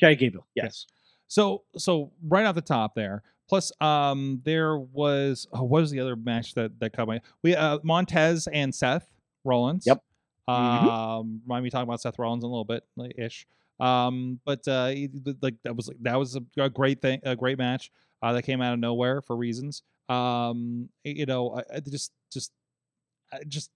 Chad 0.01 0.19
Gable. 0.19 0.47
Yes. 0.55 0.87
So 1.29 1.63
so 1.77 2.13
right 2.27 2.45
off 2.47 2.55
the 2.55 2.61
top 2.63 2.95
there. 2.95 3.23
Plus, 3.49 3.73
um, 3.81 4.41
there 4.45 4.79
was 4.79 5.49
oh, 5.53 5.63
what 5.65 5.81
was 5.81 5.91
the 5.91 5.99
other 6.01 6.15
match 6.17 6.55
that 6.55 6.79
that 6.81 6.93
caught 6.93 7.09
my 7.09 7.21
we 7.43 7.55
uh 7.57 7.79
Montez 7.83 8.47
and 8.53 8.75
Seth 8.75 9.11
Rollins. 9.45 9.85
Yep. 9.87 10.03
Um, 10.49 10.57
Mhm. 10.57 11.41
remind 11.45 11.65
me 11.65 11.71
talking 11.71 11.89
about 11.89 12.01
Seth 12.01 12.19
Rollins 12.19 12.43
in 12.45 12.49
a 12.49 12.51
little 12.51 12.65
bit 12.65 12.85
like, 12.97 13.13
ish. 13.19 13.47
Um, 13.81 14.41
but 14.45 14.67
uh, 14.69 14.93
like 15.43 15.55
that 15.65 15.75
was 15.77 15.91
that 16.03 16.19
was 16.19 16.37
a, 16.37 16.43
a 16.63 16.71
great 16.71 17.01
thing, 17.03 17.21
a 17.25 17.37
great 17.37 17.59
match. 17.59 17.91
Uh, 18.23 18.35
that 18.35 18.43
came 18.43 18.61
out 18.61 18.75
of 18.75 18.79
nowhere 18.79 19.23
for 19.23 19.35
reasons. 19.37 19.83
Um, 20.09 20.89
you 21.05 21.25
know, 21.27 21.57
I, 21.57 21.77
I 21.77 21.81
just 21.81 22.13
just 22.33 22.53
I 23.33 23.39
just 23.49 23.71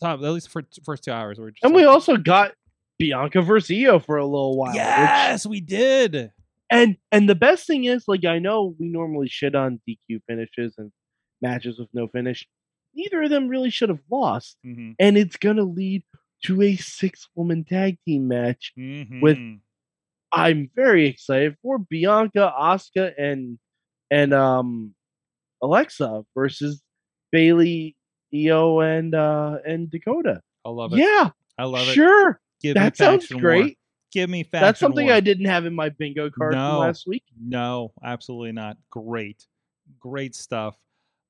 top 0.00 0.20
at 0.22 0.30
least 0.32 0.48
for 0.48 0.62
first 0.84 1.04
two 1.04 1.12
hours 1.12 1.38
were 1.38 1.50
just 1.50 1.62
And 1.64 1.72
like, 1.74 1.82
we 1.82 1.86
also 1.86 2.16
got 2.16 2.52
Bianca 2.98 3.42
versus 3.42 3.70
Io 3.76 3.98
for 3.98 4.16
a 4.16 4.24
little 4.24 4.56
while. 4.56 4.68
which- 4.70 4.76
yes, 4.76 5.44
we 5.46 5.60
did. 5.60 6.30
and 6.70 6.96
and 7.10 7.28
the 7.28 7.34
best 7.34 7.66
thing 7.66 7.84
is, 7.84 8.04
like 8.08 8.24
I 8.24 8.38
know 8.38 8.74
we 8.78 8.88
normally 8.88 9.28
shit 9.28 9.54
on 9.54 9.80
DQ 9.88 10.20
finishes 10.26 10.74
and 10.78 10.90
matches 11.42 11.78
with 11.78 11.88
no 11.92 12.08
finish. 12.08 12.46
Neither 12.94 13.22
of 13.22 13.30
them 13.30 13.48
really 13.48 13.70
should 13.70 13.88
have 13.88 14.02
lost. 14.10 14.56
Mm-hmm. 14.66 14.92
and 14.98 15.16
it's 15.18 15.36
gonna 15.36 15.64
lead 15.64 16.04
to 16.42 16.62
a 16.62 16.76
six 16.76 17.28
woman 17.34 17.64
tag 17.64 17.98
team 18.06 18.28
match. 18.28 18.72
With- 18.76 19.38
Mhm. 19.38 19.60
I'm 20.32 20.70
very 20.74 21.06
excited 21.06 21.56
for 21.62 21.78
Bianca, 21.78 22.52
Asuka, 22.58 23.12
and 23.18 23.58
and 24.10 24.32
um 24.32 24.94
Alexa 25.62 26.24
versus 26.34 26.82
Bayley, 27.30 27.96
Io, 28.34 28.80
and 28.80 29.14
uh 29.14 29.58
and 29.66 29.90
Dakota. 29.90 30.40
I 30.64 30.70
love 30.70 30.92
it. 30.94 30.98
Yeah, 31.00 31.30
I 31.58 31.64
love 31.64 31.88
it. 31.88 31.92
sure. 31.94 32.40
Give 32.62 32.74
That 32.74 32.96
sounds 32.96 33.26
great. 33.26 33.64
War. 33.64 33.70
Give 34.12 34.30
me 34.30 34.42
faction 34.42 34.66
That's 34.66 34.80
something 34.80 35.06
war. 35.06 35.14
I 35.16 35.20
didn't 35.20 35.46
have 35.46 35.64
in 35.66 35.74
my 35.74 35.88
bingo 35.90 36.30
card 36.30 36.52
No. 36.54 36.70
from 36.70 36.78
last 36.80 37.06
week. 37.06 37.24
No, 37.40 37.92
absolutely 38.04 38.52
not. 38.52 38.76
Great, 38.90 39.46
great 40.00 40.34
stuff. 40.34 40.76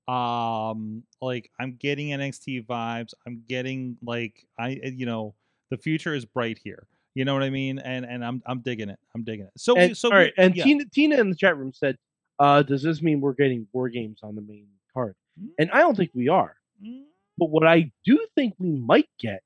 Um, 0.09 1.05
like 1.21 1.51
I'm 1.61 1.77
getting 1.77 2.09
NXT 2.09 2.67
vibes. 2.67 3.15
I'm 3.27 3.43
getting 3.49 3.97
like 4.03 4.47
I, 4.59 4.81
uh, 4.85 4.89
you 4.89 5.07
know, 5.07 5.35
the 5.71 5.77
future 5.77 6.15
is 6.15 6.25
bright 6.25 6.59
here. 6.63 6.87
You 7.15 7.25
know 7.25 7.35
what 7.35 7.43
I 7.43 7.51
mean? 7.51 7.79
And 7.79 8.05
and 8.05 8.25
I'm 8.25 8.43
I'm 8.47 8.61
digging 8.61 8.89
it. 8.89 8.99
I'm 9.15 9.23
digging 9.23 9.47
it. 9.47 9.53
So 9.57 9.77
And, 9.77 9.97
so 9.97 10.11
all 10.11 10.17
right, 10.17 10.33
and 10.39 10.57
yeah. 10.57 10.65
Tina 10.65 10.85
Tina 10.93 11.21
in 11.21 11.31
the 11.31 11.37
chat 11.37 11.57
room 11.57 11.73
said, 11.73 11.97
uh, 12.39 12.63
"Does 12.63 12.83
this 12.83 13.03
mean 13.03 13.21
we're 13.21 13.35
getting 13.35 13.67
war 13.73 13.89
games 13.89 14.21
on 14.23 14.35
the 14.35 14.43
main 14.43 14.67
card?" 14.95 15.15
And 15.59 15.71
I 15.71 15.79
don't 15.81 15.97
think 15.97 16.11
we 16.15 16.29
are. 16.29 16.57
Mm, 16.85 17.05
But 17.39 17.51
what 17.51 17.67
I 17.67 17.91
do 18.05 18.27
think 18.35 18.55
we 18.59 18.71
might 18.71 19.09
get 19.19 19.43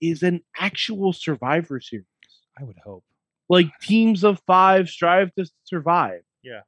is 0.00 0.22
an 0.22 0.42
actual 0.58 1.12
Survivor 1.12 1.80
Series. 1.80 2.04
I 2.58 2.64
would 2.64 2.78
hope. 2.84 3.04
like 3.48 3.66
teams 3.80 4.24
of 4.24 4.40
five 4.46 4.88
strive 4.88 5.34
to 5.36 5.46
survive. 5.64 6.22
Yeah. 6.42 6.60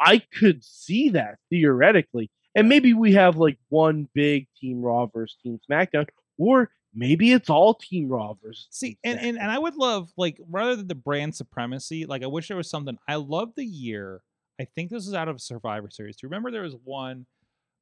I 0.00 0.18
could 0.18 0.64
see 0.64 1.10
that 1.10 1.36
theoretically. 1.50 2.30
And 2.54 2.68
maybe 2.68 2.94
we 2.94 3.12
have 3.12 3.36
like 3.36 3.58
one 3.68 4.08
big 4.14 4.46
team 4.60 4.80
Raw 4.80 5.06
versus 5.06 5.36
Team 5.42 5.58
SmackDown, 5.68 6.06
or 6.38 6.70
maybe 6.94 7.32
it's 7.32 7.50
all 7.50 7.74
Team 7.74 8.08
Raw 8.08 8.34
versus 8.42 8.68
See, 8.70 8.90
Team 8.90 8.96
and, 9.04 9.20
and 9.20 9.38
and 9.38 9.50
I 9.50 9.58
would 9.58 9.74
love 9.74 10.10
like 10.16 10.38
rather 10.48 10.76
than 10.76 10.86
the 10.86 10.94
brand 10.94 11.34
supremacy, 11.34 12.06
like 12.06 12.22
I 12.22 12.26
wish 12.26 12.48
there 12.48 12.56
was 12.56 12.70
something. 12.70 12.96
I 13.08 13.16
love 13.16 13.52
the 13.56 13.64
year. 13.64 14.20
I 14.60 14.64
think 14.64 14.90
this 14.90 15.06
is 15.06 15.14
out 15.14 15.28
of 15.28 15.40
Survivor 15.40 15.90
Series. 15.90 16.16
Do 16.16 16.26
you 16.26 16.28
remember 16.28 16.52
there 16.52 16.62
was 16.62 16.76
one 16.84 17.26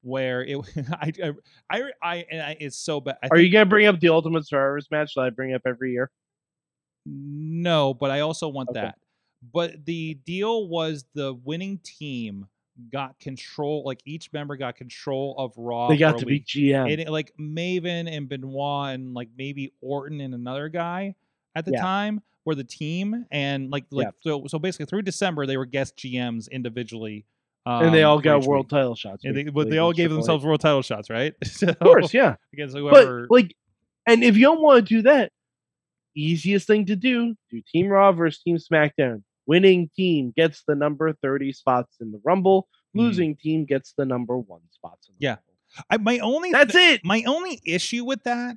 where 0.03 0.43
it? 0.43 0.57
I 0.93 1.13
I 1.23 1.33
I, 1.71 1.83
I, 2.03 2.27
and 2.31 2.43
I 2.43 2.57
it's 2.59 2.79
so 2.79 3.01
bad. 3.01 3.19
Are 3.31 3.39
you 3.39 3.53
gonna 3.53 3.67
bring 3.67 3.87
up 3.87 4.01
the 4.01 4.09
Ultimate 4.09 4.47
Survivors 4.47 4.89
match 4.91 5.13
that 5.17 5.23
I 5.23 5.31
bring 5.31 5.55
up 5.55 5.63
every 5.67 5.93
year? 5.93 6.11
No, 7.05 7.95
but 7.95 8.11
I 8.11 8.21
also 8.21 8.49
want 8.49 8.71
Okay. 8.71 8.81
that. 8.81 8.97
But 9.53 9.85
the 9.87 10.15
deal 10.27 10.69
was 10.69 11.05
the 11.15 11.35
winning 11.35 11.79
team 11.79 12.47
got 12.91 13.19
control, 13.19 13.83
like 13.85 14.01
each 14.05 14.33
member 14.33 14.57
got 14.57 14.77
control 14.77 15.35
of 15.39 15.53
Raw. 15.57 15.89
they 15.89 15.97
got 15.97 16.19
to 16.19 16.27
be 16.27 16.35
week. 16.35 16.47
GM. 16.47 16.91
And 16.93 17.01
it, 17.01 17.09
like 17.11 17.33
Maven 17.39 18.09
and 18.11 18.29
Benoit 18.29 18.95
and 18.95 19.15
like 19.15 19.29
maybe 19.37 19.73
Orton 19.81 20.21
and 20.21 20.33
another 20.35 20.69
guy 20.69 21.15
at 21.55 21.65
the 21.65 21.73
Yeah. 21.73 21.81
time 21.83 22.23
were 22.45 22.55
the 22.55 22.65
team, 22.65 23.27
and 23.31 23.71
like 23.71 23.85
like 23.91 24.07
Yeah. 24.07 24.11
so 24.21 24.47
so 24.47 24.59
basically 24.59 24.87
through 24.87 25.03
December 25.03 25.45
they 25.47 25.57
were 25.57 25.67
guest 25.67 25.97
GMs 25.97 26.51
individually, 26.51 27.25
and 27.67 27.95
they 27.95 28.03
um, 28.05 28.11
all 28.13 28.19
got 28.21 28.43
world 28.45 28.67
week. 28.67 28.71
title 28.71 28.95
shots. 28.97 29.25
And 29.25 29.37
they, 29.37 29.45
but 29.45 29.69
they 29.71 29.79
all 29.79 29.93
gave 29.93 30.11
themselves 30.11 30.45
world 30.45 30.61
title 30.61 30.83
shots, 30.83 31.11
right? 31.11 31.35
So, 31.45 31.69
Of 31.69 31.79
course, 31.79 32.15
yeah. 32.15 32.37
against 32.53 32.75
But 32.75 32.81
whoever. 32.83 33.27
like, 33.31 33.55
and 34.07 34.25
if 34.25 34.37
you 34.37 34.43
don't 34.43 34.61
want 34.63 34.87
to 34.87 34.95
do 34.97 35.03
that, 35.03 35.31
easiest 36.17 36.67
thing 36.67 36.87
to 36.87 36.97
do: 36.97 37.35
do 37.51 37.63
Team 37.73 37.89
Raw 37.89 38.13
versus 38.13 38.43
Team 38.43 38.57
SmackDown. 38.57 39.23
Winning 39.53 39.91
team 39.95 40.33
gets 40.35 40.63
the 40.67 40.75
number 40.75 41.13
thirty 41.13 41.53
spots 41.53 41.97
in 42.01 42.11
the 42.11 42.19
Rumble. 42.25 42.69
Mhm. 42.97 43.01
Losing 43.01 43.37
team 43.37 43.67
gets 43.67 43.93
the 43.93 44.07
number 44.07 44.39
one 44.39 44.63
spots. 44.71 45.09
In 45.09 45.15
the 45.19 45.25
Yeah. 45.27 45.37
I, 45.91 45.99
my 45.99 46.19
only 46.21 46.53
That's 46.53 46.75
it. 46.75 47.05
my 47.05 47.23
only 47.27 47.61
issue 47.67 48.05
with 48.05 48.23
that 48.25 48.57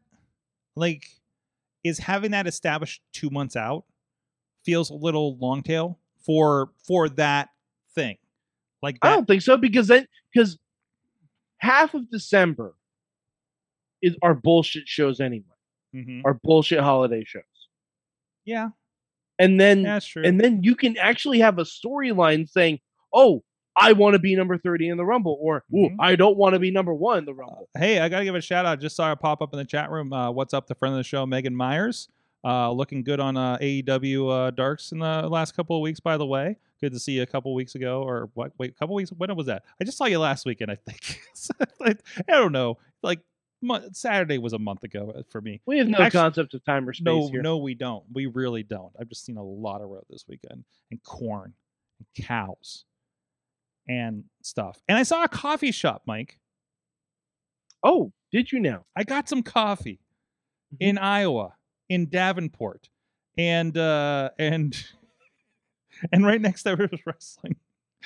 like 0.75 1.05
is 1.83 1.99
having 1.99 2.31
that 2.31 2.47
established 2.47 3.01
two 3.11 3.29
months 3.29 3.55
out 3.57 3.83
feels 4.63 4.89
a 4.89 4.93
little 4.93 5.37
long 5.37 5.61
tail 5.63 5.99
for 6.25 6.71
for 6.87 7.07
that 7.09 7.49
thing 7.93 8.17
like 8.81 8.97
I 9.01 9.09
don't 9.15 9.25
think 9.27 9.41
so 9.41 9.57
because 9.57 9.87
then 9.87 10.07
because 10.33 10.57
half 11.57 11.93
of 11.93 12.09
December 12.09 12.73
is 14.01 14.15
our 14.21 14.33
bullshit 14.33 14.87
shows 14.87 15.19
anyway. 15.19 15.45
Mhm. 15.93 16.21
Our 16.25 16.33
bullshit 16.33 16.79
holiday 16.81 17.23
shows, 17.25 17.43
yeah 18.45 18.69
and 19.39 19.59
then 19.59 19.83
that's 19.83 20.05
true. 20.05 20.23
and 20.25 20.39
then 20.39 20.63
you 20.63 20.75
can 20.75 20.97
actually 20.97 21.39
have 21.39 21.59
a 21.59 21.63
storyline 21.63 22.49
saying, 22.49 22.79
"Oh, 23.13 23.43
I 23.77 23.91
want 23.93 24.13
to 24.13 24.19
be 24.19 24.35
number 24.35 24.57
thirty 24.57 24.87
in 24.89 24.97
the 24.97 25.05
Rumble," 25.05 25.37
or 25.41 25.63
"Ooh, 25.73 25.89
Mhm. 25.89 25.95
I 25.99 26.15
don't 26.15 26.37
want 26.37 26.53
to 26.53 26.59
be 26.59 26.71
number 26.71 26.93
one 26.93 27.17
in 27.19 27.25
the 27.25 27.33
Rumble." 27.33 27.67
hey 27.77 27.99
i 27.99 28.07
gotta 28.09 28.23
give 28.25 28.35
a 28.35 28.41
shout 28.41 28.65
out. 28.65 28.79
Just 28.79 28.95
saw 28.95 29.11
it 29.11 29.19
pop 29.19 29.41
up 29.41 29.53
in 29.53 29.57
the 29.59 29.65
chat 29.65 29.89
room 29.91 30.13
uh 30.13 30.31
what's 30.31 30.53
up 30.53 30.67
the 30.67 30.75
friend 30.75 30.93
of 30.93 30.99
the 30.99 31.03
show 31.03 31.25
megan 31.25 31.55
myers. 31.55 32.07
Uh 32.43 32.71
looking 32.71 33.03
good 33.03 33.19
on 33.19 33.35
uh 33.37 33.57
aew 33.57 34.29
uh 34.31 34.51
darks 34.51 34.91
in 34.91 34.99
the 34.99 35.27
last 35.27 35.55
couple 35.55 35.75
of 35.75 35.81
weeks 35.81 35.99
by 35.99 36.15
the 36.17 36.25
way. 36.25 36.55
Good 36.81 36.93
to 36.93 36.99
see 36.99 37.13
you 37.13 37.23
a 37.23 37.25
couple 37.25 37.53
weeks 37.55 37.75
ago 37.75 38.03
or 38.03 38.29
what 38.35 38.51
wait 38.59 38.71
a 38.71 38.73
couple 38.75 38.95
weeks 38.95 39.09
when 39.11 39.33
was 39.35 39.47
that? 39.47 39.63
I 39.81 39.83
just 39.83 39.97
saw 39.97 40.05
you 40.05 40.19
last 40.19 40.45
weekend 40.45 40.69
i 40.71 40.75
think. 40.75 41.19
I 41.81 41.95
don't 42.31 42.51
know. 42.51 42.77
Like 43.01 43.19
saturday 43.93 44.37
was 44.37 44.53
a 44.53 44.59
month 44.59 44.83
ago 44.83 45.13
uh, 45.17 45.21
for 45.29 45.41
me 45.41 45.61
We 45.65 45.77
have 45.79 45.87
no 45.87 45.99
Actu- 45.99 46.17
concept 46.17 46.53
of 46.53 46.63
time 46.65 46.87
or 46.87 46.93
space 46.93 47.03
No, 47.05 47.27
here. 47.29 47.41
no, 47.41 47.57
we 47.57 47.73
don't. 47.73 48.03
We 48.13 48.25
really 48.27 48.63
don't. 48.63 48.91
I've 48.99 49.09
just 49.09 49.25
seen 49.25 49.37
a 49.37 49.43
lot 49.43 49.81
of 49.81 49.89
road 49.89 50.05
this 50.09 50.25
weekend, 50.27 50.63
and 50.91 51.01
corn, 51.03 51.53
and 51.99 52.25
cows, 52.25 52.85
and 53.87 54.23
stuff. 54.43 54.79
And 54.87 54.97
I 54.97 55.03
saw 55.03 55.23
a 55.23 55.27
coffee 55.29 55.71
shop, 55.71 56.03
Mike. 56.05 56.37
Oh, 57.83 58.11
did 58.31 58.51
you 58.51 58.59
now? 58.59 58.85
I 58.95 59.03
got 59.03 59.29
some 59.29 59.43
coffee 59.43 59.99
Mhm. 60.73 60.77
in 60.79 60.97
Iowa, 60.97 61.55
in 61.89 62.07
Davenport, 62.09 62.89
and 63.37 63.77
uh, 63.77 64.31
and 64.39 64.75
and 66.11 66.25
right 66.25 66.41
next 66.41 66.63
there 66.63 66.75
was 66.77 66.89
wrestling. 67.05 67.55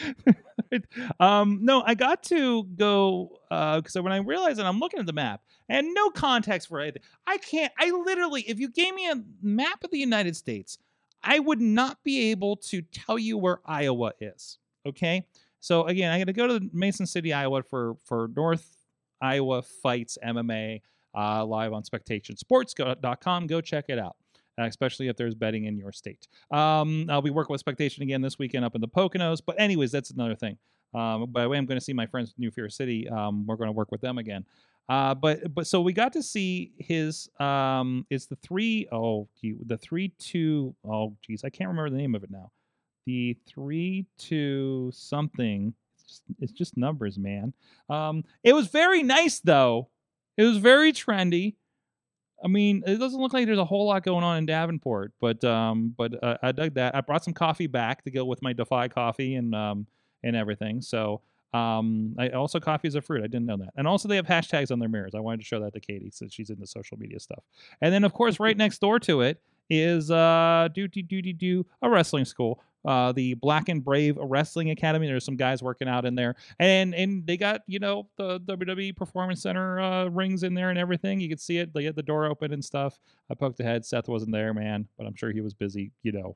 um, 1.20 1.60
no, 1.62 1.84
I 1.86 1.95
got 1.95 2.24
to 2.24 2.64
go 2.64 3.39
because 3.50 3.95
when 3.95 4.12
I 4.12 4.18
realized 4.18 4.60
that 4.60 4.66
I'm 4.66 4.80
looking 4.80 5.00
at 5.00 5.06
the 5.06 5.14
map 5.14 5.41
and 5.68 5.93
no 5.93 6.10
context 6.10 6.68
for 6.68 6.80
anything, 6.80 7.02
I 7.28 7.38
can't. 7.38 7.72
I 7.78 7.91
literally, 7.91 8.41
if 8.41 8.60
you 8.60 8.70
gave 8.70 8.93
me 8.95 9.10
a 9.10 9.16
map 9.41 9.84
of 9.84 9.91
the 9.91 10.00
United 10.00 10.36
States, 10.36 10.78
I 11.24 11.39
would 11.39 11.62
not 11.62 12.04
be 12.04 12.32
able 12.32 12.58
to 12.58 12.82
tell 12.82 13.20
you 13.20 13.38
where 13.38 13.60
Iowa 13.66 14.14
is. 14.20 14.58
Okay, 14.86 15.26
so 15.60 15.86
again, 15.86 16.12
I 16.12 16.20
got 16.20 16.28
to 16.28 16.34
go 16.34 16.47
to 16.47 16.70
Mason 16.72 17.06
City, 17.06 17.34
Iowa 17.34 17.64
for 17.64 17.95
for 18.06 18.30
North 18.36 18.78
Iowa 19.22 19.62
Fights 19.62 20.18
MMA 20.24 20.82
uh, 21.16 21.45
live 21.45 21.74
on 21.74 21.84
SpectationSports.com. 21.84 23.47
Go 23.47 23.62
check 23.62 23.86
it 23.89 24.00
out. 24.00 24.16
Uh, 24.60 24.64
especially 24.64 25.07
if 25.07 25.16
there's 25.16 25.36
betting 25.36 25.66
in 25.66 25.78
your 25.78 25.91
state. 25.91 26.28
Um, 26.51 27.07
I'll 27.10 27.22
be 27.22 27.30
working 27.30 27.53
with 27.53 27.62
Spectation 27.62 28.03
again 28.03 28.22
this 28.22 28.38
weekend 28.38 28.66
up 28.66 28.76
in 28.76 28.82
the 28.82 28.88
Poconos. 28.88 29.41
But 29.45 29.60
anyways, 29.60 29.91
that's 29.91 30.12
another 30.12 30.36
thing. 30.36 30.57
Um, 30.93 31.28
by 31.32 31.43
the 31.43 31.49
way, 31.49 31.57
I'm 31.57 31.66
going 31.66 31.80
to 31.80 31.84
see 31.84 31.93
my 31.93 32.07
friends 32.07 32.34
New 32.38 32.51
Fear 32.51 32.70
City. 32.70 33.07
Um, 33.07 33.45
we're 33.45 33.55
going 33.55 33.68
to 33.70 33.74
work 33.74 33.91
with 33.91 34.01
them 34.01 34.18
again. 34.18 34.45
Uh, 34.89 35.14
but 35.14 35.53
but 35.53 35.68
so 35.68 35.82
we 35.82 35.93
got 35.93 36.12
to 36.14 36.24
see 36.24 36.72
his 36.80 37.30
um 37.39 38.07
it's 38.10 38.26
the 38.26 38.36
three 38.38 38.88
oh 38.91 39.30
gee, 39.39 39.53
the 39.68 39.78
three 39.78 40.12
two 40.18 40.76
oh 40.84 41.16
geez 41.22 41.43
I 41.43 41.51
can't 41.51 41.68
remember 41.68 41.91
the 41.91 41.97
name 41.97 42.16
of 42.16 42.24
it 42.24 42.32
now 42.32 42.51
the 43.05 43.38
three 43.47 44.07
two 44.18 44.89
something 44.91 45.76
it's 45.93 46.03
just, 46.03 46.24
it's 46.39 46.51
just 46.51 46.76
numbers 46.76 47.20
man 47.20 47.53
um 47.88 48.24
it 48.43 48.53
was 48.53 48.68
very 48.68 49.03
nice 49.03 49.39
though 49.39 49.89
it 50.38 50.43
was 50.43 50.57
very 50.57 50.91
trendy 50.91 51.53
I 52.43 52.47
mean, 52.47 52.83
it 52.85 52.97
doesn't 52.97 53.19
look 53.19 53.33
like 53.33 53.45
there's 53.45 53.57
a 53.57 53.65
whole 53.65 53.87
lot 53.87 54.03
going 54.03 54.23
on 54.23 54.37
in 54.37 54.45
Davenport, 54.45 55.13
but 55.19 55.43
um, 55.43 55.93
but 55.97 56.21
uh, 56.23 56.37
I 56.41 56.51
dug 56.51 56.75
that. 56.75 56.95
I 56.95 57.01
brought 57.01 57.23
some 57.23 57.33
coffee 57.33 57.67
back 57.67 58.03
to 58.03 58.11
go 58.11 58.25
with 58.25 58.41
my 58.41 58.53
Defy 58.53 58.87
coffee 58.87 59.35
and 59.35 59.53
um 59.53 59.87
and 60.23 60.35
everything. 60.35 60.81
So 60.81 61.21
um, 61.53 62.15
I 62.19 62.29
also 62.29 62.59
coffee 62.59 62.87
is 62.87 62.95
a 62.95 63.01
fruit. 63.01 63.23
I 63.23 63.27
didn't 63.27 63.45
know 63.45 63.57
that. 63.57 63.69
And 63.75 63.87
also 63.87 64.07
they 64.07 64.15
have 64.17 64.27
hashtags 64.27 64.71
on 64.71 64.79
their 64.79 64.89
mirrors. 64.89 65.15
I 65.15 65.19
wanted 65.19 65.39
to 65.39 65.45
show 65.45 65.59
that 65.61 65.73
to 65.73 65.79
Katie 65.79 66.11
since 66.11 66.33
she's 66.33 66.49
into 66.49 66.67
social 66.67 66.97
media 66.97 67.19
stuff. 67.19 67.43
And 67.81 67.93
then 67.93 68.03
of 68.03 68.13
course, 68.13 68.39
right 68.39 68.55
next 68.55 68.79
door 68.79 68.99
to 69.01 69.21
it 69.21 69.41
is 69.69 70.09
uh 70.09 70.67
do 70.73 70.87
do 70.87 71.01
do 71.01 71.21
do 71.21 71.33
do 71.33 71.65
a 71.81 71.89
wrestling 71.89 72.25
school. 72.25 72.61
Uh, 72.86 73.11
the 73.11 73.34
Black 73.36 73.69
and 73.69 73.84
Brave 73.84 74.17
Wrestling 74.17 74.69
Academy. 74.69 75.07
There's 75.07 75.25
some 75.25 75.36
guys 75.36 75.61
working 75.61 75.88
out 75.88 76.05
in 76.05 76.15
there, 76.15 76.36
and 76.59 76.95
and 76.95 77.25
they 77.27 77.38
got 77.38 77.61
you 77.67 77.80
know 77.80 78.07
the 78.17 78.39
WWE 78.41 78.95
Performance 78.95 79.41
Center 79.41 79.80
uh, 79.80 80.05
rings 80.05 80.43
in 80.43 80.53
there 80.53 80.69
and 80.69 80.80
everything. 80.80 81.19
You 81.19 81.30
could 81.30 81.41
see 81.41 81.57
it. 81.57 81.73
They 81.73 81.84
had 81.84 81.95
the 81.95 82.03
door 82.03 82.25
open 82.25 82.53
and 82.53 82.63
stuff. 82.63 82.99
I 83.30 83.36
poked 83.36 83.59
ahead. 83.59 83.86
Seth 83.86 84.07
wasn't 84.07 84.32
there, 84.32 84.53
man, 84.53 84.88
but 84.97 85.05
I'm 85.07 85.15
sure 85.15 85.32
he 85.32 85.41
was 85.41 85.53
busy. 85.53 85.91
You 86.03 86.13
know, 86.13 86.36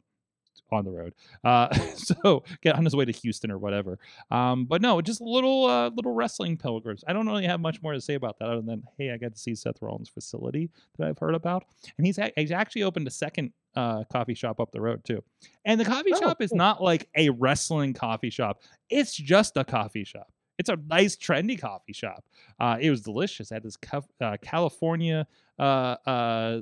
on 0.71 0.85
the 0.85 0.91
road. 0.91 1.13
Uh, 1.43 1.73
so 1.95 2.43
get 2.61 2.75
on 2.75 2.83
his 2.83 2.95
way 2.95 3.05
to 3.05 3.11
Houston 3.11 3.51
or 3.51 3.57
whatever. 3.57 3.99
Um, 4.31 4.65
but 4.65 4.81
no, 4.81 5.01
just 5.01 5.21
little 5.21 5.65
uh, 5.65 5.89
little 5.89 6.13
wrestling 6.13 6.57
pilgrims. 6.57 7.03
I 7.07 7.13
don't 7.13 7.27
really 7.27 7.45
have 7.45 7.59
much 7.59 7.81
more 7.81 7.93
to 7.93 8.01
say 8.01 8.15
about 8.15 8.39
that 8.39 8.49
other 8.49 8.61
than 8.61 8.83
hey, 8.97 9.11
I 9.11 9.17
got 9.17 9.33
to 9.33 9.39
see 9.39 9.55
Seth 9.55 9.81
Rollins' 9.81 10.09
facility 10.09 10.69
that 10.97 11.07
I've 11.07 11.17
heard 11.19 11.35
about, 11.35 11.63
and 11.97 12.05
he's 12.07 12.17
a- 12.17 12.31
he's 12.35 12.51
actually 12.51 12.83
opened 12.83 13.07
a 13.07 13.11
second 13.11 13.51
uh, 13.75 14.03
coffee 14.11 14.33
shop 14.35 14.59
up 14.59 14.71
the 14.71 14.81
road 14.81 15.03
too. 15.03 15.23
And 15.65 15.79
the 15.79 15.85
coffee 15.85 16.11
Oh, 16.13 16.19
shop 16.19 16.41
is 16.41 16.53
not 16.53 16.81
like 16.81 17.07
a 17.15 17.29
wrestling 17.29 17.93
coffee 17.93 18.29
shop. 18.29 18.61
It's 18.89 19.15
just 19.15 19.57
a 19.57 19.63
coffee 19.63 20.03
shop. 20.03 20.27
It's 20.59 20.69
a 20.69 20.77
nice, 20.87 21.15
trendy 21.17 21.59
coffee 21.59 21.93
shop. 21.93 22.23
Uh, 22.59 22.77
it 22.79 22.91
was 22.91 23.01
delicious. 23.01 23.49
It 23.49 23.55
had 23.55 23.63
this 23.63 23.75
ca- 23.77 24.01
uh, 24.21 24.37
California 24.43 25.25
uh, 25.57 25.95
uh, 26.05 26.09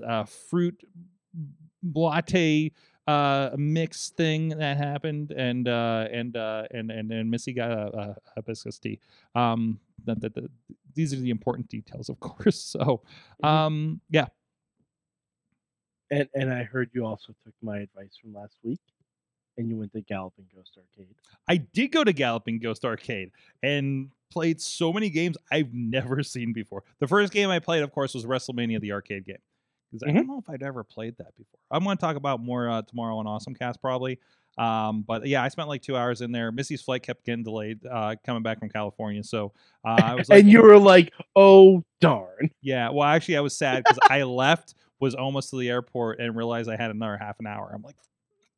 uh, 0.08 0.24
fruit 0.26 0.82
latte 1.84 2.72
uh 3.08 3.50
mix 3.58 4.10
thing 4.12 4.50
that 4.50 4.78
happened 4.78 5.32
and 5.32 5.68
uh 5.68 6.08
and 6.12 6.38
uh 6.38 6.64
and 6.72 6.92
and, 6.92 7.12
and 7.12 7.30
missy 7.32 7.52
got 7.54 7.72
a, 7.72 7.98
a 7.98 8.16
hibiscus 8.36 8.78
tea 8.80 9.00
um 9.36 9.80
that, 10.06 10.20
that, 10.22 10.34
that 10.36 10.50
these 10.94 11.14
are 11.14 11.18
the 11.18 11.30
important 11.32 11.68
details 11.68 12.10
of 12.10 12.20
course 12.22 12.60
so 12.62 13.02
Mhm. 13.44 13.48
um 13.50 14.02
yeah 14.10 14.28
And 16.10 16.28
and 16.34 16.52
I 16.54 16.64
heard 16.64 16.90
you 16.94 17.06
also 17.06 17.34
took 17.44 17.54
my 17.62 17.80
advice 17.80 18.18
from 18.22 18.34
last 18.34 18.58
week, 18.64 18.82
and 19.58 19.70
you 19.70 19.78
went 19.78 19.94
to 19.94 20.02
Galloping 20.02 20.46
Ghost 20.54 20.78
Arcade. 20.78 21.16
i 21.48 21.58
did 21.58 21.92
go 21.92 22.04
to 22.04 22.14
galloping 22.14 22.60
ghost 22.60 22.86
arcade 22.86 23.32
and 23.64 24.12
played 24.32 24.62
so 24.62 24.94
many 24.94 25.10
games 25.10 25.38
i've 25.52 25.74
never 25.74 26.24
seen 26.36 26.54
before 26.54 26.84
the 27.00 27.08
first 27.08 27.34
game 27.34 27.50
i 27.50 27.60
played 27.60 27.84
of 27.84 27.92
course 27.92 28.14
was 28.14 28.26
wrestlemania 28.26 28.80
the 28.82 28.92
arcade 28.92 29.26
game 29.26 29.38
because 29.92 30.08
i 30.08 30.12
don't 30.12 30.28
know 30.28 30.40
if 30.40 30.50
i'd 30.50 30.64
ever 30.64 30.84
played 30.84 31.16
that 31.18 31.36
before 31.38 31.60
i'm 31.70 31.84
going 31.84 31.98
to 31.98 32.02
talk 32.02 32.16
about 32.16 32.40
more 32.40 32.70
uh, 32.70 32.82
tomorrow 32.84 33.18
on 33.18 33.28
awesome 33.28 33.54
cast 33.54 33.82
probably 33.82 34.18
um, 34.58 35.04
but 35.08 35.26
yeah, 35.26 35.44
I 35.44 35.48
spent 35.48 35.70
like 35.70 35.82
two 35.82 35.96
hours 35.96 36.22
in 36.22 36.32
there. 36.32 36.52
Missy's 36.52 36.82
flight 36.82 37.04
kept 37.04 37.26
getting 37.26 37.44
delayed, 37.44 37.80
uh, 37.86 38.16
coming 38.26 38.44
back 38.44 38.60
from 38.60 38.70
California. 38.70 39.24
So 39.24 39.54
uh, 39.86 40.02
I 40.04 40.16
was 40.16 40.30
like, 40.30 40.42
and 40.42 40.52
you 40.52 40.62
were 40.62 40.78
like, 40.78 41.14
"Oh 41.36 41.84
darn!" 42.00 42.52
Yeah, 42.62 42.90
well, 42.90 43.08
actually, 43.08 43.38
I 43.38 43.42
was 43.42 43.58
sad 43.58 43.84
because 43.84 44.00
I 44.10 44.24
left, 44.24 44.76
was 45.00 45.16
almost 45.16 45.52
to 45.52 45.58
the 45.58 45.70
airport, 45.70 46.20
and 46.20 46.36
realized 46.36 46.70
I 46.70 46.76
had 46.76 46.92
another 46.92 47.18
half 47.18 47.40
an 47.40 47.48
hour. 47.48 47.72
I'm 47.74 47.82
like, 47.82 47.96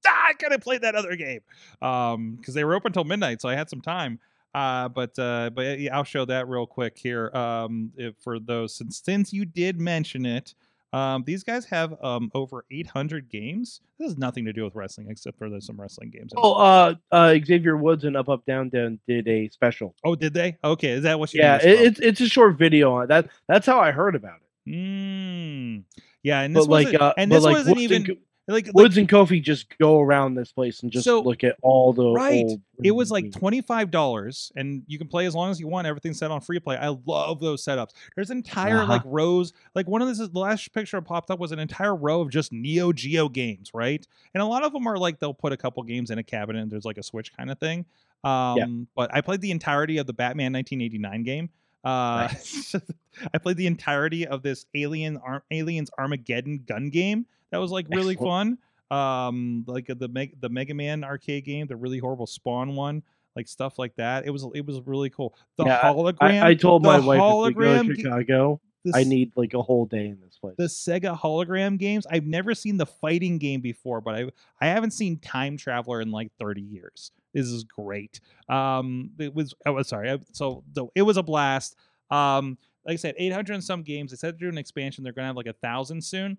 ah, 0.06 0.28
I 0.30 0.34
could 0.34 0.52
have 0.52 0.62
played 0.62 0.82
that 0.82 0.96
other 0.96 1.16
game, 1.16 1.42
um, 1.82 2.36
because 2.36 2.56
they 2.56 2.64
were 2.64 2.76
open 2.76 2.90
until 2.90 3.04
midnight, 3.04 3.42
so 3.42 3.50
I 3.50 3.56
had 3.56 3.70
some 3.70 3.82
time. 3.82 4.20
Uh, 4.56 4.90
but 4.90 5.18
uh, 5.20 5.52
but 5.54 5.80
yeah, 5.80 5.96
I'll 5.96 6.04
show 6.04 6.26
that 6.26 6.48
real 6.48 6.66
quick 6.66 6.98
here. 6.98 7.30
Um, 7.36 7.92
if, 7.98 8.16
for 8.20 8.40
those 8.40 8.76
since 8.76 9.02
since 9.04 9.32
you 9.32 9.46
did 9.46 9.80
mention 9.80 10.26
it, 10.26 10.56
um, 10.94 11.24
these 11.26 11.44
guys 11.44 11.66
have 11.66 11.96
um 12.04 12.32
over 12.34 12.66
800 12.72 13.30
games. 13.30 13.82
This 14.00 14.10
has 14.10 14.18
nothing 14.18 14.46
to 14.46 14.54
do 14.54 14.64
with 14.64 14.76
wrestling, 14.76 15.08
except 15.10 15.38
for 15.38 15.50
there's 15.50 15.66
some 15.66 15.80
wrestling 15.80 16.12
games. 16.12 16.32
Oh, 16.38 16.54
uh, 16.54 16.96
uh, 17.12 17.36
Xavier 17.44 17.76
Woods 17.76 18.04
and 18.04 18.16
Up 18.16 18.30
Up 18.30 18.46
Down 18.46 18.70
Down 18.70 19.00
did 19.08 19.28
a 19.28 19.50
special. 19.50 19.96
Oh, 20.04 20.16
did 20.16 20.34
they? 20.34 20.58
Okay, 20.64 20.92
is 20.92 21.04
that 21.04 21.20
what 21.20 21.34
you? 21.34 21.42
Yeah, 21.42 21.58
it, 21.58 21.82
it's 21.82 22.00
it's 22.00 22.22
a 22.22 22.30
short 22.30 22.58
video 22.58 22.94
on 22.94 23.08
that. 23.08 23.30
That's 23.48 23.66
how 23.66 23.80
I 23.80 23.92
heard 23.92 24.16
about 24.16 24.38
it. 24.38 24.70
Mm. 24.70 25.84
Yeah, 26.22 26.42
and 26.42 26.56
this 26.56 26.68
But 26.68 26.72
like, 26.72 26.86
wasn't, 26.86 27.02
uh, 27.02 27.14
and 27.18 27.32
this 27.32 27.44
wasn't 27.44 27.80
even 27.80 28.18
like, 28.48 28.66
like 28.68 28.76
Woods 28.76 28.98
and 28.98 29.08
Kofi 29.08 29.42
just 29.42 29.78
go 29.78 30.00
around 30.02 30.36
this 30.36 30.52
place 30.52 30.82
and 30.84 30.92
just 30.92 31.06
So- 31.06 31.22
look 31.22 31.44
at 31.44 31.56
all 31.62 31.94
the 31.94 32.10
Right. 32.12 32.46
it 32.84 32.92
was 32.92 33.10
like 33.12 33.32
twenty 33.32 33.62
five 33.62 33.90
dollars, 33.92 34.52
and 34.56 34.84
you 34.88 34.98
can 34.98 35.08
play 35.08 35.26
as 35.26 35.34
long 35.34 35.50
as 35.52 35.60
you 35.60 35.68
want. 35.68 35.88
Everything's 35.88 36.18
set 36.20 36.30
on 36.32 36.42
free 36.42 36.60
play. 36.60 36.76
I 36.76 36.96
love 37.06 37.40
those 37.40 37.64
setups. 37.64 37.92
There's 38.16 38.30
entire 38.30 38.80
Uh-huh. 38.80 38.92
like 38.92 39.02
rows. 39.06 39.54
Like 39.76 39.88
one 39.88 40.02
of 40.02 40.08
this 40.08 40.20
is 40.20 40.30
the 40.32 40.40
last 40.40 40.74
picture 40.74 40.98
that 40.98 41.06
popped 41.06 41.32
up 41.32 41.40
was 41.40 41.52
an 41.52 41.60
entire 41.60 41.96
row 41.96 42.22
of 42.22 42.30
just 42.32 42.52
Neo 42.52 42.92
Geo 42.92 43.30
games, 43.30 43.72
right? 43.74 44.06
And 44.34 44.42
a 44.44 44.46
lot 44.46 44.64
of 44.64 44.74
them 44.74 44.86
are 44.88 44.98
like 44.98 45.20
they'll 45.20 45.34
put 45.34 45.54
a 45.54 45.58
couple 45.58 45.82
games 45.84 46.12
in 46.12 46.18
a 46.18 46.24
cabinet. 46.24 46.62
and 46.62 46.72
There's 46.72 46.86
like 46.86 46.98
a 46.98 47.04
Switch 47.04 47.36
kind 47.36 47.50
of 47.50 47.60
thing. 47.60 47.86
Um, 48.26 48.88
but 48.96 49.14
I 49.14 49.22
played 49.22 49.42
the 49.42 49.52
entirety 49.52 49.98
of 49.98 50.08
the 50.08 50.14
Batman 50.14 50.54
1989 50.54 51.24
game. 51.24 51.50
Uh, 51.84 52.30
I 53.34 53.38
played 53.38 53.58
the 53.58 53.68
entirety 53.68 54.26
of 54.26 54.42
this 54.44 54.66
Alien 54.74 55.18
Ar- 55.18 55.44
Aliens 55.52 55.90
Armageddon 55.98 56.64
gun 56.66 56.90
game. 56.90 57.26
That 57.54 57.60
was 57.60 57.72
like 57.72 57.86
really 57.90 58.16
fun. 58.16 58.58
Um, 58.92 59.64
like 59.68 59.88
the 59.88 60.08
Meg- 60.08 60.40
the 60.42 60.50
Mega 60.50 60.74
Man 60.74 61.04
arcade 61.04 61.46
game, 61.46 61.68
the 61.68 61.76
really 61.76 62.00
horrible 62.00 62.28
Spawn 62.28 62.76
one, 62.76 63.04
like 63.36 63.48
stuff 63.48 63.80
like 63.80 63.96
that. 63.96 64.26
It 64.26 64.30
was 64.32 64.46
it 64.54 64.66
was 64.66 64.82
really 64.86 65.10
cool. 65.10 65.36
The 65.58 65.66
Yeah, 65.66 65.82
hologram. 65.82 66.16
I, 66.44 66.50
I 66.50 66.54
told 66.56 66.84
my 66.84 67.00
wife 67.00 67.20
hologram. 67.20 67.88
go 67.88 67.94
to 67.94 67.96
Chicago, 68.02 68.62
the 68.84 68.94
I 68.96 69.04
need 69.04 69.32
like 69.36 69.54
a 69.54 69.62
whole 69.62 69.86
day 69.86 70.08
in 70.08 70.20
this 70.24 70.38
place. 70.38 70.56
the 70.58 70.66
Sega 70.66 71.18
hologram 71.18 71.78
games. 71.80 72.06
I've 72.10 72.26
never 72.26 72.54
seen 72.54 72.78
the 72.78 72.86
fighting 72.86 73.38
game 73.38 73.62
before, 73.62 74.02
but 74.02 74.16
I 74.16 74.26
I 74.62 74.68
haven't 74.68 74.92
seen 74.92 75.18
Time 75.20 75.58
Traveler 75.58 76.02
in 76.02 76.12
like 76.12 76.32
30 76.40 76.62
years. 76.62 77.12
This 77.34 77.48
is 77.48 77.64
great. 77.64 78.20
Um, 78.50 79.12
it 79.20 79.34
was 79.34 79.54
I 79.66 79.72
was 79.72 79.88
sorry. 79.88 80.12
I- 80.12 80.20
So, 80.34 80.64
so 80.76 80.92
it 80.96 81.02
was 81.04 81.18
a 81.18 81.24
blast. 81.24 81.76
Um, 82.12 82.58
like 82.86 82.94
I 82.94 82.98
said, 82.98 83.16
800 83.18 83.54
and 83.54 83.64
some 83.64 83.82
games. 83.82 84.12
They 84.12 84.18
said 84.18 84.34
they're 84.36 84.40
doing 84.42 84.56
an 84.56 84.58
expansion. 84.60 85.04
They're 85.04 85.14
gonna 85.14 85.28
have 85.28 85.38
like 85.38 85.48
a 85.48 85.54
thousand 85.54 86.04
soon. 86.04 86.38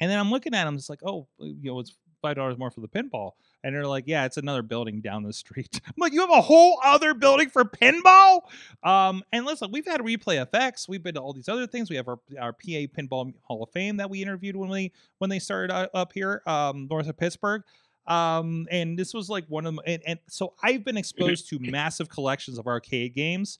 And 0.00 0.10
then 0.10 0.18
I'm 0.18 0.30
looking 0.30 0.54
at 0.54 0.64
them, 0.64 0.74
it's 0.74 0.88
like, 0.88 1.02
oh, 1.04 1.28
you 1.38 1.70
know, 1.70 1.78
it's 1.78 1.94
five 2.20 2.36
dollars 2.36 2.58
more 2.58 2.70
for 2.70 2.80
the 2.80 2.88
pinball. 2.88 3.32
And 3.62 3.74
they're 3.74 3.86
like, 3.86 4.04
yeah, 4.06 4.24
it's 4.24 4.36
another 4.36 4.62
building 4.62 5.00
down 5.00 5.22
the 5.22 5.32
street. 5.32 5.80
I'm 5.86 5.94
like, 5.98 6.12
you 6.12 6.20
have 6.20 6.30
a 6.30 6.40
whole 6.40 6.80
other 6.84 7.14
building 7.14 7.50
for 7.50 7.64
pinball? 7.64 8.42
Um, 8.82 9.22
and 9.32 9.44
listen, 9.44 9.70
we've 9.70 9.86
had 9.86 10.00
Replay 10.00 10.46
FX. 10.50 10.88
We've 10.88 11.02
been 11.02 11.14
to 11.14 11.20
all 11.20 11.32
these 11.32 11.48
other 11.48 11.66
things. 11.66 11.90
We 11.90 11.96
have 11.96 12.08
our, 12.08 12.18
our 12.40 12.52
PA 12.52 12.86
Pinball 12.96 13.34
Hall 13.42 13.62
of 13.62 13.70
Fame 13.70 13.98
that 13.98 14.08
we 14.08 14.22
interviewed 14.22 14.56
when 14.56 14.70
we 14.70 14.92
when 15.18 15.30
they 15.30 15.38
started 15.38 15.72
uh, 15.72 15.88
up 15.94 16.12
here, 16.12 16.42
um, 16.46 16.88
north 16.90 17.08
of 17.08 17.16
Pittsburgh. 17.16 17.62
Um, 18.06 18.66
and 18.70 18.98
this 18.98 19.14
was 19.14 19.28
like 19.28 19.44
one 19.48 19.66
of 19.66 19.74
them. 19.74 19.84
And, 19.86 20.02
and 20.06 20.18
so 20.28 20.54
I've 20.62 20.84
been 20.84 20.96
exposed 20.96 21.48
to 21.50 21.58
massive 21.60 22.08
collections 22.08 22.58
of 22.58 22.66
arcade 22.66 23.14
games, 23.14 23.58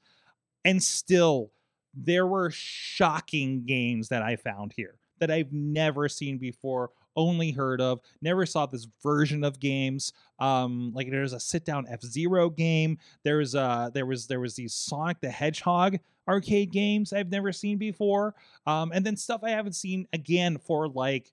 and 0.65 0.83
still 0.83 1.53
there 1.95 2.27
were 2.27 2.51
shocking 2.51 3.65
games 3.67 4.09
that 4.09 4.23
I 4.23 4.37
found 4.37 4.73
here 4.77 5.00
that 5.21 5.31
I've 5.31 5.53
never 5.53 6.09
seen 6.09 6.39
before 6.39 6.91
only 7.17 7.51
heard 7.51 7.81
of. 7.81 8.01
Never 8.23 8.47
saw 8.47 8.67
this 8.67 8.87
version 9.03 9.45
of 9.45 9.61
games. 9.61 10.13
Um, 10.39 10.93
like 10.95 11.11
there's 11.11 11.33
a 11.33 11.41
sit 11.41 11.65
down 11.65 11.87
F 11.89 12.03
Zero 12.03 12.51
game. 12.51 12.99
There's 13.25 13.55
uh 13.55 13.91
there 13.93 14.07
was 14.07 14.27
there 14.27 14.41
was 14.41 14.55
these 14.55 14.75
Sonic 14.75 15.21
the 15.21 15.31
Hedgehog 15.31 15.99
arcade 16.29 16.73
games 16.73 17.13
I've 17.13 17.31
never 17.31 17.53
seen 17.53 17.79
before. 17.79 18.35
Um, 18.67 18.93
and 18.95 19.05
then 19.05 19.17
stuff 19.17 19.43
I 19.43 19.51
haven't 19.51 19.75
seen 19.75 20.07
again 20.13 20.59
for 20.59 20.89
like 20.89 21.33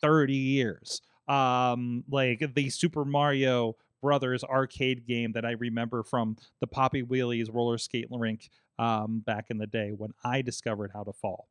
30 0.00 0.34
years. 0.34 1.02
Um, 1.28 2.04
like 2.08 2.54
the 2.54 2.70
Super 2.70 3.04
Mario 3.04 3.76
Brothers 4.00 4.44
arcade 4.44 5.06
game 5.06 5.32
that 5.32 5.44
I 5.44 5.52
remember 5.52 6.02
from 6.02 6.36
the 6.60 6.66
Poppy 6.66 7.02
Wheelies 7.02 7.52
roller 7.52 7.78
skate 7.78 8.06
rink 8.10 8.50
um, 8.78 9.20
back 9.26 9.46
in 9.50 9.58
the 9.58 9.66
day 9.66 9.90
when 9.90 10.12
I 10.24 10.42
discovered 10.42 10.92
how 10.94 11.02
to 11.02 11.12
fall. 11.12 11.48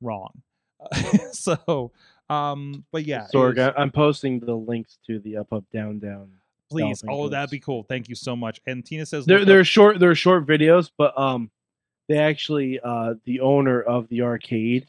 Wrong. 0.00 0.42
so, 1.32 1.92
um, 2.28 2.84
but 2.92 3.04
yeah, 3.04 3.26
Sorg, 3.32 3.56
was, 3.56 3.74
I'm 3.76 3.90
posting 3.90 4.40
the 4.40 4.54
links 4.54 4.98
to 5.06 5.18
the 5.18 5.36
up, 5.38 5.52
up, 5.52 5.64
down, 5.72 5.98
down. 5.98 6.30
Please, 6.70 7.04
oh, 7.08 7.28
that'd 7.28 7.50
be 7.50 7.60
cool. 7.60 7.84
Thank 7.84 8.08
you 8.08 8.14
so 8.14 8.34
much. 8.34 8.60
And 8.66 8.84
Tina 8.84 9.06
says 9.06 9.26
they're 9.26 9.44
they're 9.44 9.60
up- 9.60 9.66
short, 9.66 10.00
they're 10.00 10.14
short 10.14 10.46
videos, 10.46 10.90
but 10.96 11.16
um, 11.18 11.50
they 12.08 12.18
actually 12.18 12.80
uh 12.82 13.14
the 13.24 13.40
owner 13.40 13.80
of 13.80 14.08
the 14.08 14.22
arcade 14.22 14.88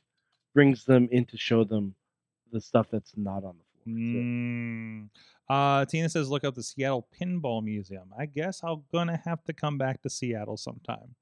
brings 0.54 0.86
them 0.86 1.08
in 1.12 1.26
to 1.26 1.38
show 1.38 1.64
them 1.64 1.94
the 2.52 2.62
stuff 2.62 2.88
that's 2.92 3.14
not 3.18 3.44
on 3.44 3.56
the 3.58 3.84
floor. 3.84 4.24
Mm. 4.24 5.10
Uh, 5.48 5.86
Tina 5.86 6.10
says, 6.10 6.30
look 6.30 6.44
up 6.44 6.56
the 6.56 6.64
Seattle 6.64 7.08
Pinball 7.22 7.64
Museum. 7.64 8.10
I 8.18 8.26
guess 8.26 8.62
I'm 8.64 8.84
gonna 8.92 9.22
have 9.26 9.44
to 9.44 9.54
come 9.54 9.78
back 9.78 10.02
to 10.02 10.10
Seattle 10.10 10.58
sometime, 10.58 11.16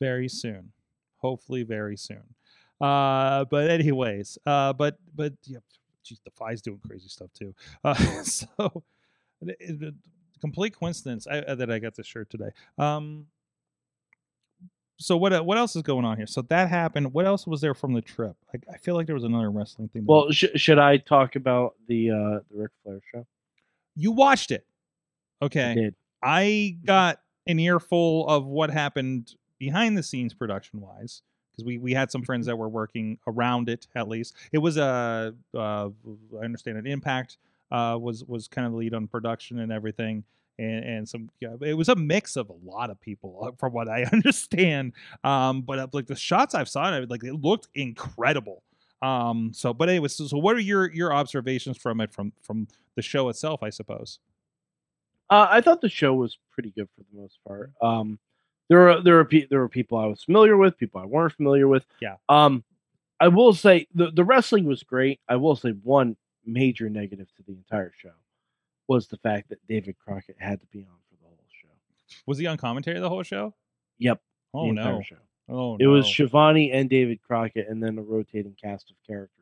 very 0.00 0.28
soon. 0.28 0.72
Hopefully, 1.18 1.62
very 1.64 1.96
soon. 1.96 2.34
Uh, 2.82 3.44
but 3.44 3.70
anyways, 3.70 4.38
uh, 4.44 4.72
but 4.72 4.98
but 5.14 5.32
yeah, 5.44 5.58
geez, 6.02 6.18
Defy's 6.18 6.60
doing 6.60 6.80
crazy 6.84 7.08
stuff 7.08 7.32
too. 7.32 7.54
Uh, 7.84 7.94
so, 8.24 8.82
the, 9.40 9.54
the 9.60 9.94
complete 10.40 10.76
coincidence 10.76 11.26
I, 11.28 11.38
uh, 11.38 11.54
that 11.54 11.70
I 11.70 11.78
got 11.78 11.94
this 11.94 12.06
shirt 12.06 12.28
today. 12.28 12.50
Um, 12.78 13.26
so 14.98 15.16
what 15.16 15.44
what 15.46 15.58
else 15.58 15.76
is 15.76 15.82
going 15.82 16.04
on 16.04 16.16
here? 16.16 16.26
So 16.26 16.42
that 16.42 16.68
happened. 16.68 17.12
What 17.12 17.26
else 17.26 17.46
was 17.46 17.60
there 17.60 17.74
from 17.74 17.92
the 17.92 18.02
trip? 18.02 18.36
I, 18.52 18.74
I 18.74 18.78
feel 18.78 18.94
like 18.94 19.06
there 19.06 19.14
was 19.14 19.24
another 19.24 19.50
wrestling 19.50 19.88
thing. 19.88 20.04
Well, 20.04 20.30
sh- 20.30 20.44
should 20.56 20.78
I 20.78 20.96
talk 20.96 21.36
about 21.36 21.74
the 21.86 22.10
uh 22.10 22.40
the 22.50 22.62
Ric 22.62 22.70
Flair 22.82 23.00
show? 23.12 23.26
You 23.94 24.12
watched 24.12 24.50
it, 24.50 24.66
okay? 25.40 25.92
I, 26.22 26.40
I 26.40 26.76
got 26.84 27.20
an 27.46 27.58
earful 27.58 28.26
of 28.28 28.46
what 28.46 28.70
happened 28.70 29.34
behind 29.58 29.98
the 29.98 30.02
scenes, 30.02 30.34
production 30.34 30.80
wise, 30.80 31.22
because 31.52 31.64
we 31.64 31.78
we 31.78 31.92
had 31.92 32.10
some 32.10 32.22
friends 32.22 32.46
that 32.46 32.56
were 32.56 32.68
working 32.68 33.18
around 33.26 33.68
it. 33.68 33.86
At 33.94 34.08
least 34.08 34.34
it 34.52 34.58
was 34.58 34.76
a 34.76 35.34
uh, 35.54 35.88
I 36.40 36.44
understand 36.44 36.78
an 36.78 36.86
impact 36.86 37.38
uh, 37.70 37.98
was 38.00 38.24
was 38.24 38.48
kind 38.48 38.66
of 38.66 38.74
lead 38.74 38.94
on 38.94 39.06
production 39.06 39.60
and 39.60 39.70
everything 39.70 40.24
and, 40.58 40.84
and 40.84 41.08
some 41.08 41.30
yeah, 41.40 41.54
it 41.60 41.74
was 41.74 41.88
a 41.88 41.96
mix 41.96 42.36
of 42.36 42.50
a 42.50 42.54
lot 42.64 42.90
of 42.90 43.00
people 43.00 43.38
uh, 43.42 43.50
from 43.58 43.72
what 43.72 43.88
I 43.88 44.02
understand. 44.12 44.92
Um, 45.24 45.62
but 45.62 45.78
uh, 45.78 45.86
like 45.92 46.06
the 46.06 46.16
shots 46.16 46.54
I've 46.54 46.68
saw, 46.68 46.88
like 47.08 47.24
it 47.24 47.34
looked 47.34 47.68
incredible. 47.74 48.62
Um, 49.00 49.50
so 49.52 49.74
but 49.74 49.88
anyways, 49.88 50.14
so, 50.14 50.26
so 50.26 50.38
what 50.38 50.56
are 50.56 50.60
your 50.60 50.92
your 50.92 51.12
observations 51.12 51.76
from 51.76 52.00
it 52.00 52.12
from 52.12 52.32
from 52.42 52.68
the 52.94 53.02
show 53.02 53.28
itself? 53.28 53.62
I 53.62 53.70
suppose. 53.70 54.18
Uh, 55.30 55.46
I 55.48 55.60
thought 55.62 55.80
the 55.80 55.88
show 55.88 56.12
was 56.12 56.36
pretty 56.50 56.70
good 56.70 56.88
for 56.94 57.04
the 57.10 57.20
most 57.20 57.38
part. 57.46 57.72
Um, 57.80 58.18
there 58.68 58.78
were 58.78 59.02
there 59.02 59.14
were 59.16 59.24
pe- 59.24 59.46
there 59.46 59.60
were 59.60 59.68
people 59.68 59.98
I 59.98 60.06
was 60.06 60.22
familiar 60.22 60.56
with, 60.56 60.78
people 60.78 61.00
I 61.00 61.06
weren't 61.06 61.32
familiar 61.34 61.68
with. 61.68 61.84
Yeah. 62.00 62.16
Um, 62.28 62.64
I 63.20 63.28
will 63.28 63.52
say 63.52 63.86
the 63.94 64.10
the 64.10 64.24
wrestling 64.24 64.64
was 64.64 64.82
great. 64.82 65.20
I 65.28 65.36
will 65.36 65.56
say 65.56 65.70
one 65.70 66.16
major 66.44 66.88
negative 66.88 67.28
to 67.36 67.42
the 67.46 67.52
entire 67.52 67.92
show 67.96 68.12
was 68.88 69.08
the 69.08 69.18
fact 69.18 69.48
that 69.50 69.64
David 69.68 69.96
Crockett 69.98 70.36
had 70.38 70.60
to 70.60 70.66
be 70.66 70.80
on 70.80 70.98
for 71.08 71.16
the 71.20 71.26
whole 71.26 71.38
show. 71.50 71.68
Was 72.26 72.38
he 72.38 72.46
on 72.46 72.56
commentary 72.56 72.98
the 72.98 73.08
whole 73.08 73.22
show? 73.22 73.54
Yep. 73.98 74.20
Oh 74.54 74.70
no. 74.70 75.02
Show. 75.02 75.16
Oh, 75.48 75.74
it 75.76 75.84
no. 75.84 75.90
was 75.90 76.06
Schiavone 76.06 76.72
and 76.72 76.88
David 76.88 77.20
Crockett, 77.22 77.68
and 77.68 77.82
then 77.82 77.98
a 77.98 78.02
rotating 78.02 78.54
cast 78.60 78.90
of 78.90 78.96
characters 79.06 79.38
for 79.38 79.41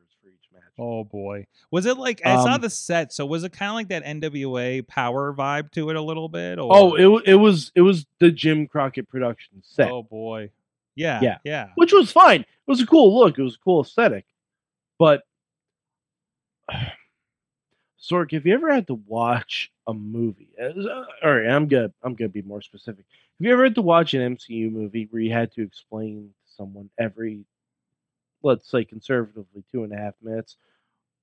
Oh 0.79 1.03
boy, 1.03 1.45
was 1.69 1.85
it 1.85 1.97
like 1.97 2.21
I 2.25 2.33
um, 2.33 2.43
saw 2.43 2.57
the 2.57 2.69
set? 2.69 3.13
So 3.13 3.25
was 3.25 3.43
it 3.43 3.51
kind 3.51 3.69
of 3.69 3.75
like 3.75 3.89
that 3.89 4.03
NWA 4.03 4.87
Power 4.87 5.33
vibe 5.33 5.71
to 5.71 5.89
it 5.89 5.95
a 5.95 6.01
little 6.01 6.29
bit? 6.29 6.59
Or? 6.59 6.69
Oh, 6.73 6.95
it 6.95 7.31
it 7.31 7.35
was 7.35 7.71
it 7.75 7.81
was 7.81 8.05
the 8.19 8.31
Jim 8.31 8.67
Crockett 8.67 9.09
production 9.09 9.61
set. 9.61 9.91
Oh 9.91 10.03
boy, 10.03 10.49
yeah, 10.95 11.19
yeah, 11.21 11.37
yeah, 11.43 11.67
which 11.75 11.93
was 11.93 12.11
fine. 12.11 12.41
It 12.41 12.47
was 12.67 12.81
a 12.81 12.87
cool 12.87 13.17
look. 13.17 13.37
It 13.37 13.43
was 13.43 13.55
a 13.55 13.63
cool 13.63 13.81
aesthetic, 13.81 14.25
but 14.97 15.23
Sorg, 18.01 18.31
have 18.31 18.45
you 18.45 18.53
ever 18.53 18.73
had 18.73 18.87
to 18.87 18.95
watch 18.95 19.71
a 19.87 19.93
movie? 19.93 20.49
Uh, 20.59 21.03
all 21.23 21.35
right, 21.35 21.47
I'm 21.47 21.67
good. 21.67 21.93
I'm 22.01 22.15
gonna 22.15 22.29
be 22.29 22.41
more 22.41 22.61
specific. 22.61 23.05
Have 23.39 23.45
you 23.45 23.53
ever 23.53 23.63
had 23.65 23.75
to 23.75 23.81
watch 23.81 24.13
an 24.13 24.35
MCU 24.35 24.71
movie 24.71 25.07
where 25.11 25.21
you 25.21 25.31
had 25.33 25.51
to 25.53 25.61
explain 25.61 26.29
to 26.29 26.53
someone 26.55 26.89
every, 26.99 27.43
let's 28.43 28.69
say, 28.69 28.83
conservatively 28.85 29.63
two 29.71 29.83
and 29.83 29.93
a 29.93 29.97
half 29.97 30.13
minutes, 30.21 30.57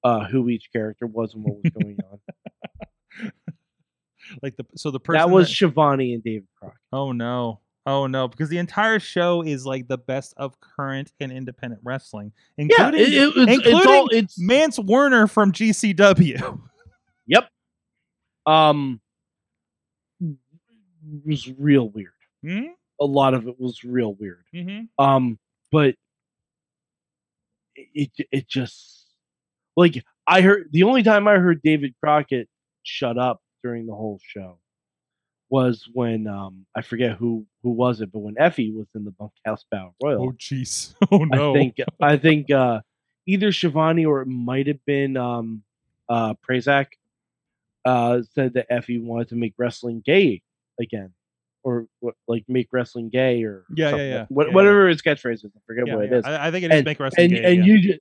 uh, 0.05 0.27
who 0.27 0.49
each 0.49 0.71
character 0.73 1.07
was 1.07 1.35
and 1.35 1.45
what 1.45 1.57
was 1.62 1.73
going 1.83 1.99
on? 2.11 3.33
like 4.43 4.57
the 4.57 4.64
so 4.77 4.91
the 4.91 5.01
person 5.01 5.19
that 5.19 5.31
was 5.31 5.49
that... 5.49 5.55
Schiavone 5.55 6.14
and 6.14 6.23
David 6.23 6.49
Crockett. 6.59 6.79
Oh 6.93 7.12
no. 7.12 7.61
Oh 7.87 8.07
no, 8.07 8.29
because 8.29 8.51
the 8.51 8.59
entire 8.59 8.99
show 8.99 9.41
is 9.41 9.64
like 9.64 9.89
the 9.89 9.97
best 9.97 10.35
of 10.37 10.61
current 10.61 11.11
and 11.21 11.33
independent 11.33 11.81
wrestling, 11.83 12.33
including, 12.59 13.01
yeah, 13.01 13.07
it, 13.07 13.12
it, 13.14 13.27
it's, 13.29 13.37
including 13.37 13.79
it's 13.79 13.87
all, 13.87 14.09
it's, 14.11 14.39
Mance 14.39 14.79
Warner 14.79 15.27
from 15.27 15.53
GCW. 15.53 16.61
Yep. 17.31 17.47
Um, 18.47 19.03
was 21.27 21.51
real 21.59 21.91
weird. 21.91 22.09
Mm-hmm. 22.43 22.69
A 23.01 23.05
lot 23.05 23.35
of 23.35 23.47
it 23.47 23.61
was 23.61 23.85
real 23.85 24.14
weird. 24.14 24.45
Mm-hmm. 24.55 25.05
Um, 25.05 25.39
but 25.71 25.95
it 27.95 28.11
it 28.31 28.49
just 28.49 29.07
like 29.76 30.03
I 30.26 30.41
heard 30.41 30.68
the 30.72 30.83
only 30.83 31.03
time 31.03 31.29
I 31.29 31.37
heard 31.37 31.62
David 31.62 31.95
Crockett 32.03 32.49
shut 32.83 33.18
up 33.18 33.41
during 33.62 33.87
the 33.87 33.95
whole 33.95 34.20
show 34.22 34.59
was 35.51 35.89
when 35.93 36.26
um 36.26 36.66
I 36.74 36.83
forget 36.83 37.16
who 37.16 37.47
who 37.62 37.70
was 37.70 38.01
it, 38.01 38.12
but 38.12 38.20
when 38.20 38.35
Effie 38.39 38.70
was 38.70 38.87
in 38.95 39.05
the 39.05 39.12
bunkhouse 39.12 39.64
battle 39.70 39.95
royal. 40.03 40.29
Oh 40.29 40.33
jeez. 40.33 40.95
Oh 41.11 41.24
no. 41.24 41.51
I 41.51 41.55
think 41.55 41.76
I 42.01 42.16
think 42.16 42.51
uh 42.51 42.81
either 43.26 43.53
Schiavone 43.53 44.07
or 44.07 44.22
it 44.22 44.26
might 44.26 44.66
have 44.66 44.85
been 44.85 45.16
um 45.16 45.62
uh 46.09 46.35
Prazak 46.47 46.87
uh 47.85 48.22
said 48.35 48.55
that 48.55 48.66
Effie 48.70 48.99
wanted 48.99 49.29
to 49.29 49.37
make 49.37 49.55
wrestling 49.57 50.03
gay 50.05 50.43
again. 50.81 51.12
Or 51.69 51.87
like 52.27 52.45
make 52.49 52.69
wrestling 52.73 53.11
gay 53.11 53.43
or 53.45 53.66
yeah, 53.77 53.91
yeah, 53.91 53.97
yeah. 53.97 54.27
What, 54.31 54.49
yeah, 54.49 54.55
whatever 54.55 54.85
yeah. 54.85 54.93
his 54.93 55.03
catchphrase 55.03 55.45
is, 55.45 55.53
I 55.55 55.61
forget 55.66 55.87
yeah, 55.87 55.97
what 55.97 56.05
it 56.07 56.12
is. 56.14 56.25
I, 56.25 56.47
I 56.47 56.51
think 56.51 56.64
it 56.64 56.71
is 56.71 56.79
and, 56.79 56.85
make 56.87 56.99
wrestling 56.99 57.35
and, 57.35 57.43
gay. 57.43 57.57
And 57.57 57.66
you 57.66 57.81
just 57.81 58.01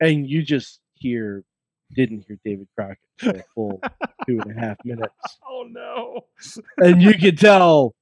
and 0.00 0.26
you 0.26 0.42
just 0.42 0.80
hear 0.94 1.44
didn't 1.94 2.24
hear 2.26 2.38
David 2.42 2.68
Crockett 2.74 2.98
for 3.18 3.30
a 3.30 3.44
full 3.54 3.80
two 4.26 4.40
and 4.40 4.56
a 4.56 4.60
half 4.60 4.78
minutes. 4.84 5.12
Oh 5.46 5.66
no! 5.68 6.20
and 6.78 7.02
you 7.02 7.12
could 7.20 7.38
tell 7.38 7.94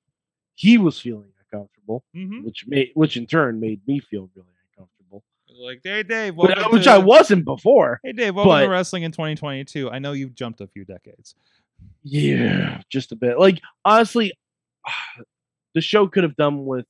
he 0.54 0.78
was 0.78 1.00
feeling 1.00 1.32
uncomfortable, 1.42 2.04
mm-hmm. 2.16 2.44
which 2.44 2.64
made 2.68 2.90
which 2.94 3.16
in 3.16 3.26
turn 3.26 3.58
made 3.58 3.80
me 3.86 3.98
feel 3.98 4.30
really 4.34 4.48
uncomfortable. 4.70 5.24
Like, 5.60 5.80
hey 5.82 6.04
Dave, 6.04 6.36
but, 6.36 6.72
which 6.72 6.84
to, 6.84 6.92
I 6.92 6.98
wasn't 6.98 7.44
before. 7.44 8.00
Hey 8.04 8.12
Dave, 8.12 8.36
welcome 8.36 8.50
but, 8.50 8.62
to 8.62 8.68
wrestling 8.68 9.02
in 9.02 9.10
2022. 9.10 9.90
I 9.90 9.98
know 9.98 10.12
you've 10.12 10.34
jumped 10.34 10.60
a 10.60 10.68
few 10.68 10.84
decades. 10.84 11.34
Yeah, 12.02 12.80
just 12.88 13.12
a 13.12 13.16
bit. 13.16 13.38
Like 13.38 13.60
honestly, 13.84 14.32
the 15.74 15.80
show 15.80 16.06
could 16.08 16.24
have 16.24 16.36
done 16.36 16.64
with 16.64 16.86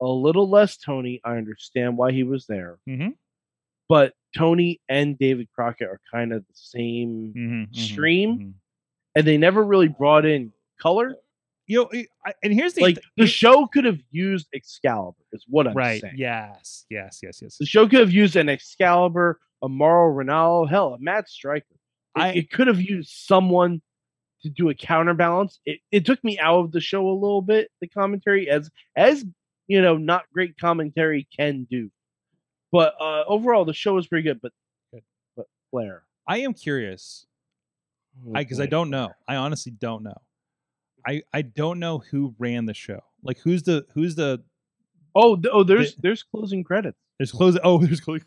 a 0.00 0.06
little 0.06 0.48
less 0.48 0.76
Tony. 0.76 1.20
I 1.24 1.36
understand 1.36 1.96
why 1.96 2.12
he 2.12 2.24
was 2.24 2.46
there. 2.46 2.78
Mm-hmm 2.88 3.10
but 3.92 4.14
Tony 4.34 4.80
and 4.88 5.18
David 5.18 5.48
Crockett 5.54 5.86
are 5.86 6.00
kind 6.10 6.32
of 6.32 6.46
the 6.46 6.54
same 6.54 7.34
mm-hmm, 7.36 7.74
stream, 7.74 8.38
mm-hmm. 8.38 8.50
and 9.14 9.26
they 9.26 9.36
never 9.36 9.62
really 9.62 9.88
brought 9.88 10.24
in 10.24 10.50
color. 10.80 11.14
You 11.66 11.82
know, 11.92 12.02
and 12.42 12.54
here's 12.54 12.72
the 12.72 12.80
like 12.80 12.94
th- 12.94 13.06
the 13.18 13.26
show 13.26 13.66
could 13.66 13.84
have 13.84 13.98
used 14.10 14.48
Excalibur, 14.54 15.18
is 15.34 15.44
what 15.46 15.66
I'm 15.68 15.74
right. 15.74 16.00
saying. 16.00 16.14
Yes, 16.16 16.86
yes, 16.88 17.20
yes, 17.22 17.40
yes. 17.42 17.58
The 17.58 17.66
show 17.66 17.86
could 17.86 18.00
have 18.00 18.10
used 18.10 18.34
an 18.34 18.48
Excalibur, 18.48 19.38
a 19.60 19.68
Mauro 19.68 20.10
Ranallo, 20.10 20.66
hell, 20.66 20.94
a 20.94 20.98
Matt 20.98 21.28
Striker. 21.28 21.66
It, 22.16 22.20
I, 22.20 22.28
it 22.28 22.50
could 22.50 22.68
have 22.68 22.80
used 22.80 23.10
someone 23.10 23.82
to 24.42 24.50
do 24.50 24.68
a 24.68 24.74
counterbalance. 24.74 25.60
It, 25.64 25.80
it 25.90 26.04
took 26.04 26.22
me 26.24 26.38
out 26.38 26.60
of 26.60 26.72
the 26.72 26.80
show 26.80 27.08
a 27.08 27.12
little 27.12 27.42
bit, 27.42 27.70
the 27.80 27.88
commentary, 27.88 28.48
as 28.48 28.70
as 28.96 29.24
you 29.66 29.80
know, 29.80 29.96
not 29.96 30.24
great 30.32 30.58
commentary 30.58 31.26
can 31.36 31.66
do. 31.70 31.90
But 32.70 32.94
uh, 33.00 33.24
overall, 33.26 33.64
the 33.64 33.74
show 33.74 33.94
was 33.94 34.06
pretty 34.06 34.24
good. 34.24 34.40
But 34.40 34.52
but 35.36 35.46
Flair, 35.70 36.04
I 36.26 36.38
am 36.38 36.54
curious 36.54 37.26
because 38.32 38.58
oh, 38.58 38.62
I, 38.62 38.66
I 38.66 38.68
don't 38.68 38.90
know. 38.90 39.10
I 39.28 39.36
honestly 39.36 39.72
don't 39.72 40.02
know. 40.02 40.20
I 41.06 41.22
I 41.32 41.42
don't 41.42 41.78
know 41.78 41.98
who 41.98 42.34
ran 42.38 42.66
the 42.66 42.74
show. 42.74 43.00
Like 43.22 43.38
who's 43.38 43.62
the 43.62 43.86
who's 43.94 44.14
the 44.14 44.42
oh 45.14 45.36
th- 45.36 45.52
oh 45.52 45.64
there's 45.64 45.94
the, 45.94 46.02
there's 46.02 46.22
closing 46.22 46.64
credits. 46.64 46.98
There's 47.18 47.32
closing. 47.32 47.60
Oh, 47.64 47.78
there's 47.84 48.00
closing. 48.00 48.26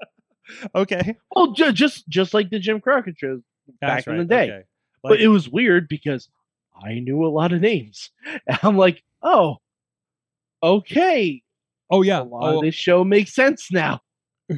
okay. 0.74 1.16
Well, 1.34 1.52
ju- 1.52 1.72
just 1.72 2.08
just 2.08 2.34
like 2.34 2.50
the 2.50 2.58
Jim 2.58 2.80
Crockett 2.80 3.18
shows 3.18 3.40
back 3.80 4.06
in 4.06 4.18
the 4.18 4.24
day. 4.24 4.50
okay. 4.50 4.64
But 5.10 5.20
it 5.20 5.28
was 5.28 5.48
weird 5.48 5.88
because 5.88 6.28
I 6.74 6.94
knew 6.98 7.24
a 7.24 7.28
lot 7.28 7.52
of 7.52 7.60
names. 7.60 8.10
And 8.46 8.58
I'm 8.62 8.76
like, 8.76 9.02
oh, 9.22 9.58
okay. 10.62 11.42
oh 11.90 12.02
yeah. 12.02 12.20
A 12.20 12.24
lot 12.24 12.54
Oh, 12.54 12.56
of 12.58 12.62
this 12.64 12.74
show 12.74 13.04
makes 13.04 13.32
sense 13.34 13.70
now. 13.70 14.00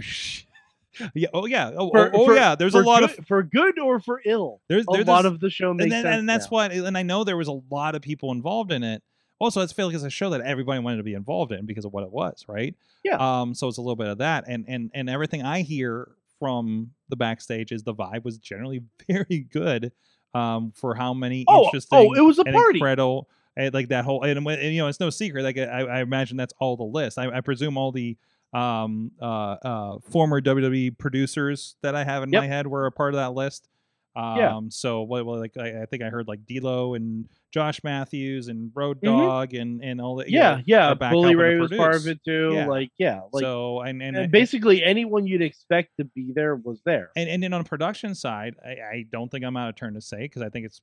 yeah. 1.15 1.29
Oh 1.35 1.47
yeah. 1.47 1.73
Oh, 1.77 1.91
For- 1.91 2.07
oh, 2.07 2.11
oh, 2.15 2.27
for- 2.27 2.35
yeah. 2.35 2.55
There's 2.55 2.75
a 2.75 2.81
lot 2.81 3.01
good, 3.01 3.19
of 3.19 3.27
for 3.27 3.43
good 3.43 3.79
or 3.79 4.01
for 4.01 4.21
ill. 4.25 4.61
there's 4.69 4.87
A 4.87 4.91
lot 5.03 5.27
of 5.27 5.41
the 5.41 5.51
show 5.51 5.75
makes 5.75 5.85
and 5.85 5.93
then, 5.93 6.03
sense. 6.05 6.17
and 6.21 6.29
that's 6.29 6.47
now. 6.47 6.51
why 6.57 6.67
and 6.67 6.97
I 6.97 7.03
know 7.03 7.25
there 7.25 7.37
was 7.37 7.49
a 7.49 7.61
lot 7.71 7.95
of 7.95 8.03
people 8.03 8.33
involved 8.33 8.73
in 8.73 8.83
it. 8.83 9.03
Also, 9.39 9.61
it's 9.61 9.73
feel 9.73 9.87
like 9.87 9.95
it's 9.95 10.05
a 10.05 10.09
show 10.09 10.31
that 10.31 10.41
everybody 10.41 10.81
wanted 10.81 10.97
to 10.97 11.03
be 11.03 11.13
involved 11.13 11.53
in 11.53 11.67
because 11.67 11.85
of 11.85 11.93
what 11.93 12.03
it 12.05 12.11
was, 12.11 12.45
right? 12.49 12.75
Yeah. 13.05 13.17
Um. 13.19 13.55
So 13.55 13.69
it's 13.69 13.77
a 13.77 13.83
little 13.83 13.97
bit 13.97 14.07
of 14.09 14.19
that, 14.19 14.45
and 14.49 14.65
and 14.67 14.91
and 14.95 15.11
everything 15.11 15.43
I 15.43 15.61
hear 15.61 16.09
from 16.39 16.91
the 17.11 17.17
backstage 17.17 17.71
is 17.73 17.83
the 17.83 17.95
vibe 17.95 18.25
was 18.25 18.39
generally 18.39 18.83
very 19.09 19.47
good. 19.51 19.93
Um. 20.37 20.73
For 20.75 20.95
how 20.95 21.15
many 21.15 21.45
Oh, 21.49 21.65
interesting 21.65 21.99
oh, 21.99 22.13
it 22.15 22.21
was 22.21 22.39
a 22.39 22.45
party. 22.45 22.79
incredible 22.79 23.29
and 23.57 23.73
like 23.73 23.89
that 23.89 24.05
whole 24.05 24.23
and, 24.23 24.39
and 24.39 24.75
you 24.75 24.81
know 24.83 24.89
it's 24.89 25.01
no 25.01 25.09
secret 25.11 25.43
like 25.43 25.57
I, 25.59 25.81
I 25.81 26.01
imagine 26.03 26.37
that's 26.37 26.53
all 26.59 26.77
the 26.77 26.85
list 26.85 27.17
I, 27.19 27.29
I 27.39 27.41
presume 27.41 27.79
all 27.79 27.91
the 27.93 28.17
um 28.53 29.11
uh 29.21 29.25
uh 29.71 29.99
former 30.11 30.41
WWE 30.41 30.99
producers 30.99 31.77
that 31.83 31.95
I 31.95 32.05
have 32.05 32.23
in 32.23 32.31
Yep. 32.33 32.43
my 32.43 32.47
head 32.47 32.67
were 32.67 32.87
a 32.87 32.93
part 32.93 33.15
of 33.15 33.19
that 33.19 33.33
list 33.35 33.69
um 34.15 34.37
Yeah. 34.39 34.61
so 34.71 35.03
what 35.03 35.25
well, 35.27 35.39
like 35.41 35.57
I, 35.57 35.83
I 35.83 35.87
think 35.87 36.03
I 36.03 36.09
heard 36.11 36.29
like 36.29 36.45
D'Lo 36.47 36.95
and 36.95 37.29
Josh 37.53 37.83
Matthews 37.85 38.49
and 38.49 38.71
Road. 38.75 39.01
Dog 39.01 39.55
and 39.55 39.83
and 39.83 40.01
all 40.01 40.17
that 40.17 40.29
Yeah, 40.29 40.57
know, 40.57 40.63
yeah. 40.67 40.95
Bully 40.95 41.35
Ray 41.35 41.59
was 41.59 41.71
part 41.71 41.95
of 41.97 42.07
it 42.07 42.23
too. 42.25 42.53
Yeah. 42.55 42.67
Like, 42.67 42.91
yeah, 42.99 43.21
like 43.33 43.43
so 43.43 43.81
and 43.81 44.03
and, 44.03 44.17
and 44.17 44.31
basically 44.33 44.83
anyone 44.85 45.27
you'd 45.27 45.43
expect 45.43 45.93
to 45.99 46.05
be 46.05 46.33
there 46.35 46.57
was 46.57 46.81
there. 46.85 47.11
and 47.17 47.29
and 47.31 47.43
then 47.43 47.53
on 47.53 47.63
the 47.63 47.69
production 47.69 48.15
side, 48.15 48.57
I, 48.65 48.71
I 48.71 49.07
don't 49.11 49.31
think 49.31 49.45
I'm 49.45 49.57
out 49.57 49.69
of 49.69 49.77
turn 49.77 49.95
to 49.95 50.01
say 50.01 50.19
because 50.23 50.43
I 50.43 50.49
think 50.51 50.67
it's 50.67 50.81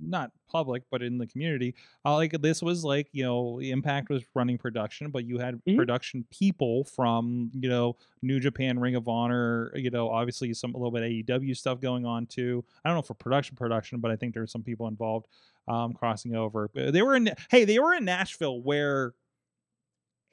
not 0.00 0.30
public, 0.50 0.82
but 0.90 1.02
in 1.02 1.18
the 1.18 1.26
community, 1.26 1.74
uh, 2.04 2.14
like 2.16 2.32
this 2.40 2.60
was 2.62 2.82
like 2.84 3.08
you 3.12 3.22
know 3.22 3.60
Impact 3.60 4.08
was 4.10 4.24
running 4.34 4.58
production, 4.58 5.10
but 5.10 5.24
you 5.24 5.38
had 5.38 5.60
Mhm. 5.68 5.76
production 5.76 6.24
people 6.30 6.84
from 6.84 7.50
you 7.54 7.68
know 7.68 7.96
New 8.22 8.40
Japan, 8.40 8.78
Ring 8.78 8.96
of 8.96 9.06
Honor, 9.06 9.70
you 9.76 9.90
know 9.90 10.08
obviously 10.10 10.52
some 10.54 10.74
a 10.74 10.78
little 10.78 10.90
bit 10.90 11.02
AEW 11.02 11.54
stuff 11.56 11.80
going 11.80 12.04
on 12.06 12.26
too. 12.26 12.64
I 12.84 12.88
don't 12.88 12.96
know 12.96 13.02
for 13.02 13.14
production 13.14 13.56
production, 13.56 14.00
but 14.00 14.10
I 14.10 14.16
think 14.16 14.34
there 14.34 14.42
were 14.42 14.46
some 14.48 14.62
people 14.62 14.88
involved 14.88 15.26
um 15.70 15.92
crossing 15.92 16.34
over. 16.34 16.70
But 16.72 16.92
They 16.92 17.02
were 17.02 17.14
in 17.14 17.30
hey 17.50 17.64
they 17.64 17.78
were 17.78 17.94
in 17.94 18.04
Nashville 18.04 18.60
where 18.60 19.14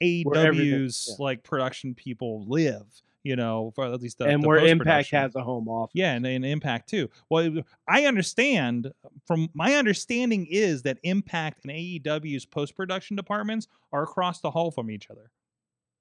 AEW's 0.02 1.06
yeah. 1.08 1.24
like 1.24 1.42
production 1.42 1.94
people 1.94 2.44
live. 2.48 2.84
You 3.24 3.36
know, 3.36 3.72
for 3.74 3.84
at 3.84 4.00
least 4.00 4.18
the, 4.18 4.26
and 4.26 4.42
the 4.42 4.48
where 4.48 4.64
Impact 4.64 5.10
has 5.10 5.34
a 5.34 5.42
home 5.42 5.68
office. 5.68 5.92
Yeah, 5.92 6.14
and, 6.14 6.24
and 6.24 6.46
Impact 6.46 6.88
too. 6.88 7.10
Well, 7.28 7.62
I 7.86 8.06
understand 8.06 8.90
from 9.26 9.50
my 9.54 9.74
understanding 9.74 10.46
is 10.48 10.82
that 10.82 10.98
Impact 11.02 11.64
and 11.64 11.72
AEW's 11.72 12.46
post 12.46 12.74
production 12.74 13.16
departments 13.16 13.66
are 13.92 14.04
across 14.04 14.40
the 14.40 14.50
hall 14.50 14.70
from 14.70 14.90
each 14.90 15.10
other. 15.10 15.30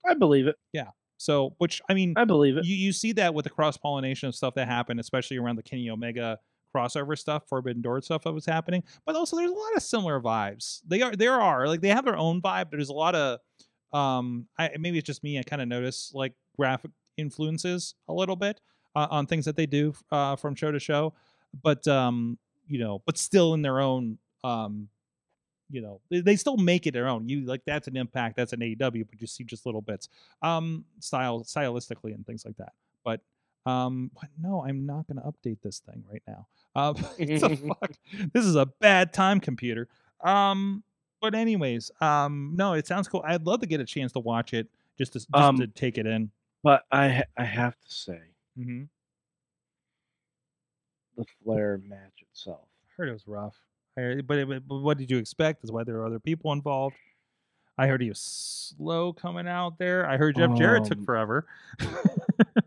I 0.07 0.13
believe 0.13 0.47
it. 0.47 0.55
Yeah. 0.71 0.91
So, 1.17 1.55
which 1.57 1.81
I 1.89 1.95
mean, 1.95 2.13
I 2.15 2.23
believe 2.23 2.57
it. 2.57 2.65
you, 2.65 2.75
you 2.75 2.93
see 2.93 3.11
that 3.13 3.33
with 3.33 3.43
the 3.43 3.49
cross 3.49 3.75
pollination 3.75 4.29
of 4.29 4.35
stuff 4.35 4.53
that 4.53 4.67
happened, 4.67 4.99
especially 4.99 5.37
around 5.37 5.55
the 5.55 5.63
Kenny 5.63 5.89
Omega 5.89 6.39
crossover 6.77 7.17
stuff, 7.17 7.43
Forbidden 7.47 7.81
Door 7.81 8.01
stuff 8.01 8.23
that 8.23 8.33
was 8.33 8.45
happening. 8.45 8.83
But 9.05 9.15
also, 9.15 9.37
there's 9.37 9.51
a 9.51 9.53
lot 9.53 9.75
of 9.75 9.83
similar 9.83 10.19
vibes. 10.19 10.81
They 10.87 11.01
are 11.01 11.15
there 11.15 11.33
are 11.33 11.67
like 11.67 11.81
they 11.81 11.89
have 11.89 12.05
their 12.05 12.17
own 12.17 12.41
vibe. 12.41 12.71
There's 12.71 12.89
a 12.89 12.93
lot 12.93 13.15
of 13.15 13.39
um, 13.93 14.47
I 14.57 14.71
maybe 14.79 14.97
it's 14.97 15.07
just 15.07 15.23
me. 15.23 15.39
I 15.39 15.43
kind 15.43 15.61
of 15.61 15.67
notice 15.67 16.11
like 16.13 16.33
graphic 16.57 16.91
influences 17.17 17.95
a 18.07 18.13
little 18.13 18.35
bit 18.35 18.61
uh, 18.95 19.07
on 19.09 19.25
things 19.25 19.45
that 19.45 19.55
they 19.55 19.65
do 19.65 19.93
uh, 20.11 20.35
from 20.35 20.55
show 20.55 20.71
to 20.71 20.79
show, 20.79 21.13
but 21.63 21.87
um, 21.87 22.37
you 22.67 22.79
know, 22.79 23.01
but 23.05 23.17
still 23.17 23.53
in 23.53 23.61
their 23.61 23.79
own 23.79 24.17
um. 24.43 24.89
You 25.69 25.81
know, 25.81 25.99
they, 26.09 26.21
they 26.21 26.37
still 26.37 26.55
make 26.55 26.87
it 26.87 26.93
their 26.93 27.09
own. 27.09 27.27
You 27.27 27.45
like 27.45 27.61
that's 27.65 27.89
an 27.89 27.97
impact, 27.97 28.37
that's 28.37 28.53
an 28.53 28.61
AEW, 28.61 29.05
but 29.09 29.19
you 29.19 29.27
see 29.27 29.43
just 29.43 29.65
little 29.65 29.81
bits 29.81 30.07
um 30.41 30.85
style 31.01 31.41
stylistically 31.41 32.15
and 32.15 32.25
things 32.25 32.45
like 32.45 32.55
that 32.55 32.71
but 33.07 33.21
um 33.67 34.09
no 34.41 34.63
i'm 34.67 34.85
not 34.85 35.05
going 35.07 35.17
to 35.17 35.23
update 35.23 35.57
this 35.61 35.79
thing 35.79 36.03
right 36.11 36.23
now. 36.27 36.47
Uh 36.75 36.93
what 36.93 37.17
the 37.17 37.75
fuck? 37.81 37.91
This 38.33 38.45
is 38.45 38.55
a 38.55 38.65
bad 38.65 39.13
time 39.13 39.39
computer. 39.39 39.87
Um 40.23 40.83
but 41.21 41.35
anyways 41.35 41.91
um 42.01 42.53
no 42.55 42.73
it 42.73 42.87
sounds 42.87 43.07
cool. 43.07 43.23
I'd 43.25 43.45
love 43.45 43.59
to 43.61 43.67
get 43.67 43.79
a 43.79 43.85
chance 43.85 44.11
to 44.13 44.19
watch 44.19 44.53
it 44.53 44.67
just 44.97 45.13
to, 45.13 45.19
just 45.19 45.33
Um, 45.33 45.57
to 45.57 45.67
take 45.67 45.97
it 45.97 46.05
in. 46.07 46.31
But 46.63 46.83
I 46.91 47.23
I 47.37 47.43
have 47.43 47.73
to 47.73 47.93
say 47.93 48.19
mm-hmm. 48.57 48.83
the 51.17 51.25
Flair 51.43 51.81
match 51.87 52.23
itself. 52.31 52.67
I 52.83 52.87
heard 52.95 53.09
it 53.09 53.13
was 53.13 53.27
rough. 53.27 53.55
I 53.97 54.01
heard, 54.01 54.27
but, 54.27 54.37
it, 54.37 54.67
but 54.67 54.77
what 54.77 54.97
did 54.97 55.09
you 55.09 55.17
expect? 55.17 55.61
That's 55.61 55.71
why 55.71 55.83
there 55.83 55.95
were 55.95 56.05
other 56.05 56.19
people 56.19 56.51
involved. 56.53 56.95
I 57.79 57.87
heard 57.87 58.01
he 58.01 58.09
was 58.09 58.19
slow 58.19 59.13
coming 59.13 59.47
out 59.47 59.77
there. 59.77 60.07
I 60.07 60.17
heard 60.17 60.35
jeff 60.35 60.55
jarrett 60.55 60.85
took 60.85 60.97
Um, 60.99 61.05
forever 61.05 61.45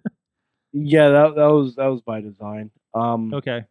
Yeah, 0.73 1.09
that 1.11 1.35
that 1.37 1.47
was 1.47 1.75
that 1.77 1.87
was 1.87 2.01
by 2.01 2.21
design. 2.21 2.71
Um, 2.95 3.33
okay 3.35 3.65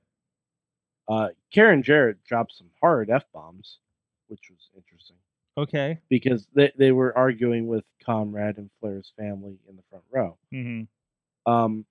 uh, 1.08 1.30
Karen 1.52 1.82
Jarrett 1.82 2.24
dropped 2.24 2.54
some 2.54 2.70
hard 2.82 3.10
f 3.10 3.24
bombs, 3.34 3.80
which 4.28 4.50
was 4.50 4.70
interesting 4.76 5.16
okay 5.58 6.00
because 6.10 6.48
they 6.54 6.72
they 6.78 6.92
were 6.92 7.18
arguing 7.18 7.68
with 7.68 7.84
Conrad 8.06 8.58
and 8.58 8.70
Flair's 8.80 9.12
family 9.18 9.58
in 9.68 9.76
the 9.76 9.82
front 9.90 10.04
row. 10.12 10.38
mm-hmm 10.54 11.52
Um, 11.52 11.86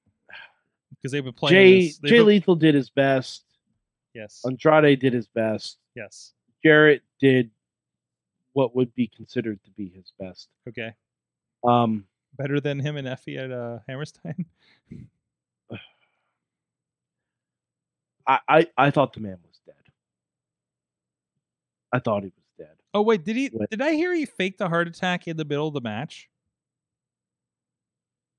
because 0.91 1.13
they've 1.13 1.25
been 1.25 1.33
playing 1.35 1.91
Jay 1.91 1.93
Jay 2.09 2.21
Lethal 2.21 2.57
did 2.57 2.75
his 2.75 2.91
best. 2.91 3.45
yes 4.15 4.43
Andrade 4.47 5.01
did 5.01 5.13
his 5.13 5.27
best. 5.27 5.79
yes 5.95 6.33
Jarrett 6.65 7.03
did 7.21 7.51
what 8.53 8.75
would 8.75 8.95
be 8.95 9.07
considered 9.09 9.63
to 9.65 9.71
be 9.73 9.89
his 9.95 10.13
best. 10.19 10.49
okay 10.69 10.93
Um, 11.65 12.05
better 12.37 12.61
than 12.61 12.79
him 12.81 12.97
and 12.97 13.07
Effie 13.09 13.37
at 13.39 13.51
uh, 13.51 13.79
Hammerstein. 13.89 14.47
I, 18.27 18.39
I 18.49 18.67
I 18.77 18.91
thought 18.91 19.13
the 19.13 19.21
man 19.21 19.39
was 19.47 19.61
dead. 19.67 19.75
I 21.93 21.99
thought 21.99 22.23
he 22.23 22.29
was 22.29 22.45
dead. 22.59 22.77
Oh 22.95 23.03
wait, 23.03 23.25
did 23.25 23.37
he? 23.37 23.51
Did 23.71 23.81
I 23.83 23.93
hear 23.93 24.15
he 24.15 24.27
faked 24.27 24.61
a 24.61 24.69
heart 24.69 24.89
attack 24.89 25.29
in 25.29 25.37
the 25.37 25.45
middle 25.45 25.69
of 25.69 25.75
the 25.75 25.81
match? 25.81 26.29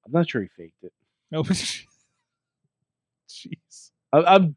I'm 0.06 0.12
not 0.12 0.30
sure 0.30 0.42
he 0.42 0.50
faked 0.58 0.84
it. 0.84 0.94
Oh, 1.34 1.42
no, 1.42 1.44
jeez. 3.30 3.92
I, 4.12 4.24
I'm 4.24 4.56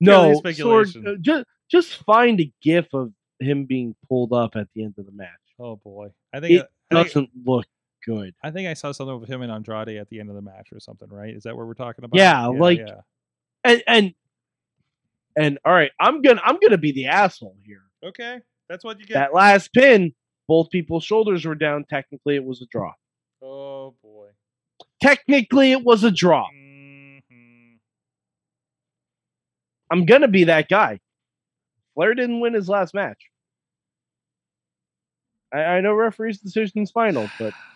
no 0.00 0.40
Sorg, 0.42 1.20
just 1.20 1.44
just 1.70 1.94
find 2.04 2.40
a 2.40 2.52
gif 2.62 2.92
of 2.92 3.12
him 3.38 3.64
being 3.64 3.94
pulled 4.08 4.32
up 4.32 4.56
at 4.56 4.68
the 4.74 4.82
end 4.84 4.94
of 4.98 5.06
the 5.06 5.12
match. 5.12 5.28
Oh 5.58 5.76
boy, 5.76 6.08
I 6.32 6.40
think 6.40 6.52
It 6.52 6.66
I, 6.90 6.94
think, 6.94 7.08
doesn't 7.08 7.30
look 7.44 7.66
good. 8.04 8.34
I 8.42 8.50
think 8.50 8.68
I 8.68 8.74
saw 8.74 8.92
something 8.92 9.20
with 9.20 9.28
him 9.28 9.42
and 9.42 9.50
Andrade 9.52 9.96
at 9.96 10.08
the 10.08 10.20
end 10.20 10.28
of 10.28 10.34
the 10.36 10.42
match 10.42 10.68
or 10.72 10.80
something. 10.80 11.08
Right? 11.08 11.34
Is 11.34 11.44
that 11.44 11.56
what 11.56 11.66
we're 11.66 11.74
talking 11.74 12.04
about? 12.04 12.18
Yeah, 12.18 12.46
like- 12.46 12.78
yeah. 12.78 13.00
And 13.62 13.82
and 13.86 14.14
and 15.36 15.58
all 15.64 15.72
right, 15.72 15.90
I'm 16.00 16.22
gonna 16.22 16.40
I'm 16.44 16.58
gonna 16.60 16.78
be 16.78 16.92
the 16.92 17.06
asshole 17.08 17.56
here. 17.64 17.82
Okay, 18.04 18.40
that's 18.68 18.84
what 18.84 18.98
you 18.98 19.06
get. 19.06 19.14
That 19.14 19.34
last 19.34 19.72
pin, 19.72 20.14
both 20.48 20.70
people's 20.70 21.04
shoulders 21.04 21.44
were 21.44 21.54
down. 21.54 21.84
Technically, 21.88 22.36
it 22.36 22.44
was 22.44 22.62
a 22.62 22.66
draw. 22.66 22.92
oh 23.42 23.94
boy. 24.02 24.28
Technically, 25.02 25.72
it 25.72 25.84
was 25.84 26.04
a 26.04 26.10
draw. 26.10 26.48
Mhm. 26.54 27.78
I'm 29.90 30.06
gonna 30.06 30.28
be 30.28 30.44
that 30.44 30.68
guy. 30.68 31.00
Flair 31.94 32.14
didn't 32.14 32.40
win 32.40 32.54
his 32.54 32.68
last 32.68 32.94
match. 32.94 33.18
I, 35.52 35.58
I 35.58 35.80
know 35.80 35.92
referee's 35.94 36.38
decision's 36.40 36.90
final, 36.90 37.28
but 37.38 37.52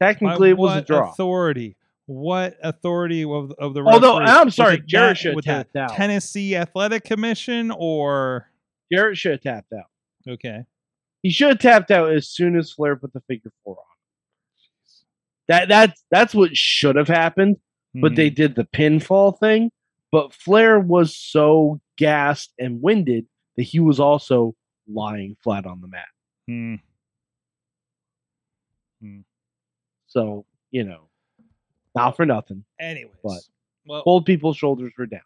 technically 0.00 0.50
it 0.50 0.58
was 0.58 0.72
a 0.72 0.76
what 0.78 0.86
draw. 0.86 1.10
Authority. 1.10 1.76
What 2.06 2.56
authority 2.62 3.24
of, 3.24 3.52
of 3.58 3.74
the 3.74 3.82
Although 3.82 4.20
referee? 4.20 4.32
I'm 4.36 4.50
sorry, 4.50 4.80
Jarrett 4.86 5.18
should 5.18 5.34
have 5.34 5.44
tapped 5.44 5.74
out. 5.76 5.90
Tennessee 5.90 6.54
Athletic 6.54 7.02
Commission 7.04 7.72
or 7.76 8.48
Jarrett 8.92 9.18
should 9.18 9.32
have 9.32 9.40
tapped 9.40 9.72
out. 9.72 9.86
okay. 10.28 10.60
He 11.22 11.30
should 11.32 11.48
have 11.48 11.58
tapped 11.58 11.90
out 11.90 12.12
as 12.12 12.28
soon 12.28 12.56
as 12.56 12.70
Flair 12.70 12.94
put 12.94 13.12
the 13.12 13.20
figure 13.22 13.50
four 13.64 13.74
on. 13.78 13.82
That 15.48 15.68
that's 15.68 16.04
that's 16.10 16.34
what 16.34 16.56
should 16.56 16.94
have 16.96 17.08
happened, 17.08 17.56
but 17.94 18.12
Mhm. 18.12 18.16
they 18.16 18.30
did 18.30 18.54
the 18.54 18.64
pinfall 18.64 19.38
thing. 19.38 19.70
But 20.12 20.32
Flair 20.32 20.78
was 20.78 21.16
so 21.16 21.80
gassed 21.96 22.52
and 22.58 22.80
winded 22.80 23.26
that 23.56 23.64
he 23.64 23.80
was 23.80 23.98
also 23.98 24.54
lying 24.88 25.36
flat 25.42 25.66
on 25.66 25.80
the 25.80 25.88
mat. 25.88 26.06
Hmm. 26.46 26.74
So 30.16 30.46
you 30.70 30.84
know, 30.84 31.08
not 31.94 32.16
for 32.16 32.24
nothing. 32.24 32.64
Anyways, 32.80 33.12
But- 33.22 33.42
well, 33.86 34.02
Both 34.04 34.24
people's 34.24 34.56
shoulders 34.56 34.92
were 34.98 35.04
down. 35.06 35.20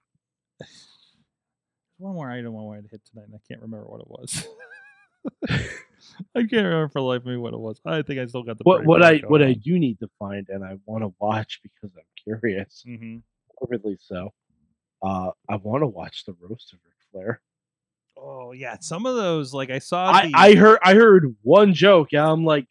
one 1.98 2.14
more 2.14 2.30
item 2.30 2.48
I 2.56 2.60
wanted 2.60 2.82
to 2.84 2.88
hit 2.90 3.00
tonight, 3.10 3.26
and 3.26 3.34
I 3.34 3.40
can't 3.48 3.62
remember 3.62 3.86
what 3.86 4.00
it 4.00 4.08
was. 4.08 4.48
I 6.34 6.40
can't 6.40 6.52
remember 6.52 6.88
for 6.88 7.00
life 7.00 7.20
of 7.20 7.26
me 7.26 7.36
what 7.36 7.54
it 7.54 7.60
was. 7.60 7.80
I 7.86 8.02
think 8.02 8.18
I 8.20 8.26
still 8.26 8.42
got 8.42 8.58
the. 8.58 8.64
what 8.64 8.84
what 8.84 9.02
I 9.02 9.18
what 9.28 9.42
I 9.42 9.52
do 9.52 9.78
need 9.78 10.00
to 10.00 10.10
find 10.18 10.48
and 10.48 10.64
I 10.64 10.76
want 10.86 11.04
to 11.04 11.14
watch 11.20 11.60
because 11.62 11.94
I'm 11.96 12.02
curious, 12.24 12.82
hmm 12.84 13.18
morbidly 13.60 13.98
so. 14.00 14.32
Uh, 15.02 15.30
I 15.48 15.56
want 15.56 15.82
to 15.82 15.86
watch 15.86 16.24
the 16.24 16.34
roast 16.40 16.72
of 16.72 16.78
Ric 16.84 16.94
Flair. 17.12 17.40
Oh 18.16 18.52
yeah, 18.52 18.76
some 18.80 19.06
of 19.06 19.14
those 19.16 19.54
like 19.54 19.70
I 19.70 19.78
saw. 19.78 20.10
I, 20.10 20.26
the- 20.26 20.32
I 20.34 20.54
heard 20.56 20.78
I 20.82 20.94
heard 20.94 21.36
one 21.42 21.72
joke 21.74 22.12
Yeah, 22.12 22.30
I'm 22.30 22.44
like, 22.44 22.66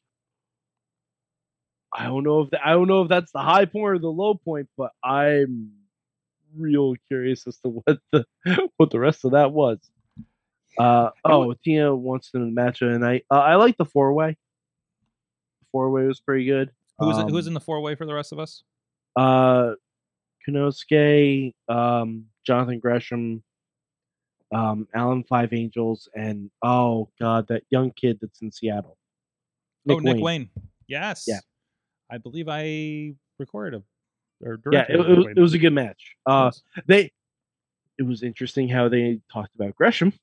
I 1.94 2.06
don't 2.06 2.24
know 2.24 2.42
if 2.42 2.52
that, 2.52 2.62
I 2.66 2.72
don't 2.72 2.88
know 2.88 3.02
if 3.04 3.10
that's 3.10 3.32
the 3.32 3.40
high 3.40 3.66
point 3.66 3.86
or 3.86 4.00
the 4.00 4.08
low 4.08 4.36
point, 4.36 4.70
but 4.78 4.92
I'm 5.04 5.72
real 6.56 6.96
curious 7.08 7.48
as 7.48 7.58
to 7.58 7.70
what 7.86 8.00
the 8.12 8.26
what 8.78 8.92
the 8.92 9.00
rest 9.00 9.26
of 9.26 9.32
that 9.32 9.52
was. 9.52 9.80
Uh 10.78 11.10
oh, 11.26 11.54
Tina 11.54 11.96
wants 11.96 12.32
to 12.32 12.40
match 12.40 12.80
the 12.80 12.98
night. 13.00 13.26
Uh, 13.30 13.40
I 13.40 13.56
like 13.56 13.78
the 13.78 13.86
four 13.86 14.14
way. 14.14 14.38
Four 15.72 15.90
way 15.92 16.06
was 16.06 16.20
pretty 16.20 16.46
good. 16.46 16.72
who's 17.00 17.18
Um, 17.18 17.48
in 17.48 17.54
the 17.54 17.60
four 17.60 17.82
way 17.82 17.96
for 17.96 18.06
the 18.06 18.14
rest 18.14 18.32
of 18.32 18.40
us? 18.40 18.64
uh 19.16 19.74
um, 21.68 22.26
Jonathan 22.46 22.80
Gresham, 22.80 23.44
um, 24.54 24.88
Alan 24.96 25.24
Five 25.24 25.54
Angels, 25.54 26.10
and 26.16 26.50
oh 26.64 27.10
god, 27.20 27.48
that 27.50 27.64
young 27.70 27.92
kid 27.92 28.18
that's 28.22 28.42
in 28.42 28.52
Seattle. 28.52 28.98
oh, 29.88 30.00
Nick 30.00 30.24
Wayne. 30.24 30.50
Yes. 30.88 31.26
Yeah. 31.28 31.40
I 32.10 32.18
believe 32.18 32.48
I 32.50 33.14
recorded 33.38 33.82
a 33.82 33.84
or 34.46 34.60
Yeah, 34.72 34.86
it, 34.90 35.00
it, 35.00 35.18
was- 35.18 35.28
it 35.36 35.40
was 35.40 35.54
a 35.54 35.60
good 35.60 35.74
match. 35.74 36.16
Uh, 36.26 36.52
Yes. 36.54 36.64
they, 36.88 37.12
it 37.98 38.04
was 38.04 38.24
interesting 38.24 38.70
how 38.70 38.88
they 38.90 39.20
talked 39.32 39.54
about 39.56 39.76
Gresham. 39.76 40.14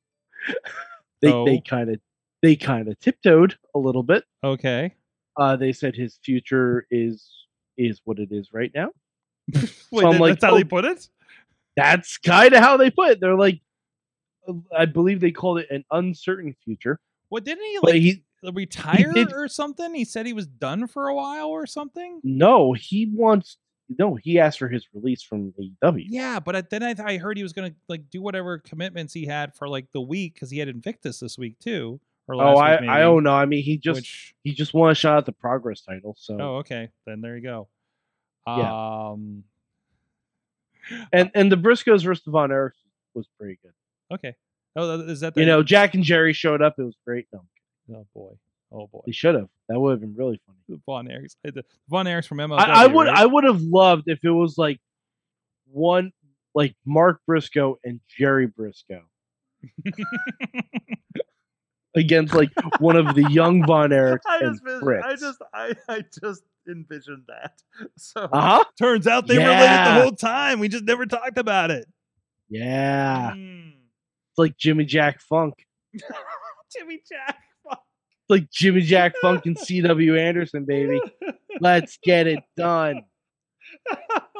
they 1.22 1.32
Oh. 1.32 1.44
they 1.44 1.60
kind 1.60 1.90
of 1.90 2.00
they 2.42 2.56
kind 2.56 2.88
of 2.88 2.98
tiptoed 3.00 3.56
a 3.74 3.78
little 3.78 4.02
bit. 4.02 4.24
okay. 4.44 4.94
Uh, 5.38 5.54
they 5.54 5.72
said 5.72 5.94
his 5.94 6.18
future 6.24 6.86
is 6.90 7.30
is 7.76 8.00
what 8.04 8.18
it 8.18 8.32
is 8.32 8.48
right 8.54 8.70
now. 8.74 8.90
Wait, 9.52 10.02
that- 10.02 10.20
like, 10.20 10.32
that's 10.32 10.44
how 10.44 10.54
they 10.54 10.62
oh. 10.62 10.64
put 10.64 10.84
it. 10.84 11.08
That's 11.76 12.16
kind 12.16 12.54
of 12.54 12.62
how 12.62 12.78
they 12.78 12.90
put 12.90 13.10
it. 13.10 13.20
They're 13.20 13.34
like, 13.36 13.60
I 14.74 14.86
believe 14.86 15.20
they 15.20 15.30
called 15.32 15.58
it 15.58 15.66
an 15.70 15.84
uncertain 15.90 16.56
future. 16.64 16.98
What 17.28 17.44
didn't 17.44 17.64
he 17.64 17.78
like 17.82 17.94
he 17.96 18.24
retire 18.52 19.12
or 19.34 19.48
something? 19.48 19.94
He 19.94 20.04
said 20.04 20.26
he 20.26 20.32
was 20.32 20.46
done 20.46 20.86
for 20.86 21.08
a 21.08 21.14
while 21.14 21.48
or 21.48 21.66
something. 21.66 22.20
no, 22.22 22.72
he 22.72 23.06
wants 23.12 23.58
no. 23.98 24.14
He 24.16 24.38
asked 24.40 24.58
for 24.58 24.68
his 24.68 24.86
release 24.92 25.22
from 25.22 25.52
AEW. 25.60 26.06
Yeah, 26.08 26.40
but 26.40 26.70
then 26.70 26.82
I, 26.82 26.94
I 26.98 27.16
heard 27.18 27.36
he 27.36 27.42
was 27.42 27.52
gonna 27.52 27.74
like 27.88 28.10
do 28.10 28.20
whatever 28.20 28.58
commitments 28.58 29.12
he 29.14 29.26
had 29.26 29.54
for 29.54 29.68
like 29.68 29.86
the 29.92 30.00
week 30.00 30.34
because 30.34 30.50
he 30.50 30.58
had 30.58 30.68
Invictus 30.68 31.20
this 31.20 31.38
week 31.38 31.58
too. 31.60 32.00
Or 32.28 32.34
Oh, 32.34 32.38
last 32.38 32.58
I 32.58 32.70
week, 32.80 32.90
I 32.90 32.94
maybe, 32.94 33.02
don't 33.02 33.22
know. 33.22 33.34
I 33.34 33.46
mean, 33.46 33.62
he 33.62 33.78
just 33.78 33.98
which 33.98 34.34
he 34.42 34.52
just 34.52 34.74
won 34.74 34.90
a 34.90 34.94
shot 34.94 35.18
at 35.18 35.26
the 35.26 35.32
Progress 35.32 35.82
title. 35.82 36.16
So 36.18 36.36
oh 36.40 36.56
okay, 36.56 36.90
then 37.06 37.20
there 37.20 37.36
you 37.36 37.42
go. 37.42 37.68
Yeah. 38.48 39.10
Um. 39.10 39.44
and 41.12 41.30
and 41.34 41.50
the 41.50 41.56
Briscoes 41.56 42.02
versus 42.04 42.24
the 42.24 42.30
Von 42.32 42.50
Erichs 42.50 42.72
was 43.14 43.28
pretty 43.38 43.58
good. 43.62 43.72
Okay. 44.12 44.34
Oh, 44.76 45.00
is 45.00 45.20
that 45.20 45.34
the, 45.34 45.40
You 45.40 45.46
know, 45.46 45.62
Jack 45.62 45.94
and 45.94 46.04
Jerry 46.04 46.32
showed 46.32 46.60
up. 46.62 46.74
It 46.78 46.82
was 46.82 46.96
great. 47.06 47.26
No, 47.32 47.44
Oh 47.92 48.06
boy. 48.14 48.32
Oh 48.72 48.86
boy. 48.88 49.00
they 49.06 49.12
should 49.12 49.34
have. 49.34 49.48
That 49.68 49.78
would 49.78 49.92
have 49.92 50.00
been 50.00 50.14
really 50.16 50.40
funny. 50.46 50.80
Von 50.86 51.06
Erichs. 51.06 51.36
The 51.44 51.64
Von 51.88 52.06
Erichs 52.06 52.26
from 52.26 52.38
MLW. 52.38 52.58
I, 52.58 52.84
I 52.84 52.86
would 52.86 53.06
right? 53.06 53.16
I 53.18 53.26
would 53.26 53.44
have 53.44 53.60
loved 53.60 54.04
if 54.08 54.24
it 54.24 54.30
was 54.30 54.58
like 54.58 54.80
one 55.70 56.12
like 56.54 56.74
Mark 56.84 57.20
Briscoe 57.26 57.78
and 57.84 58.00
Jerry 58.08 58.46
Briscoe 58.46 59.02
against 61.94 62.34
like 62.34 62.50
one 62.78 62.96
of 62.96 63.14
the 63.14 63.30
young 63.30 63.64
Von 63.66 63.90
Erichs 63.90 64.20
I 64.28 64.40
just, 64.40 64.64
vis- 64.64 64.80
Fritz. 64.80 65.04
I 65.06 65.14
just, 65.16 65.38
I, 65.54 65.74
I 65.88 66.04
just 66.22 66.42
envisioned 66.68 67.24
that. 67.28 67.62
So 67.96 68.22
uh 68.22 68.40
huh. 68.40 68.64
turns 68.78 69.06
out 69.06 69.26
they 69.26 69.36
were 69.38 69.44
related 69.44 69.68
the 69.86 70.02
whole 70.02 70.12
time. 70.12 70.58
We 70.60 70.68
just 70.68 70.84
never 70.84 71.06
talked 71.06 71.38
about 71.38 71.70
it. 71.70 71.86
Yeah, 72.48 73.32
Mm. 73.34 73.72
it's 74.30 74.38
like 74.38 74.56
Jimmy 74.56 74.84
Jack 74.84 75.20
Funk. 75.20 75.54
Jimmy 76.74 77.02
Jack. 77.08 77.38
Like 78.28 78.50
Jimmy 78.50 78.80
Jack 78.82 79.14
Funk 79.22 79.46
and 79.46 79.58
C.W. 79.58 80.16
Anderson, 80.16 80.64
baby. 80.64 81.00
Let's 81.60 81.98
get 82.02 82.26
it 82.26 82.40
done. 82.56 83.02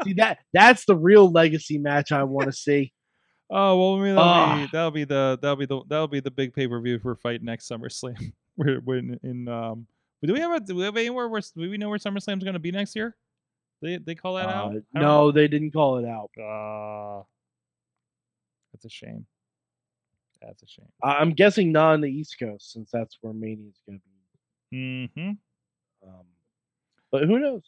See 0.05 0.12
that 0.14 0.39
that's 0.53 0.84
the 0.87 0.97
real 0.97 1.30
legacy 1.30 1.78
match 1.78 2.12
I 2.12 2.22
want 2.24 2.47
to 2.47 2.53
see. 2.53 2.93
Oh 3.51 3.78
well, 3.78 3.95
I 4.01 4.05
mean, 4.05 4.14
that'll, 4.16 4.28
Ah. 4.30 4.57
be, 4.57 4.68
that'll 4.72 4.91
be 4.91 5.05
the 5.05 5.39
that'll 5.41 5.57
be 5.57 5.66
the 5.66 5.80
that'll 5.89 6.09
be 6.09 6.20
the 6.20 6.30
big 6.30 6.53
pay 6.53 6.66
per 6.66 6.80
view 6.80 6.99
for 6.99 7.14
fight 7.16 7.43
next 7.43 7.68
SummerSlam. 7.68 8.32
We're, 8.57 8.80
we're 8.80 8.99
in, 8.99 9.20
in 9.22 9.49
um. 9.49 9.87
Do 10.24 10.32
we 10.32 10.41
have 10.41 10.51
a 10.53 10.61
do 10.61 10.74
we 10.74 10.82
have 10.84 10.97
anywhere 10.97 11.28
where 11.28 11.41
do 11.43 11.70
we 11.70 11.76
know 11.76 11.89
where 11.91 11.99
SummerSlam's 11.99 12.43
going 12.43 12.55
to 12.55 12.59
be 12.59 12.72
next 12.72 12.97
year? 12.97 13.14
They 13.82 13.99
they 13.99 14.14
call 14.14 14.34
that 14.37 14.49
out? 14.49 14.68
Uh, 14.70 14.72
don't 14.72 14.84
no, 14.95 15.30
they 15.30 15.47
didn't 15.47 15.72
call 15.72 15.99
it 15.99 16.07
out. 16.07 16.30
know. 16.37 16.45
Uh, 17.20 17.22
that's 18.72 18.87
a 18.87 18.89
shame. 18.89 19.26
That's 20.43 20.62
a 20.62 20.66
shame. 20.66 20.89
I'm 21.03 21.32
guessing 21.32 21.72
not 21.72 21.95
on 21.95 22.01
the 22.01 22.11
East 22.11 22.39
Coast 22.39 22.72
since 22.72 22.91
that's 22.91 23.18
where 23.20 23.32
Mania 23.32 23.68
is 23.68 23.80
going 23.87 23.99
to 23.99 24.05
be. 24.70 24.76
Mm-hmm. 24.76 25.30
Um, 26.09 26.24
but 27.11 27.24
who 27.24 27.39
knows? 27.39 27.62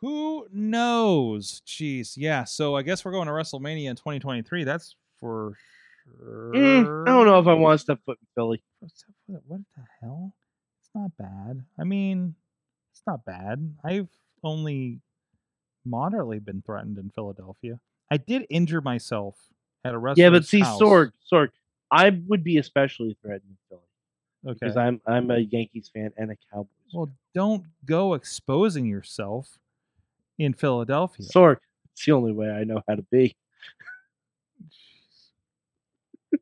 Who 0.00 0.46
knows? 0.52 1.62
Jeez, 1.66 2.14
yeah. 2.16 2.44
So 2.44 2.74
I 2.74 2.82
guess 2.82 3.04
we're 3.04 3.12
going 3.12 3.28
to 3.28 3.32
WrestleMania 3.32 3.90
in 3.90 3.96
2023. 3.96 4.64
That's 4.64 4.96
for 5.20 5.56
sure. 6.04 6.52
Mm, 6.54 7.08
I 7.08 7.12
don't 7.12 7.26
know 7.26 7.38
if 7.38 7.46
I 7.46 7.54
want 7.54 7.78
to 7.78 7.82
step 7.82 8.00
foot 8.04 8.18
in 8.20 8.26
Philly. 8.34 8.62
What's 8.80 9.04
up 9.08 9.14
with 9.28 9.36
it? 9.36 9.42
What 9.46 9.60
the 9.76 9.84
hell? 10.00 10.34
It's 10.80 10.90
not 10.94 11.12
bad. 11.16 11.64
I 11.78 11.84
mean, 11.84 12.34
it's 12.92 13.02
not 13.06 13.24
bad. 13.24 13.76
I've 13.84 14.08
only 14.42 15.00
moderately 15.84 16.40
been 16.40 16.62
threatened 16.62 16.98
in 16.98 17.10
Philadelphia. 17.14 17.78
I 18.10 18.16
did 18.16 18.46
injure 18.50 18.80
myself 18.80 19.36
at 19.84 19.94
a 19.94 19.98
restaurant. 19.98 20.18
Yeah, 20.18 20.30
but 20.30 20.44
see, 20.44 20.62
Sorg, 20.62 21.12
Sorg, 21.32 21.48
I 21.92 22.18
would 22.26 22.42
be 22.42 22.56
especially 22.58 23.16
threatened 23.22 23.50
in 23.50 23.56
Philly 23.68 23.82
Okay. 24.46 24.58
because 24.60 24.76
I'm 24.76 25.00
I'm 25.06 25.30
a 25.30 25.38
Yankees 25.38 25.90
fan 25.94 26.10
and 26.16 26.30
a 26.32 26.36
Cowboys. 26.52 26.68
Well, 26.92 27.10
don't 27.34 27.64
go 27.84 28.14
exposing 28.14 28.86
yourself 28.86 29.58
in 30.38 30.52
Philadelphia. 30.54 31.24
Sorry, 31.26 31.56
it's 31.92 32.04
the 32.04 32.12
only 32.12 32.32
way 32.32 32.50
I 32.50 32.64
know 32.64 32.82
how 32.88 32.94
to 32.96 33.02
be. 33.12 33.36
I 36.34 36.38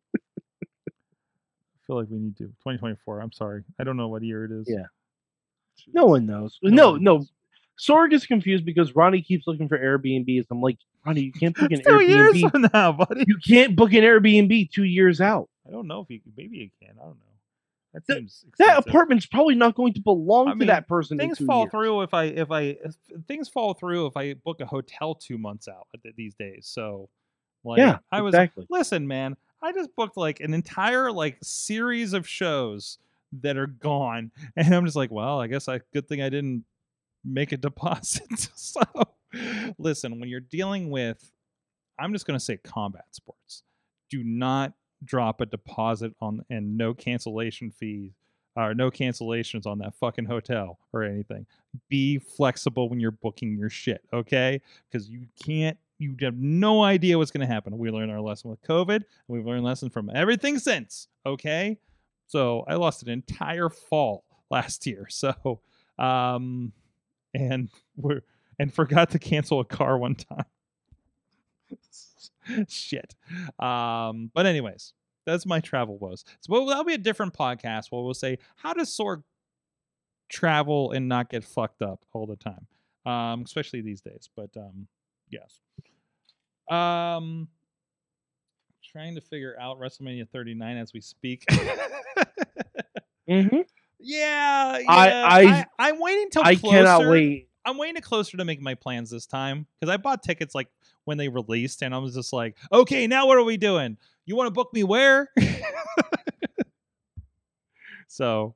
feel 1.86 1.96
like 1.96 2.08
we 2.10 2.18
need 2.18 2.36
to 2.38 2.44
2024. 2.44 3.20
I'm 3.20 3.32
sorry. 3.32 3.64
I 3.78 3.84
don't 3.84 3.96
know 3.96 4.08
what 4.08 4.22
year 4.22 4.44
it 4.44 4.52
is. 4.52 4.66
Yeah. 4.68 4.84
No 5.92 6.04
one 6.06 6.26
knows. 6.26 6.58
No 6.62 6.70
No, 6.70 6.90
one 6.92 7.02
no. 7.04 7.16
knows. 7.18 7.30
Sorg 7.80 8.12
is 8.12 8.26
confused 8.26 8.64
because 8.64 8.94
Ronnie 8.94 9.22
keeps 9.22 9.46
looking 9.46 9.68
for 9.68 9.78
Airbnbs. 9.78 10.46
I'm 10.50 10.60
like, 10.60 10.78
Ronnie, 11.06 11.22
you 11.22 11.32
can't 11.32 11.54
book 11.56 11.70
an 11.72 11.78
It's 11.80 11.86
two 11.88 12.00
years 12.02 12.34
Airbnb. 12.36 12.50
from 12.50 12.68
now, 12.72 12.92
buddy. 12.92 13.24
You 13.26 13.38
can't 13.46 13.74
book 13.76 13.92
an 13.92 14.02
Airbnb 14.02 14.70
two 14.70 14.84
years 14.84 15.20
out. 15.20 15.48
I 15.66 15.70
don't 15.70 15.86
know 15.86 16.00
if 16.02 16.10
you 16.10 16.20
maybe 16.36 16.58
you 16.58 16.70
can. 16.82 16.96
I 17.00 17.04
don't 17.04 17.14
know. 17.18 17.26
That 17.94 18.06
That- 18.06 18.16
seems 18.18 18.44
That 18.58 18.64
expensive. 18.78 18.88
apartment's 18.90 19.26
probably 19.26 19.54
not 19.54 19.74
going 19.74 19.94
to 19.94 20.00
belong 20.00 20.48
I 20.48 20.54
to 20.54 20.64
that 20.66 20.86
person. 20.88 21.20
in 21.20 21.26
things 21.28 21.38
two 21.38 21.46
fall 21.46 21.62
years. 21.62 21.70
through 21.70 22.02
if 22.02 22.12
I 22.14 22.24
if 22.24 22.50
I 22.50 22.60
if 22.62 22.94
things 23.26 23.48
fall 23.48 23.74
through 23.74 24.06
if 24.06 24.16
I 24.16 24.34
book 24.34 24.60
a 24.60 24.66
hotel 24.66 25.14
two 25.14 25.38
months 25.38 25.66
out 25.66 25.86
these 26.16 26.34
days. 26.34 26.66
So, 26.70 27.08
like, 27.64 27.78
Yeah, 27.78 27.98
I 28.12 28.20
was 28.20 28.34
exactly. 28.34 28.66
listen, 28.70 29.06
man. 29.08 29.36
I 29.62 29.72
just 29.72 29.94
booked 29.96 30.16
like 30.16 30.40
an 30.40 30.54
entire 30.54 31.10
like 31.12 31.38
series 31.42 32.12
of 32.12 32.26
shows 32.28 32.98
that 33.42 33.56
are 33.56 33.66
gone, 33.68 34.30
and 34.56 34.74
I'm 34.74 34.84
just 34.84 34.96
like, 34.96 35.10
well, 35.10 35.40
I 35.40 35.46
guess 35.46 35.68
I 35.68 35.80
good 35.92 36.06
thing 36.08 36.20
I 36.22 36.28
didn't 36.28 36.64
make 37.24 37.52
a 37.52 37.56
deposit. 37.56 38.50
so, 38.54 38.82
listen, 39.78 40.20
when 40.20 40.28
you're 40.28 40.40
dealing 40.40 40.90
with, 40.90 41.30
I'm 41.98 42.12
just 42.12 42.26
gonna 42.26 42.40
say 42.40 42.56
combat 42.56 43.06
sports. 43.12 43.62
Do 44.10 44.24
not 44.24 44.72
drop 45.04 45.40
a 45.40 45.46
deposit 45.46 46.12
on 46.20 46.44
and 46.50 46.76
no 46.76 46.94
cancellation 46.94 47.70
fees 47.70 48.12
or 48.56 48.74
no 48.74 48.90
cancellations 48.90 49.66
on 49.66 49.78
that 49.78 49.94
fucking 49.94 50.24
hotel 50.24 50.78
or 50.92 51.02
anything. 51.02 51.46
Be 51.88 52.18
flexible 52.18 52.88
when 52.88 53.00
you're 53.00 53.10
booking 53.10 53.56
your 53.56 53.70
shit, 53.70 54.02
okay? 54.12 54.60
Because 54.90 55.08
you 55.08 55.26
can't, 55.44 55.78
you 55.98 56.16
have 56.20 56.36
no 56.36 56.82
idea 56.82 57.16
what's 57.16 57.30
going 57.30 57.46
to 57.46 57.52
happen. 57.52 57.78
We 57.78 57.90
learned 57.90 58.10
our 58.10 58.20
lesson 58.20 58.50
with 58.50 58.62
COVID, 58.62 58.96
and 58.96 59.04
we've 59.28 59.46
learned 59.46 59.64
lessons 59.64 59.92
from 59.92 60.10
everything 60.14 60.58
since, 60.58 61.08
okay? 61.24 61.78
So 62.26 62.64
I 62.66 62.74
lost 62.74 63.02
an 63.02 63.08
entire 63.08 63.68
fall 63.68 64.24
last 64.50 64.86
year. 64.86 65.06
So, 65.08 65.60
um, 65.98 66.72
and 67.34 67.68
we're, 67.96 68.22
and 68.58 68.72
forgot 68.72 69.10
to 69.10 69.18
cancel 69.18 69.60
a 69.60 69.64
car 69.64 69.98
one 69.98 70.14
time. 70.14 70.44
Shit. 72.68 73.14
Um, 73.58 74.30
but 74.34 74.46
anyways, 74.46 74.92
that's 75.26 75.46
my 75.46 75.60
travel 75.60 75.98
woes. 75.98 76.24
So 76.40 76.66
that'll 76.66 76.84
be 76.84 76.94
a 76.94 76.98
different 76.98 77.34
podcast 77.34 77.86
where 77.90 78.02
we'll 78.02 78.14
say, 78.14 78.38
how 78.56 78.72
does 78.72 78.96
Sorg 78.96 79.22
travel 80.28 80.92
and 80.92 81.08
not 81.08 81.28
get 81.30 81.44
fucked 81.44 81.82
up 81.82 82.00
all 82.12 82.26
the 82.26 82.36
time? 82.36 82.66
Um, 83.06 83.42
especially 83.42 83.80
these 83.80 84.00
days. 84.00 84.28
But 84.34 84.50
um, 84.56 84.86
yes. 85.28 85.60
Um 86.68 87.48
trying 88.92 89.14
to 89.14 89.20
figure 89.20 89.54
out 89.60 89.78
WrestleMania 89.78 90.28
39 90.28 90.76
as 90.76 90.92
we 90.92 91.00
speak. 91.00 91.44
Mm-hmm. 93.28 93.60
Yeah, 94.00 94.78
yeah. 94.78 94.84
I- 94.88 95.64
I, 95.78 95.88
am 95.90 96.00
waiting 96.00 96.30
till 96.30 96.42
I 96.44 96.56
closer. 96.56 96.76
cannot 96.76 97.08
wait. 97.08 97.48
I'm 97.64 97.76
waiting 97.76 97.96
to 97.96 98.00
closer 98.00 98.36
to 98.36 98.44
make 98.44 98.60
my 98.60 98.74
plans 98.74 99.10
this 99.10 99.26
time 99.26 99.66
because 99.78 99.92
I 99.92 99.98
bought 99.98 100.22
tickets 100.22 100.54
like 100.54 100.68
when 101.04 101.18
they 101.18 101.28
released, 101.28 101.82
and 101.82 101.94
I 101.94 101.98
was 101.98 102.14
just 102.14 102.32
like, 102.32 102.56
okay, 102.72 103.06
now 103.06 103.26
what 103.26 103.36
are 103.36 103.44
we 103.44 103.56
doing? 103.56 103.98
You 104.24 104.36
want 104.36 104.46
to 104.46 104.50
book 104.50 104.72
me 104.72 104.82
where? 104.82 105.28
so, 108.08 108.54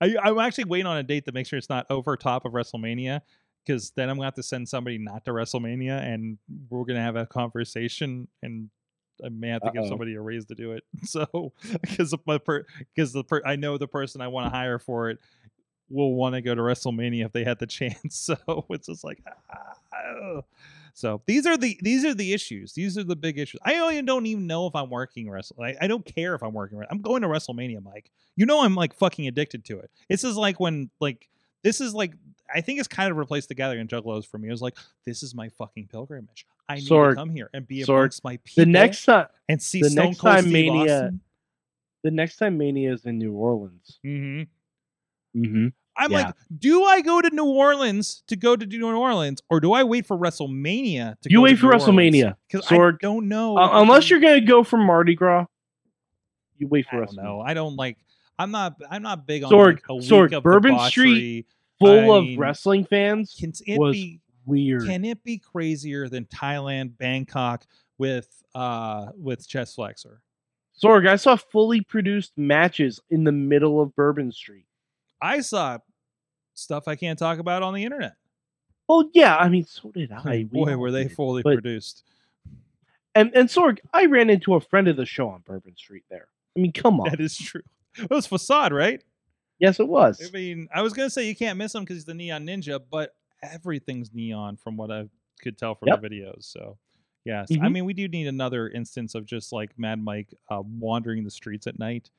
I, 0.00 0.16
I'm 0.22 0.38
actually 0.38 0.64
waiting 0.64 0.86
on 0.86 0.96
a 0.96 1.02
date 1.02 1.26
to 1.26 1.32
make 1.32 1.46
sure 1.46 1.58
it's 1.58 1.68
not 1.68 1.86
over 1.90 2.16
top 2.16 2.44
of 2.44 2.52
WrestleMania 2.52 3.20
because 3.66 3.90
then 3.96 4.08
I'm 4.08 4.16
gonna 4.16 4.26
have 4.26 4.34
to 4.34 4.42
send 4.42 4.68
somebody 4.68 4.96
not 4.96 5.24
to 5.26 5.32
WrestleMania, 5.32 6.02
and 6.02 6.38
we're 6.70 6.84
gonna 6.84 7.02
have 7.02 7.16
a 7.16 7.26
conversation, 7.26 8.28
and 8.42 8.70
I 9.24 9.28
may 9.28 9.48
have 9.48 9.62
to 9.62 9.70
give 9.72 9.82
Uh-oh. 9.82 9.88
somebody 9.88 10.14
a 10.14 10.20
raise 10.20 10.44
to 10.46 10.54
do 10.54 10.72
it. 10.72 10.84
So, 11.04 11.52
because 11.80 12.14
my 12.26 12.38
per, 12.38 12.64
because 12.94 13.12
the 13.12 13.24
per, 13.24 13.42
I 13.44 13.56
know 13.56 13.78
the 13.78 13.88
person 13.88 14.20
I 14.20 14.28
want 14.28 14.46
to 14.46 14.56
hire 14.56 14.78
for 14.78 15.10
it 15.10 15.18
will 15.90 16.14
want 16.14 16.34
to 16.34 16.42
go 16.42 16.54
to 16.54 16.60
WrestleMania 16.60 17.24
if 17.24 17.32
they 17.32 17.44
had 17.44 17.58
the 17.58 17.66
chance. 17.78 18.16
So 18.16 18.66
it's 18.70 18.86
just 18.86 19.04
like, 19.04 19.22
ah, 19.50 20.40
so 20.94 21.22
these 21.26 21.46
are 21.46 21.56
the 21.56 21.78
these 21.82 22.04
are 22.04 22.14
the 22.14 22.32
issues. 22.32 22.72
These 22.72 22.98
are 22.98 23.04
the 23.04 23.16
big 23.16 23.38
issues. 23.38 23.60
I 23.64 23.74
don't 23.74 23.92
even, 23.92 24.04
don't 24.04 24.26
even 24.26 24.46
know 24.46 24.66
if 24.66 24.74
I'm 24.74 24.90
working 24.90 25.30
wrestle. 25.30 25.62
I, 25.62 25.76
I 25.80 25.86
don't 25.86 26.04
care 26.04 26.34
if 26.34 26.42
I'm 26.42 26.52
working. 26.52 26.82
I'm 26.90 27.00
going 27.00 27.22
to 27.22 27.28
WrestleMania, 27.28 27.82
Mike. 27.82 28.10
You 28.36 28.46
know 28.46 28.62
I'm 28.62 28.74
like 28.74 28.94
fucking 28.94 29.26
addicted 29.28 29.64
to 29.66 29.78
it. 29.78 29.90
This 30.08 30.24
is 30.24 30.36
like 30.36 30.58
when 30.58 30.90
like 31.00 31.28
this 31.62 31.80
is 31.80 31.94
like 31.94 32.14
I 32.52 32.60
think 32.60 32.78
it's 32.78 32.88
kind 32.88 33.10
of 33.10 33.16
replaced 33.16 33.48
the 33.48 33.54
Gathering 33.54 33.80
and 33.80 33.88
Juggalos 33.88 34.26
for 34.26 34.38
me. 34.38 34.48
It 34.48 34.52
was 34.52 34.62
like 34.62 34.76
this 35.04 35.22
is 35.22 35.34
my 35.34 35.48
fucking 35.50 35.88
pilgrimage. 35.88 36.46
I 36.68 36.76
need 36.76 36.88
Sorg. 36.88 37.10
to 37.10 37.14
come 37.16 37.30
here 37.30 37.48
and 37.54 37.66
be 37.66 37.82
Sorg. 37.82 37.96
amongst 37.98 38.24
my 38.24 38.36
people. 38.44 38.64
The 38.64 38.70
next 38.70 39.04
time, 39.04 39.26
and 39.48 39.62
see 39.62 39.80
the 39.82 39.90
Stone 39.90 40.04
next 40.06 40.20
Cold 40.20 40.34
time 40.34 40.42
Steve 40.44 40.52
Mania- 40.52 40.94
Austin. 41.04 41.20
the 42.04 42.10
next 42.10 42.36
time 42.36 42.58
Mania 42.58 42.92
is 42.92 43.04
in 43.06 43.18
New 43.18 43.32
Orleans. 43.32 43.98
Mm-hmm. 44.04 45.40
Mm-hmm. 45.44 45.66
I'm 46.00 46.12
Yeah. 46.12 46.26
like, 46.26 46.34
do 46.58 46.84
I 46.84 47.00
go 47.00 47.20
to 47.20 47.30
New 47.30 47.46
Orleans 47.46 48.22
to 48.28 48.36
go 48.36 48.54
to 48.54 48.64
New 48.64 48.86
Orleans, 48.86 49.42
or 49.50 49.58
do 49.60 49.72
I 49.72 49.82
wait 49.82 50.06
for 50.06 50.16
WrestleMania 50.16 51.18
to 51.20 51.30
You 51.30 51.38
go 51.38 51.42
wait 51.42 51.50
to 51.52 51.56
for 51.58 51.66
New 51.66 51.72
WrestleMania. 51.72 52.36
Because 52.50 52.70
I 52.70 52.92
don't 53.00 53.28
know. 53.28 53.56
Uh, 53.58 53.82
unless 53.82 54.08
you're 54.10 54.20
gonna 54.20 54.40
go 54.40 54.62
for 54.62 54.76
Mardi 54.76 55.14
Gras, 55.16 55.46
you 56.56 56.68
wait 56.68 56.86
for 56.88 57.04
don't 57.04 57.08
WrestleMania. 57.16 57.44
I 57.46 57.54
don't 57.54 57.76
like. 57.76 57.98
I'm 58.38 58.52
not. 58.52 58.76
I'm 58.88 59.02
not 59.02 59.26
big 59.26 59.42
on 59.42 59.50
Sorg, 59.50 59.74
like 59.74 59.82
a 59.88 59.94
week 59.96 60.04
Sorg, 60.04 60.32
of 60.36 60.42
Bourbon 60.44 60.72
debauchery. 60.72 60.90
Street 61.10 61.46
Full 61.80 62.12
I 62.12 62.16
of 62.18 62.24
mean, 62.24 62.38
wrestling 62.38 62.84
fans. 62.84 63.36
Was 63.68 63.92
be? 63.94 64.20
Weird. 64.48 64.86
Can 64.86 65.04
it 65.04 65.22
be 65.22 65.38
crazier 65.38 66.08
than 66.08 66.24
Thailand, 66.26 66.96
Bangkok 66.98 67.66
with 67.98 68.28
uh 68.54 69.08
with 69.16 69.46
chest 69.48 69.74
flexor? 69.76 70.22
Sorg, 70.82 71.08
I 71.08 71.16
saw 71.16 71.36
fully 71.36 71.80
produced 71.80 72.32
matches 72.36 73.00
in 73.10 73.24
the 73.24 73.32
middle 73.32 73.80
of 73.80 73.94
Bourbon 73.96 74.30
Street. 74.32 74.66
I 75.20 75.40
saw 75.40 75.78
stuff 76.54 76.86
I 76.86 76.94
can't 76.96 77.18
talk 77.18 77.38
about 77.40 77.62
on 77.62 77.74
the 77.74 77.84
internet. 77.84 78.12
Well, 78.88 79.10
yeah, 79.12 79.36
I 79.36 79.48
mean, 79.48 79.64
so 79.66 79.90
did 79.90 80.12
I. 80.24 80.46
We 80.50 80.64
Boy, 80.64 80.76
were 80.76 80.90
they 80.90 81.08
fully 81.08 81.42
but- 81.42 81.54
produced. 81.54 82.04
And 83.14 83.32
and 83.34 83.48
Sorg, 83.48 83.78
I 83.92 84.04
ran 84.06 84.30
into 84.30 84.54
a 84.54 84.60
friend 84.60 84.86
of 84.86 84.96
the 84.96 85.06
show 85.06 85.28
on 85.28 85.42
Bourbon 85.44 85.76
Street 85.76 86.04
there. 86.08 86.28
I 86.56 86.60
mean, 86.60 86.72
come 86.72 87.00
on. 87.00 87.10
That 87.10 87.20
is 87.20 87.36
true. 87.36 87.62
It 87.98 88.10
was 88.10 88.26
facade, 88.28 88.72
right? 88.72 89.02
yes, 89.58 89.80
it 89.80 89.88
was. 89.88 90.22
I 90.24 90.30
mean, 90.30 90.68
I 90.72 90.82
was 90.82 90.92
gonna 90.92 91.10
say 91.10 91.26
you 91.26 91.34
can't 91.34 91.58
miss 91.58 91.74
him 91.74 91.82
because 91.82 91.96
he's 91.96 92.04
the 92.04 92.14
neon 92.14 92.46
ninja, 92.46 92.80
but 92.90 93.12
everything's 93.42 94.12
neon 94.12 94.56
from 94.56 94.76
what 94.76 94.90
I 94.90 95.08
could 95.42 95.56
tell 95.58 95.74
from 95.74 95.88
Yep. 95.88 96.00
the 96.02 96.08
videos. 96.08 96.44
So, 96.44 96.78
yes, 97.24 97.48
I 97.52 97.54
Mhm. 97.54 97.72
mean, 97.72 97.84
we 97.84 97.92
do 97.94 98.08
need 98.08 98.26
another 98.26 98.68
instance 98.68 99.14
of 99.14 99.26
just 99.26 99.52
like 99.52 99.78
Mad 99.78 100.02
Mike 100.02 100.34
uh, 100.50 100.62
wandering 100.62 101.24
the 101.24 101.30
streets 101.30 101.66
at 101.66 101.78
night. 101.78 102.10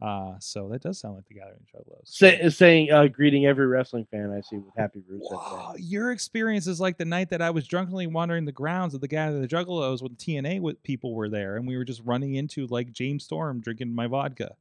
Uh, 0.00 0.38
so 0.38 0.68
that 0.68 0.80
does 0.80 0.96
sound 1.00 1.16
like 1.16 1.26
the 1.26 1.34
Gathering 1.34 1.66
Juggalos. 1.74 2.06
Say, 2.06 2.48
saying, 2.50 2.92
uh, 2.92 3.08
greeting 3.08 3.46
every 3.46 3.66
wrestling 3.66 4.04
fan 4.12 4.30
I 4.30 4.40
see 4.42 4.58
with 4.58 4.72
happy 4.76 5.00
Rusev. 5.00 5.32
Wow, 5.32 5.74
your 5.76 6.12
experience 6.12 6.68
is 6.68 6.78
like 6.80 6.98
the 6.98 7.04
night 7.04 7.30
that 7.30 7.42
I 7.42 7.50
was 7.50 7.66
drunkenly 7.66 8.06
wandering 8.06 8.44
the 8.44 8.52
grounds 8.52 8.94
of 8.94 9.00
the 9.00 9.08
Gathering 9.08 9.42
of 9.42 9.48
the 9.50 9.56
Juggalos 9.56 10.00
when 10.00 10.14
TNA 10.14 10.60
with 10.60 10.80
people 10.84 11.14
were 11.14 11.28
there, 11.28 11.56
and 11.56 11.66
we 11.66 11.76
were 11.76 11.84
just 11.84 12.00
running 12.04 12.34
into 12.36 12.68
like 12.68 12.92
James 12.92 13.24
Storm 13.24 13.60
drinking 13.60 13.92
my 13.92 14.06
vodka. 14.06 14.54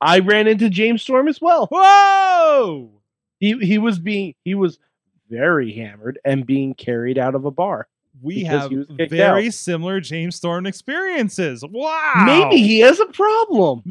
I 0.00 0.20
ran 0.20 0.46
into 0.46 0.70
James 0.70 1.02
Storm 1.02 1.26
as 1.26 1.40
well. 1.40 1.66
Whoa! 1.72 3.02
He 3.40 3.58
he 3.58 3.78
was 3.78 3.98
being 3.98 4.36
he 4.44 4.54
was 4.54 4.78
very 5.28 5.72
hammered 5.72 6.18
and 6.24 6.46
being 6.46 6.74
carried 6.74 7.18
out 7.18 7.34
of 7.34 7.44
a 7.44 7.50
bar. 7.50 7.88
We 8.20 8.42
have 8.44 8.70
he 8.70 8.78
was 8.78 8.86
kicked 8.96 9.10
very 9.12 9.50
similar 9.50 10.00
James 10.00 10.34
Storm 10.36 10.66
experiences. 10.66 11.64
Wow. 11.68 12.24
Maybe 12.26 12.56
he 12.62 12.80
has 12.80 12.98
a 12.98 13.06
problem. 13.06 13.84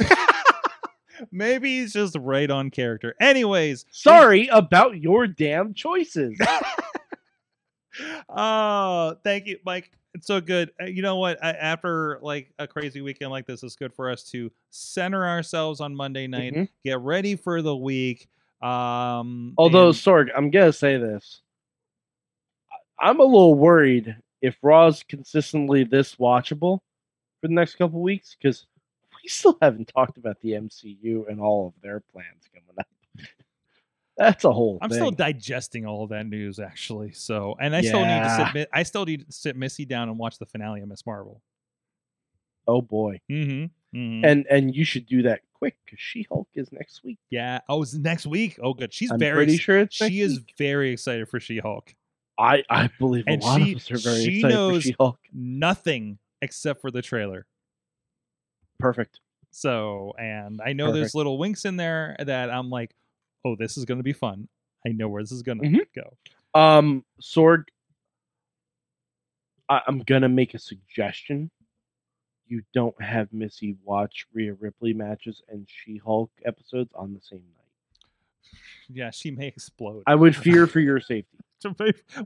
Maybe 1.32 1.80
he's 1.80 1.94
just 1.94 2.16
right 2.20 2.50
on 2.52 2.70
character. 2.70 3.16
Anyways, 3.22 3.86
Sorry 3.92 4.48
about 4.48 4.98
your 5.02 5.26
damn 5.28 5.74
choices. 5.74 6.38
oh, 8.30 9.16
thank 9.24 9.48
you, 9.48 9.58
Mike. 9.66 9.92
It's 10.14 10.28
so 10.28 10.42
good. 10.42 10.72
Uh, 10.82 10.86
You 10.86 11.02
know 11.02 11.18
what? 11.18 11.44
I, 11.44 11.52
after 11.52 12.20
like 12.22 12.52
a 12.60 12.68
crazy 12.68 13.02
weekend 13.02 13.32
like 13.32 13.46
this, 13.46 13.64
it's 13.64 13.76
good 13.76 13.94
for 13.94 14.10
us 14.10 14.24
to 14.32 14.52
center 14.70 15.26
ourselves 15.26 15.80
on 15.80 15.96
Monday 15.96 16.28
night, 16.28 16.54
Mhm. 16.54 16.70
get 16.84 17.00
ready 17.00 17.36
for 17.36 17.62
the 17.62 17.76
week. 17.76 18.28
Um, 18.62 19.54
Although 19.58 19.88
and- 19.88 19.96
Sorg, 19.96 20.28
I'm 20.36 20.50
gonna 20.50 20.74
say 20.74 20.98
this. 20.98 21.42
I'm 23.00 23.20
a 23.20 23.24
little 23.24 23.54
worried 23.56 24.16
if 24.42 24.58
Raw's 24.64 25.04
consistently 25.04 25.84
this 25.84 26.16
watchable 26.16 26.80
for 27.42 27.48
the 27.48 27.54
next 27.54 27.76
couple 27.76 28.02
weeks 28.02 28.36
because 28.36 28.66
we 29.24 29.30
still 29.30 29.58
haven't 29.62 29.88
talked 29.96 30.18
about 30.18 30.40
the 30.42 30.52
MCU 30.54 31.30
and 31.30 31.40
all 31.40 31.68
of 31.68 31.74
their 31.84 32.00
plans 32.00 32.50
coming 32.54 32.70
up. 32.80 32.88
That's 34.18 34.46
a 34.46 34.52
whole 34.52 34.80
I'm 34.82 34.90
thing. 34.90 34.98
still 34.98 35.12
digesting 35.12 35.86
all 35.86 36.04
of 36.04 36.10
that 36.10 36.26
news 36.26 36.60
actually. 36.60 37.12
So, 37.12 37.56
and 37.60 37.76
I 37.76 37.82
still 37.82 38.00
need 38.04 38.24
to 38.24 38.50
sit. 38.54 38.70
I 38.74 38.82
still 38.84 39.06
need 39.06 39.28
to 39.28 39.32
sit 39.32 39.56
Missy 39.56 39.86
down 39.86 40.10
and 40.10 40.18
watch 40.18 40.40
the 40.40 40.48
finale 40.48 40.82
of 40.82 40.88
Ms. 40.90 41.06
Marvel. 41.06 41.44
oh 42.68 42.82
boy, 42.82 43.20
Mm-hmm. 43.30 43.98
mm-hmm. 43.98 44.26
and 44.26 44.48
and 44.50 44.76
you 44.76 44.84
should 44.86 45.06
do 45.06 45.22
that 45.22 45.42
quick 45.60 45.76
because 45.86 46.00
She 46.00 46.26
Hulk 46.30 46.48
is 46.56 46.72
next 46.72 47.04
week. 47.04 47.18
Yeah. 47.30 47.60
Oh, 47.70 47.82
it's 47.82 47.94
next 47.94 48.26
week. 48.26 48.60
Oh, 48.62 48.74
good. 48.74 48.94
She's 48.94 49.12
I'm 49.12 49.20
very. 49.20 49.36
pretty 49.46 49.58
sure 49.58 49.80
it's 49.80 50.00
next 50.00 50.12
she 50.14 50.22
is 50.22 50.38
week. 50.40 50.54
very 50.58 50.92
excited 50.92 51.28
for 51.30 51.40
She-Hulk. 51.40 51.94
I 52.40 52.64
I 52.70 52.90
believe 53.00 53.26
a 53.28 53.32
and 53.32 53.42
lot 53.44 53.62
she- 53.62 53.72
of 53.72 53.78
us 53.78 53.92
are 53.92 53.98
very 53.98 54.24
she 54.24 54.36
excited 54.38 54.54
knows- 54.54 54.84
for 54.84 54.88
She 54.90 54.96
Hulk. 55.00 55.20
Nothing 55.34 56.20
except 56.42 56.82
for 56.82 56.92
the 56.92 57.02
trailer. 57.02 57.46
Perfect. 58.80 59.20
So, 59.52 60.14
and 60.20 60.62
I 60.64 60.74
know 60.74 60.92
there's 60.92 61.16
little 61.16 61.38
winks 61.40 61.66
in 61.66 61.78
there 61.78 62.16
that 62.20 62.52
I'm 62.52 62.70
like, 62.70 62.92
oh, 63.44 63.56
this 63.56 63.76
is 63.78 63.86
going 63.86 63.98
to 63.98 64.04
be 64.04 64.14
fun. 64.14 64.48
I 64.86 64.90
know 64.90 65.08
where 65.10 65.24
this 65.24 65.32
is 65.32 65.42
going 65.42 65.60
to 65.62 65.68
Mhm. 65.68 65.86
go. 65.96 66.60
Um, 66.60 67.04
Sorg. 67.22 67.64
I, 69.70 69.82
I'm 69.88 70.00
gonna 70.00 70.30
make 70.30 70.54
a 70.54 70.60
suggestion. 70.60 71.50
You 72.48 72.62
don't 72.74 73.00
have 73.02 73.32
Missy 73.34 73.76
watch 73.84 74.26
Rhea 74.34 74.54
Ripley 74.54 74.94
matches 74.94 75.42
and 75.50 75.68
She 75.70 75.98
Hulk 75.98 76.32
episodes 76.46 76.92
on 76.96 77.14
the 77.14 77.20
same 77.22 77.40
night. 77.56 78.52
Yeah, 78.90 79.12
she 79.12 79.32
may 79.32 79.48
explode. 79.48 80.04
I 80.08 80.16
would 80.16 80.36
fear 80.36 80.66
for 80.68 80.80
your 80.80 81.00
safety. 81.02 81.38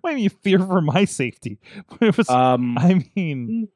Why 0.02 0.14
do 0.14 0.22
you 0.22 0.30
fear 0.30 0.60
for 0.60 0.82
my 0.82 1.06
safety? 1.06 1.58
Was, 2.02 2.30
Um, 2.30 2.78
I 2.78 3.04
mean, 3.16 3.70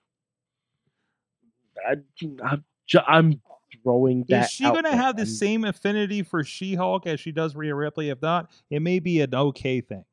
I, 1.87 1.95
I'm, 2.43 2.63
ju- 2.85 2.99
I'm 3.07 3.41
throwing 3.83 4.25
that. 4.29 4.45
is 4.45 4.51
she 4.51 4.65
going 4.65 4.83
to 4.83 4.95
have 4.95 5.15
the 5.17 5.25
same 5.25 5.63
affinity 5.63 6.23
for 6.23 6.43
She-Hulk 6.43 7.07
as 7.07 7.19
she 7.19 7.31
does 7.31 7.55
Rhea 7.55 7.73
Ripley? 7.73 8.09
If 8.09 8.21
not, 8.21 8.51
it 8.69 8.81
may 8.81 8.99
be 8.99 9.21
an 9.21 9.33
okay 9.33 9.81
thing. 9.81 10.05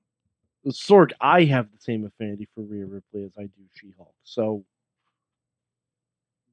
Sorg, 0.69 1.11
I 1.21 1.45
have 1.45 1.67
the 1.73 1.81
same 1.81 2.05
affinity 2.07 2.49
for 2.55 2.63
Rhea 2.63 2.87
Ripley 2.87 3.25
as 3.25 3.33
I 3.37 3.43
do 3.43 3.63
She 3.75 3.93
Hulk. 3.97 4.15
So, 4.23 4.65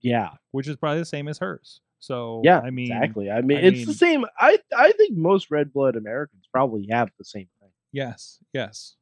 yeah, 0.01 0.29
which 0.51 0.67
is 0.67 0.75
probably 0.75 0.99
the 0.99 1.05
same 1.05 1.27
as 1.27 1.37
hers. 1.39 1.81
So 1.99 2.41
yeah, 2.45 2.59
I 2.59 2.69
mean, 2.69 2.91
exactly. 2.91 3.29
I 3.29 3.41
mean, 3.41 3.57
I 3.57 3.61
it's 3.61 3.85
the 3.85 3.93
same. 3.93 4.25
I 4.39 4.57
I 4.75 4.91
think 4.93 5.17
most 5.17 5.51
red 5.51 5.73
blood 5.73 5.95
Americans 5.95 6.45
probably 6.51 6.87
have 6.91 7.09
the 7.17 7.25
same 7.25 7.47
thing. 7.59 7.69
yes, 7.91 8.39
yes, 8.53 8.95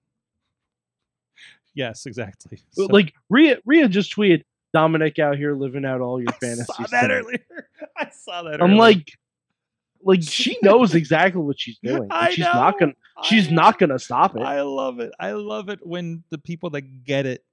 yes, 1.73 2.05
exactly. 2.05 2.59
So- 2.71 2.85
like 2.87 3.13
Ria, 3.29 3.57
Rhea 3.65 3.87
just 3.87 4.15
tweeted 4.15 4.43
Dominic 4.73 5.19
out 5.19 5.37
here 5.37 5.53
living 5.55 5.85
out 5.85 6.01
all 6.01 6.19
your 6.21 6.29
I 6.31 6.37
fantasies. 6.37 6.67
saw 6.67 6.83
that 6.91 7.01
tonight." 7.07 7.13
earlier. 7.15 7.69
I 7.97 8.09
saw 8.09 8.43
that. 8.43 8.55
I'm 8.61 8.71
earlier. 8.71 8.77
like, 8.79 9.11
like 10.03 10.23
she 10.23 10.57
knows 10.61 10.95
exactly 10.95 11.41
what 11.41 11.59
she's 11.59 11.77
doing. 11.83 12.07
I 12.11 12.31
she's 12.31 12.45
not 12.45 12.79
gonna. 12.79 12.93
She's 13.23 13.47
I 13.47 13.51
not 13.51 13.79
gonna 13.79 13.99
stop 13.99 14.35
it. 14.35 14.41
I 14.41 14.61
love 14.61 14.99
it. 14.99 15.11
I 15.19 15.31
love 15.31 15.69
it 15.69 15.79
when 15.85 16.23
the 16.29 16.37
people 16.37 16.69
that 16.71 17.03
get 17.03 17.25
it 17.25 17.43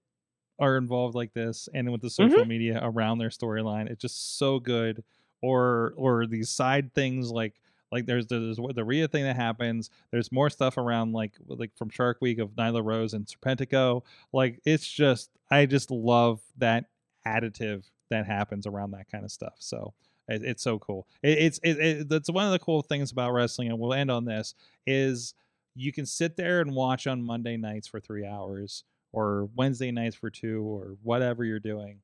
are 0.59 0.77
involved 0.77 1.15
like 1.15 1.33
this, 1.33 1.69
and 1.75 1.91
with 1.91 2.01
the 2.01 2.09
Mm-hmm. 2.09 2.31
social 2.31 2.45
media 2.45 2.81
around 2.83 3.19
their 3.19 3.29
storyline. 3.31 3.91
It's 3.91 4.01
just 4.03 4.39
so 4.39 4.59
good. 4.61 5.03
Or 5.43 5.93
or 5.97 6.27
these 6.27 6.49
side 6.49 6.95
things 6.95 7.31
like 7.31 7.61
like 7.93 8.07
there's 8.07 8.27
there's 8.29 8.57
the 8.57 8.85
Rhea 8.85 9.09
thing 9.09 9.25
that 9.25 9.37
happens. 9.37 9.91
There's 10.11 10.33
more 10.33 10.49
stuff 10.49 10.79
around 10.79 11.13
like 11.13 11.33
like 11.47 11.77
from 11.77 11.91
Shark 11.91 12.19
Week 12.23 12.39
of 12.39 12.51
Nyla 12.53 12.83
Rose 12.83 13.13
and 13.13 13.27
Serpentico. 13.27 14.03
Like 14.33 14.61
it's 14.65 14.87
just 14.91 15.31
I 15.51 15.67
just 15.67 15.91
love 15.91 16.41
that 16.57 16.87
additive 17.27 17.91
that 18.11 18.25
happens 18.27 18.67
around 18.67 18.93
that 18.93 19.11
kind 19.11 19.25
of 19.25 19.31
stuff. 19.31 19.57
So 19.59 19.93
It, 20.29 20.43
it's 20.45 20.63
so 20.63 20.79
cool. 20.79 21.07
It, 21.23 21.39
it's 21.39 21.61
it, 21.63 21.79
it, 21.79 22.09
that's 22.09 22.31
one 22.31 22.47
of 22.47 22.53
the 22.53 22.59
cool 22.59 22.81
things 22.81 23.13
about 23.13 23.33
wrestling, 23.33 23.69
and 23.69 23.79
we'll 23.79 23.93
end 23.93 24.11
on 24.11 24.25
this 24.25 24.55
is 24.87 25.35
you 25.75 25.93
can 25.93 26.07
sit 26.07 26.37
there 26.37 26.61
and 26.63 26.75
watch 26.75 27.07
on 27.07 27.23
Monday 27.23 27.59
nights 27.59 27.87
for 27.89 28.01
three 28.01 28.25
hours 28.25 28.85
or 29.15 29.49
Wednesday 29.55 29.91
nights 29.91 30.17
for 30.17 30.31
two 30.31 30.63
or 30.63 30.97
whatever 31.03 31.45
you're 31.45 31.61
doing, 31.61 32.01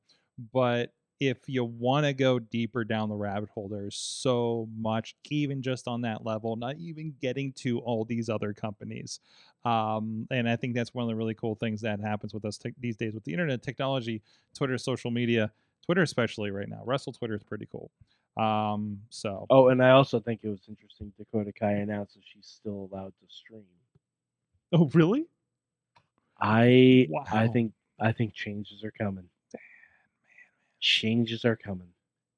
but 0.53 0.93
if 1.19 1.37
you 1.47 1.63
want 1.63 2.03
to 2.07 2.13
go 2.13 2.39
deeper 2.39 2.83
down 2.83 3.07
the 3.07 3.15
rabbit 3.15 3.49
hole, 3.49 3.67
there's 3.69 3.95
so 3.95 4.67
much, 4.75 5.15
even 5.29 5.61
just 5.61 5.87
on 5.87 6.01
that 6.01 6.25
level, 6.25 6.55
not 6.55 6.77
even 6.77 7.13
getting 7.21 7.53
to 7.53 7.77
all 7.81 8.03
these 8.05 8.27
other 8.27 8.53
companies. 8.53 9.19
Um, 9.63 10.25
and 10.31 10.49
I 10.49 10.55
think 10.55 10.73
that's 10.73 10.95
one 10.95 11.03
of 11.03 11.09
the 11.09 11.15
really 11.15 11.35
cool 11.35 11.53
things 11.53 11.81
that 11.81 11.99
happens 11.99 12.33
with 12.33 12.43
us 12.43 12.57
te- 12.57 12.73
these 12.79 12.95
days 12.95 13.13
with 13.13 13.23
the 13.23 13.33
internet 13.33 13.61
technology, 13.61 14.23
Twitter, 14.57 14.79
social 14.79 15.11
media, 15.11 15.51
Twitter 15.85 16.01
especially 16.01 16.49
right 16.49 16.67
now. 16.67 16.81
Russell 16.85 17.13
Twitter 17.13 17.35
is 17.35 17.43
pretty 17.43 17.67
cool. 17.71 17.91
Um, 18.35 18.99
so 19.11 19.45
Oh, 19.51 19.67
and 19.67 19.83
I 19.83 19.91
also 19.91 20.19
think 20.19 20.39
it 20.41 20.49
was 20.49 20.61
interesting. 20.67 21.13
Dakota 21.19 21.51
Kai 21.53 21.73
announced 21.73 22.15
that 22.15 22.23
she's 22.25 22.47
still 22.47 22.89
allowed 22.91 23.13
to 23.19 23.25
stream. 23.29 23.61
oh 24.73 24.89
really? 24.95 25.27
I 26.41 27.07
I 27.31 27.47
think 27.47 27.73
I 27.99 28.11
think 28.11 28.33
changes 28.33 28.83
are 28.83 28.91
coming. 28.91 29.25
Changes 30.79 31.45
are 31.45 31.55
coming. 31.55 31.87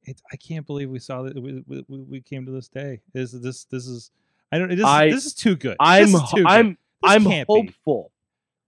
It's 0.04 0.22
I 0.32 0.36
can't 0.36 0.68
believe 0.68 0.90
we 0.90 1.00
saw 1.00 1.22
that 1.24 1.42
we, 1.42 1.64
we, 1.66 1.86
we- 1.88 2.22
came 2.22 2.46
to 2.46 2.52
this 2.52 2.68
day. 2.68 3.00
Is 3.14 3.32
this 3.32 3.64
this 3.66 3.88
is 3.88 4.12
I 4.52 4.60
don't 4.60 4.70
this, 4.70 4.86
I- 4.86 5.10
this 5.10 5.26
is 5.26 5.34
too 5.34 5.56
good. 5.56 5.78
I'm 5.80 6.12
This 6.12 6.22
is 6.22 6.30
too 6.30 6.38
good. 6.44 6.46
I'm 6.48 6.68
This 7.02 7.12
I'm 7.12 7.24
can't 7.24 7.48
be. 7.48 7.54
hopeful. 7.54 8.12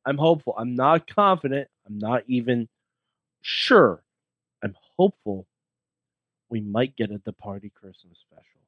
I'm 0.05 0.17
hopeful. 0.17 0.55
I'm 0.57 0.75
not 0.75 1.07
confident. 1.07 1.67
I'm 1.87 1.97
not 1.97 2.23
even 2.27 2.69
sure. 3.41 4.01
I'm 4.63 4.75
hopeful 4.97 5.45
we 6.49 6.61
might 6.61 6.95
get 6.95 7.11
a 7.11 7.19
the 7.25 7.33
party 7.33 7.69
Christmas 7.75 8.17
special. 8.29 8.61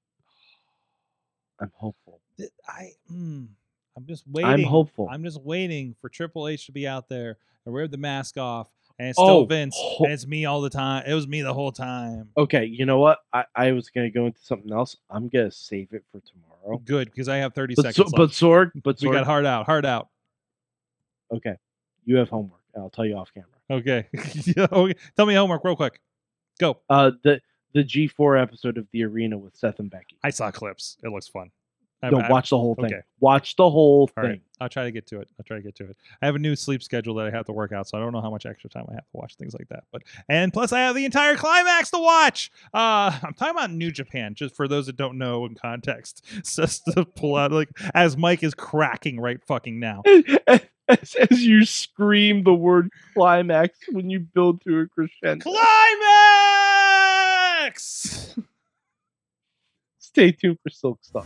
I'm 1.62 1.72
hopeful. 1.76 2.20
I 2.68 2.92
mm, 3.12 3.48
I'm 3.98 4.06
just 4.06 4.24
waiting. 4.28 4.50
I'm 4.52 4.64
hopeful. 4.64 5.08
I'm 5.12 5.24
just 5.24 5.42
waiting 5.42 5.96
for 6.00 6.08
Triple 6.10 6.48
H 6.48 6.68
to 6.68 6.72
be 6.72 6.88
out 6.88 7.10
there 7.10 7.38
and 7.66 7.74
wear 7.74 7.88
the 7.88 7.98
mask 7.98 8.38
off, 8.38 8.70
and 9.00 9.10
it's 9.10 9.18
still 9.18 9.28
Oh, 9.30 9.46
Vince, 9.46 9.76
ho- 9.78 10.04
and 10.06 10.14
it's 10.14 10.28
me 10.28 10.46
all 10.46 10.62
the 10.62 10.70
time. 10.70 11.04
It 11.08 11.14
was 11.16 11.28
me 11.28 11.42
the 11.42 11.54
whole 11.54 11.72
time. 11.72 12.30
Okay, 12.38 12.66
you 12.66 12.86
know 12.86 13.00
what? 13.00 13.20
I, 13.34 13.46
I 13.56 13.72
was 13.72 13.90
gonna 13.90 14.12
go 14.12 14.28
into 14.28 14.40
something 14.44 14.72
else. 14.72 14.96
I'm 15.10 15.28
gonna 15.30 15.50
save 15.52 15.94
it 15.94 16.04
for 16.12 16.22
tomorrow. 16.22 16.78
Good 16.86 17.10
because 17.10 17.28
I 17.28 17.38
have 17.38 17.54
30 17.56 17.74
But, 17.76 17.82
so, 17.86 17.92
seconds. 17.92 18.12
but 18.14 18.20
left. 18.22 18.34
Sorg, 18.34 18.72
but 18.84 19.02
we 19.02 19.10
got 19.12 19.26
hard 19.26 19.46
out, 19.46 19.66
hard 19.66 19.86
out. 19.86 20.10
okay. 21.34 21.56
You 22.06 22.18
have 22.18 22.30
homework. 22.30 22.62
I'll 22.78 22.90
tell 22.90 23.06
you 23.06 23.16
off 23.18 23.32
camera. 23.34 23.50
Okay. 23.70 24.08
Okay. 24.72 24.96
Tell 25.16 25.26
me 25.26 25.34
homework 25.34 25.64
real 25.66 25.76
quick. 25.76 26.00
Go. 26.60 26.78
Uh, 26.90 27.12
the 27.24 27.42
the 27.74 27.84
G4 27.84 28.42
episode 28.42 28.78
of 28.78 28.88
the 28.92 29.04
arena 29.04 29.38
with 29.38 29.56
Seth 29.56 29.80
and 29.80 29.90
Becky. 29.92 30.18
I 30.24 30.30
saw 30.30 30.52
clips. 30.52 30.98
It 31.04 31.10
looks 31.10 31.28
fun. 31.28 31.52
I- 32.04 32.10
No, 32.12 32.20
I- 32.20 32.30
watch 32.30 32.50
the 32.52 32.58
whole 32.58 32.76
thing. 32.76 32.86
okay. 32.86 33.02
Watch 33.20 33.56
the 33.56 33.70
whole 33.70 34.02
All 34.02 34.08
thing. 34.08 34.24
right. 34.24 34.42
I'll 34.62 34.70
try 34.70 34.84
to 34.86 34.92
get 34.92 35.06
to 35.08 35.20
it. 35.20 35.30
I'll 35.40 35.44
try 35.44 35.58
to 35.58 35.64
get 35.64 35.76
to 35.76 35.86
it. 35.90 35.98
I 36.22 36.26
have 36.28 36.36
a 36.36 36.40
new 36.40 36.56
sleep 36.56 36.82
schedule 36.84 37.14
that 37.16 37.26
I 37.28 37.32
have 37.32 37.46
to 37.46 37.52
work 37.52 37.72
out, 37.72 37.88
so 37.88 37.98
I 37.98 38.02
don't 38.02 38.12
know 38.14 38.22
how 38.22 38.30
much 38.32 38.46
extra 38.46 38.70
time 38.70 38.86
I 38.90 38.94
have 38.94 39.04
to 39.04 39.18
watch 39.18 39.36
things 39.36 39.54
like 39.54 39.68
that. 39.70 39.84
But 39.92 40.04
and 40.30 40.52
plus 40.54 40.72
I 40.72 40.80
have 40.80 40.96
the 40.96 41.06
entire 41.06 41.36
climax 41.36 41.90
to 41.92 42.00
watch. 42.00 42.52
Uh 42.74 43.12
I'm 43.24 43.34
talking 43.34 43.56
about 43.56 43.72
New 43.72 43.92
Japan, 43.92 44.34
just 44.36 44.56
for 44.56 44.68
those 44.68 44.86
that 44.88 44.96
don't 44.98 45.18
know 45.18 45.46
in 45.46 45.56
context. 45.56 46.24
Just 46.56 46.86
to 46.86 47.06
pull 47.06 47.36
out 47.36 47.52
like 47.52 47.70
as 47.94 48.16
Mike 48.18 48.42
is 48.44 48.54
cracking 48.54 49.20
right 49.20 49.44
fucking 49.46 49.80
now. 49.80 50.04
As, 50.90 51.16
as 51.16 51.46
you 51.46 51.66
scream 51.66 52.44
the 52.46 52.54
word 52.54 52.90
climax 53.14 53.78
when 53.92 54.10
you 54.10 54.22
build 54.22 54.62
to 54.62 54.80
a 54.80 54.88
crescendo. 54.88 55.44
Climax! 57.58 58.34
Stay 60.00 60.32
tuned 60.32 60.60
for 60.64 60.70
Silk 60.70 61.00
Star. 61.02 61.26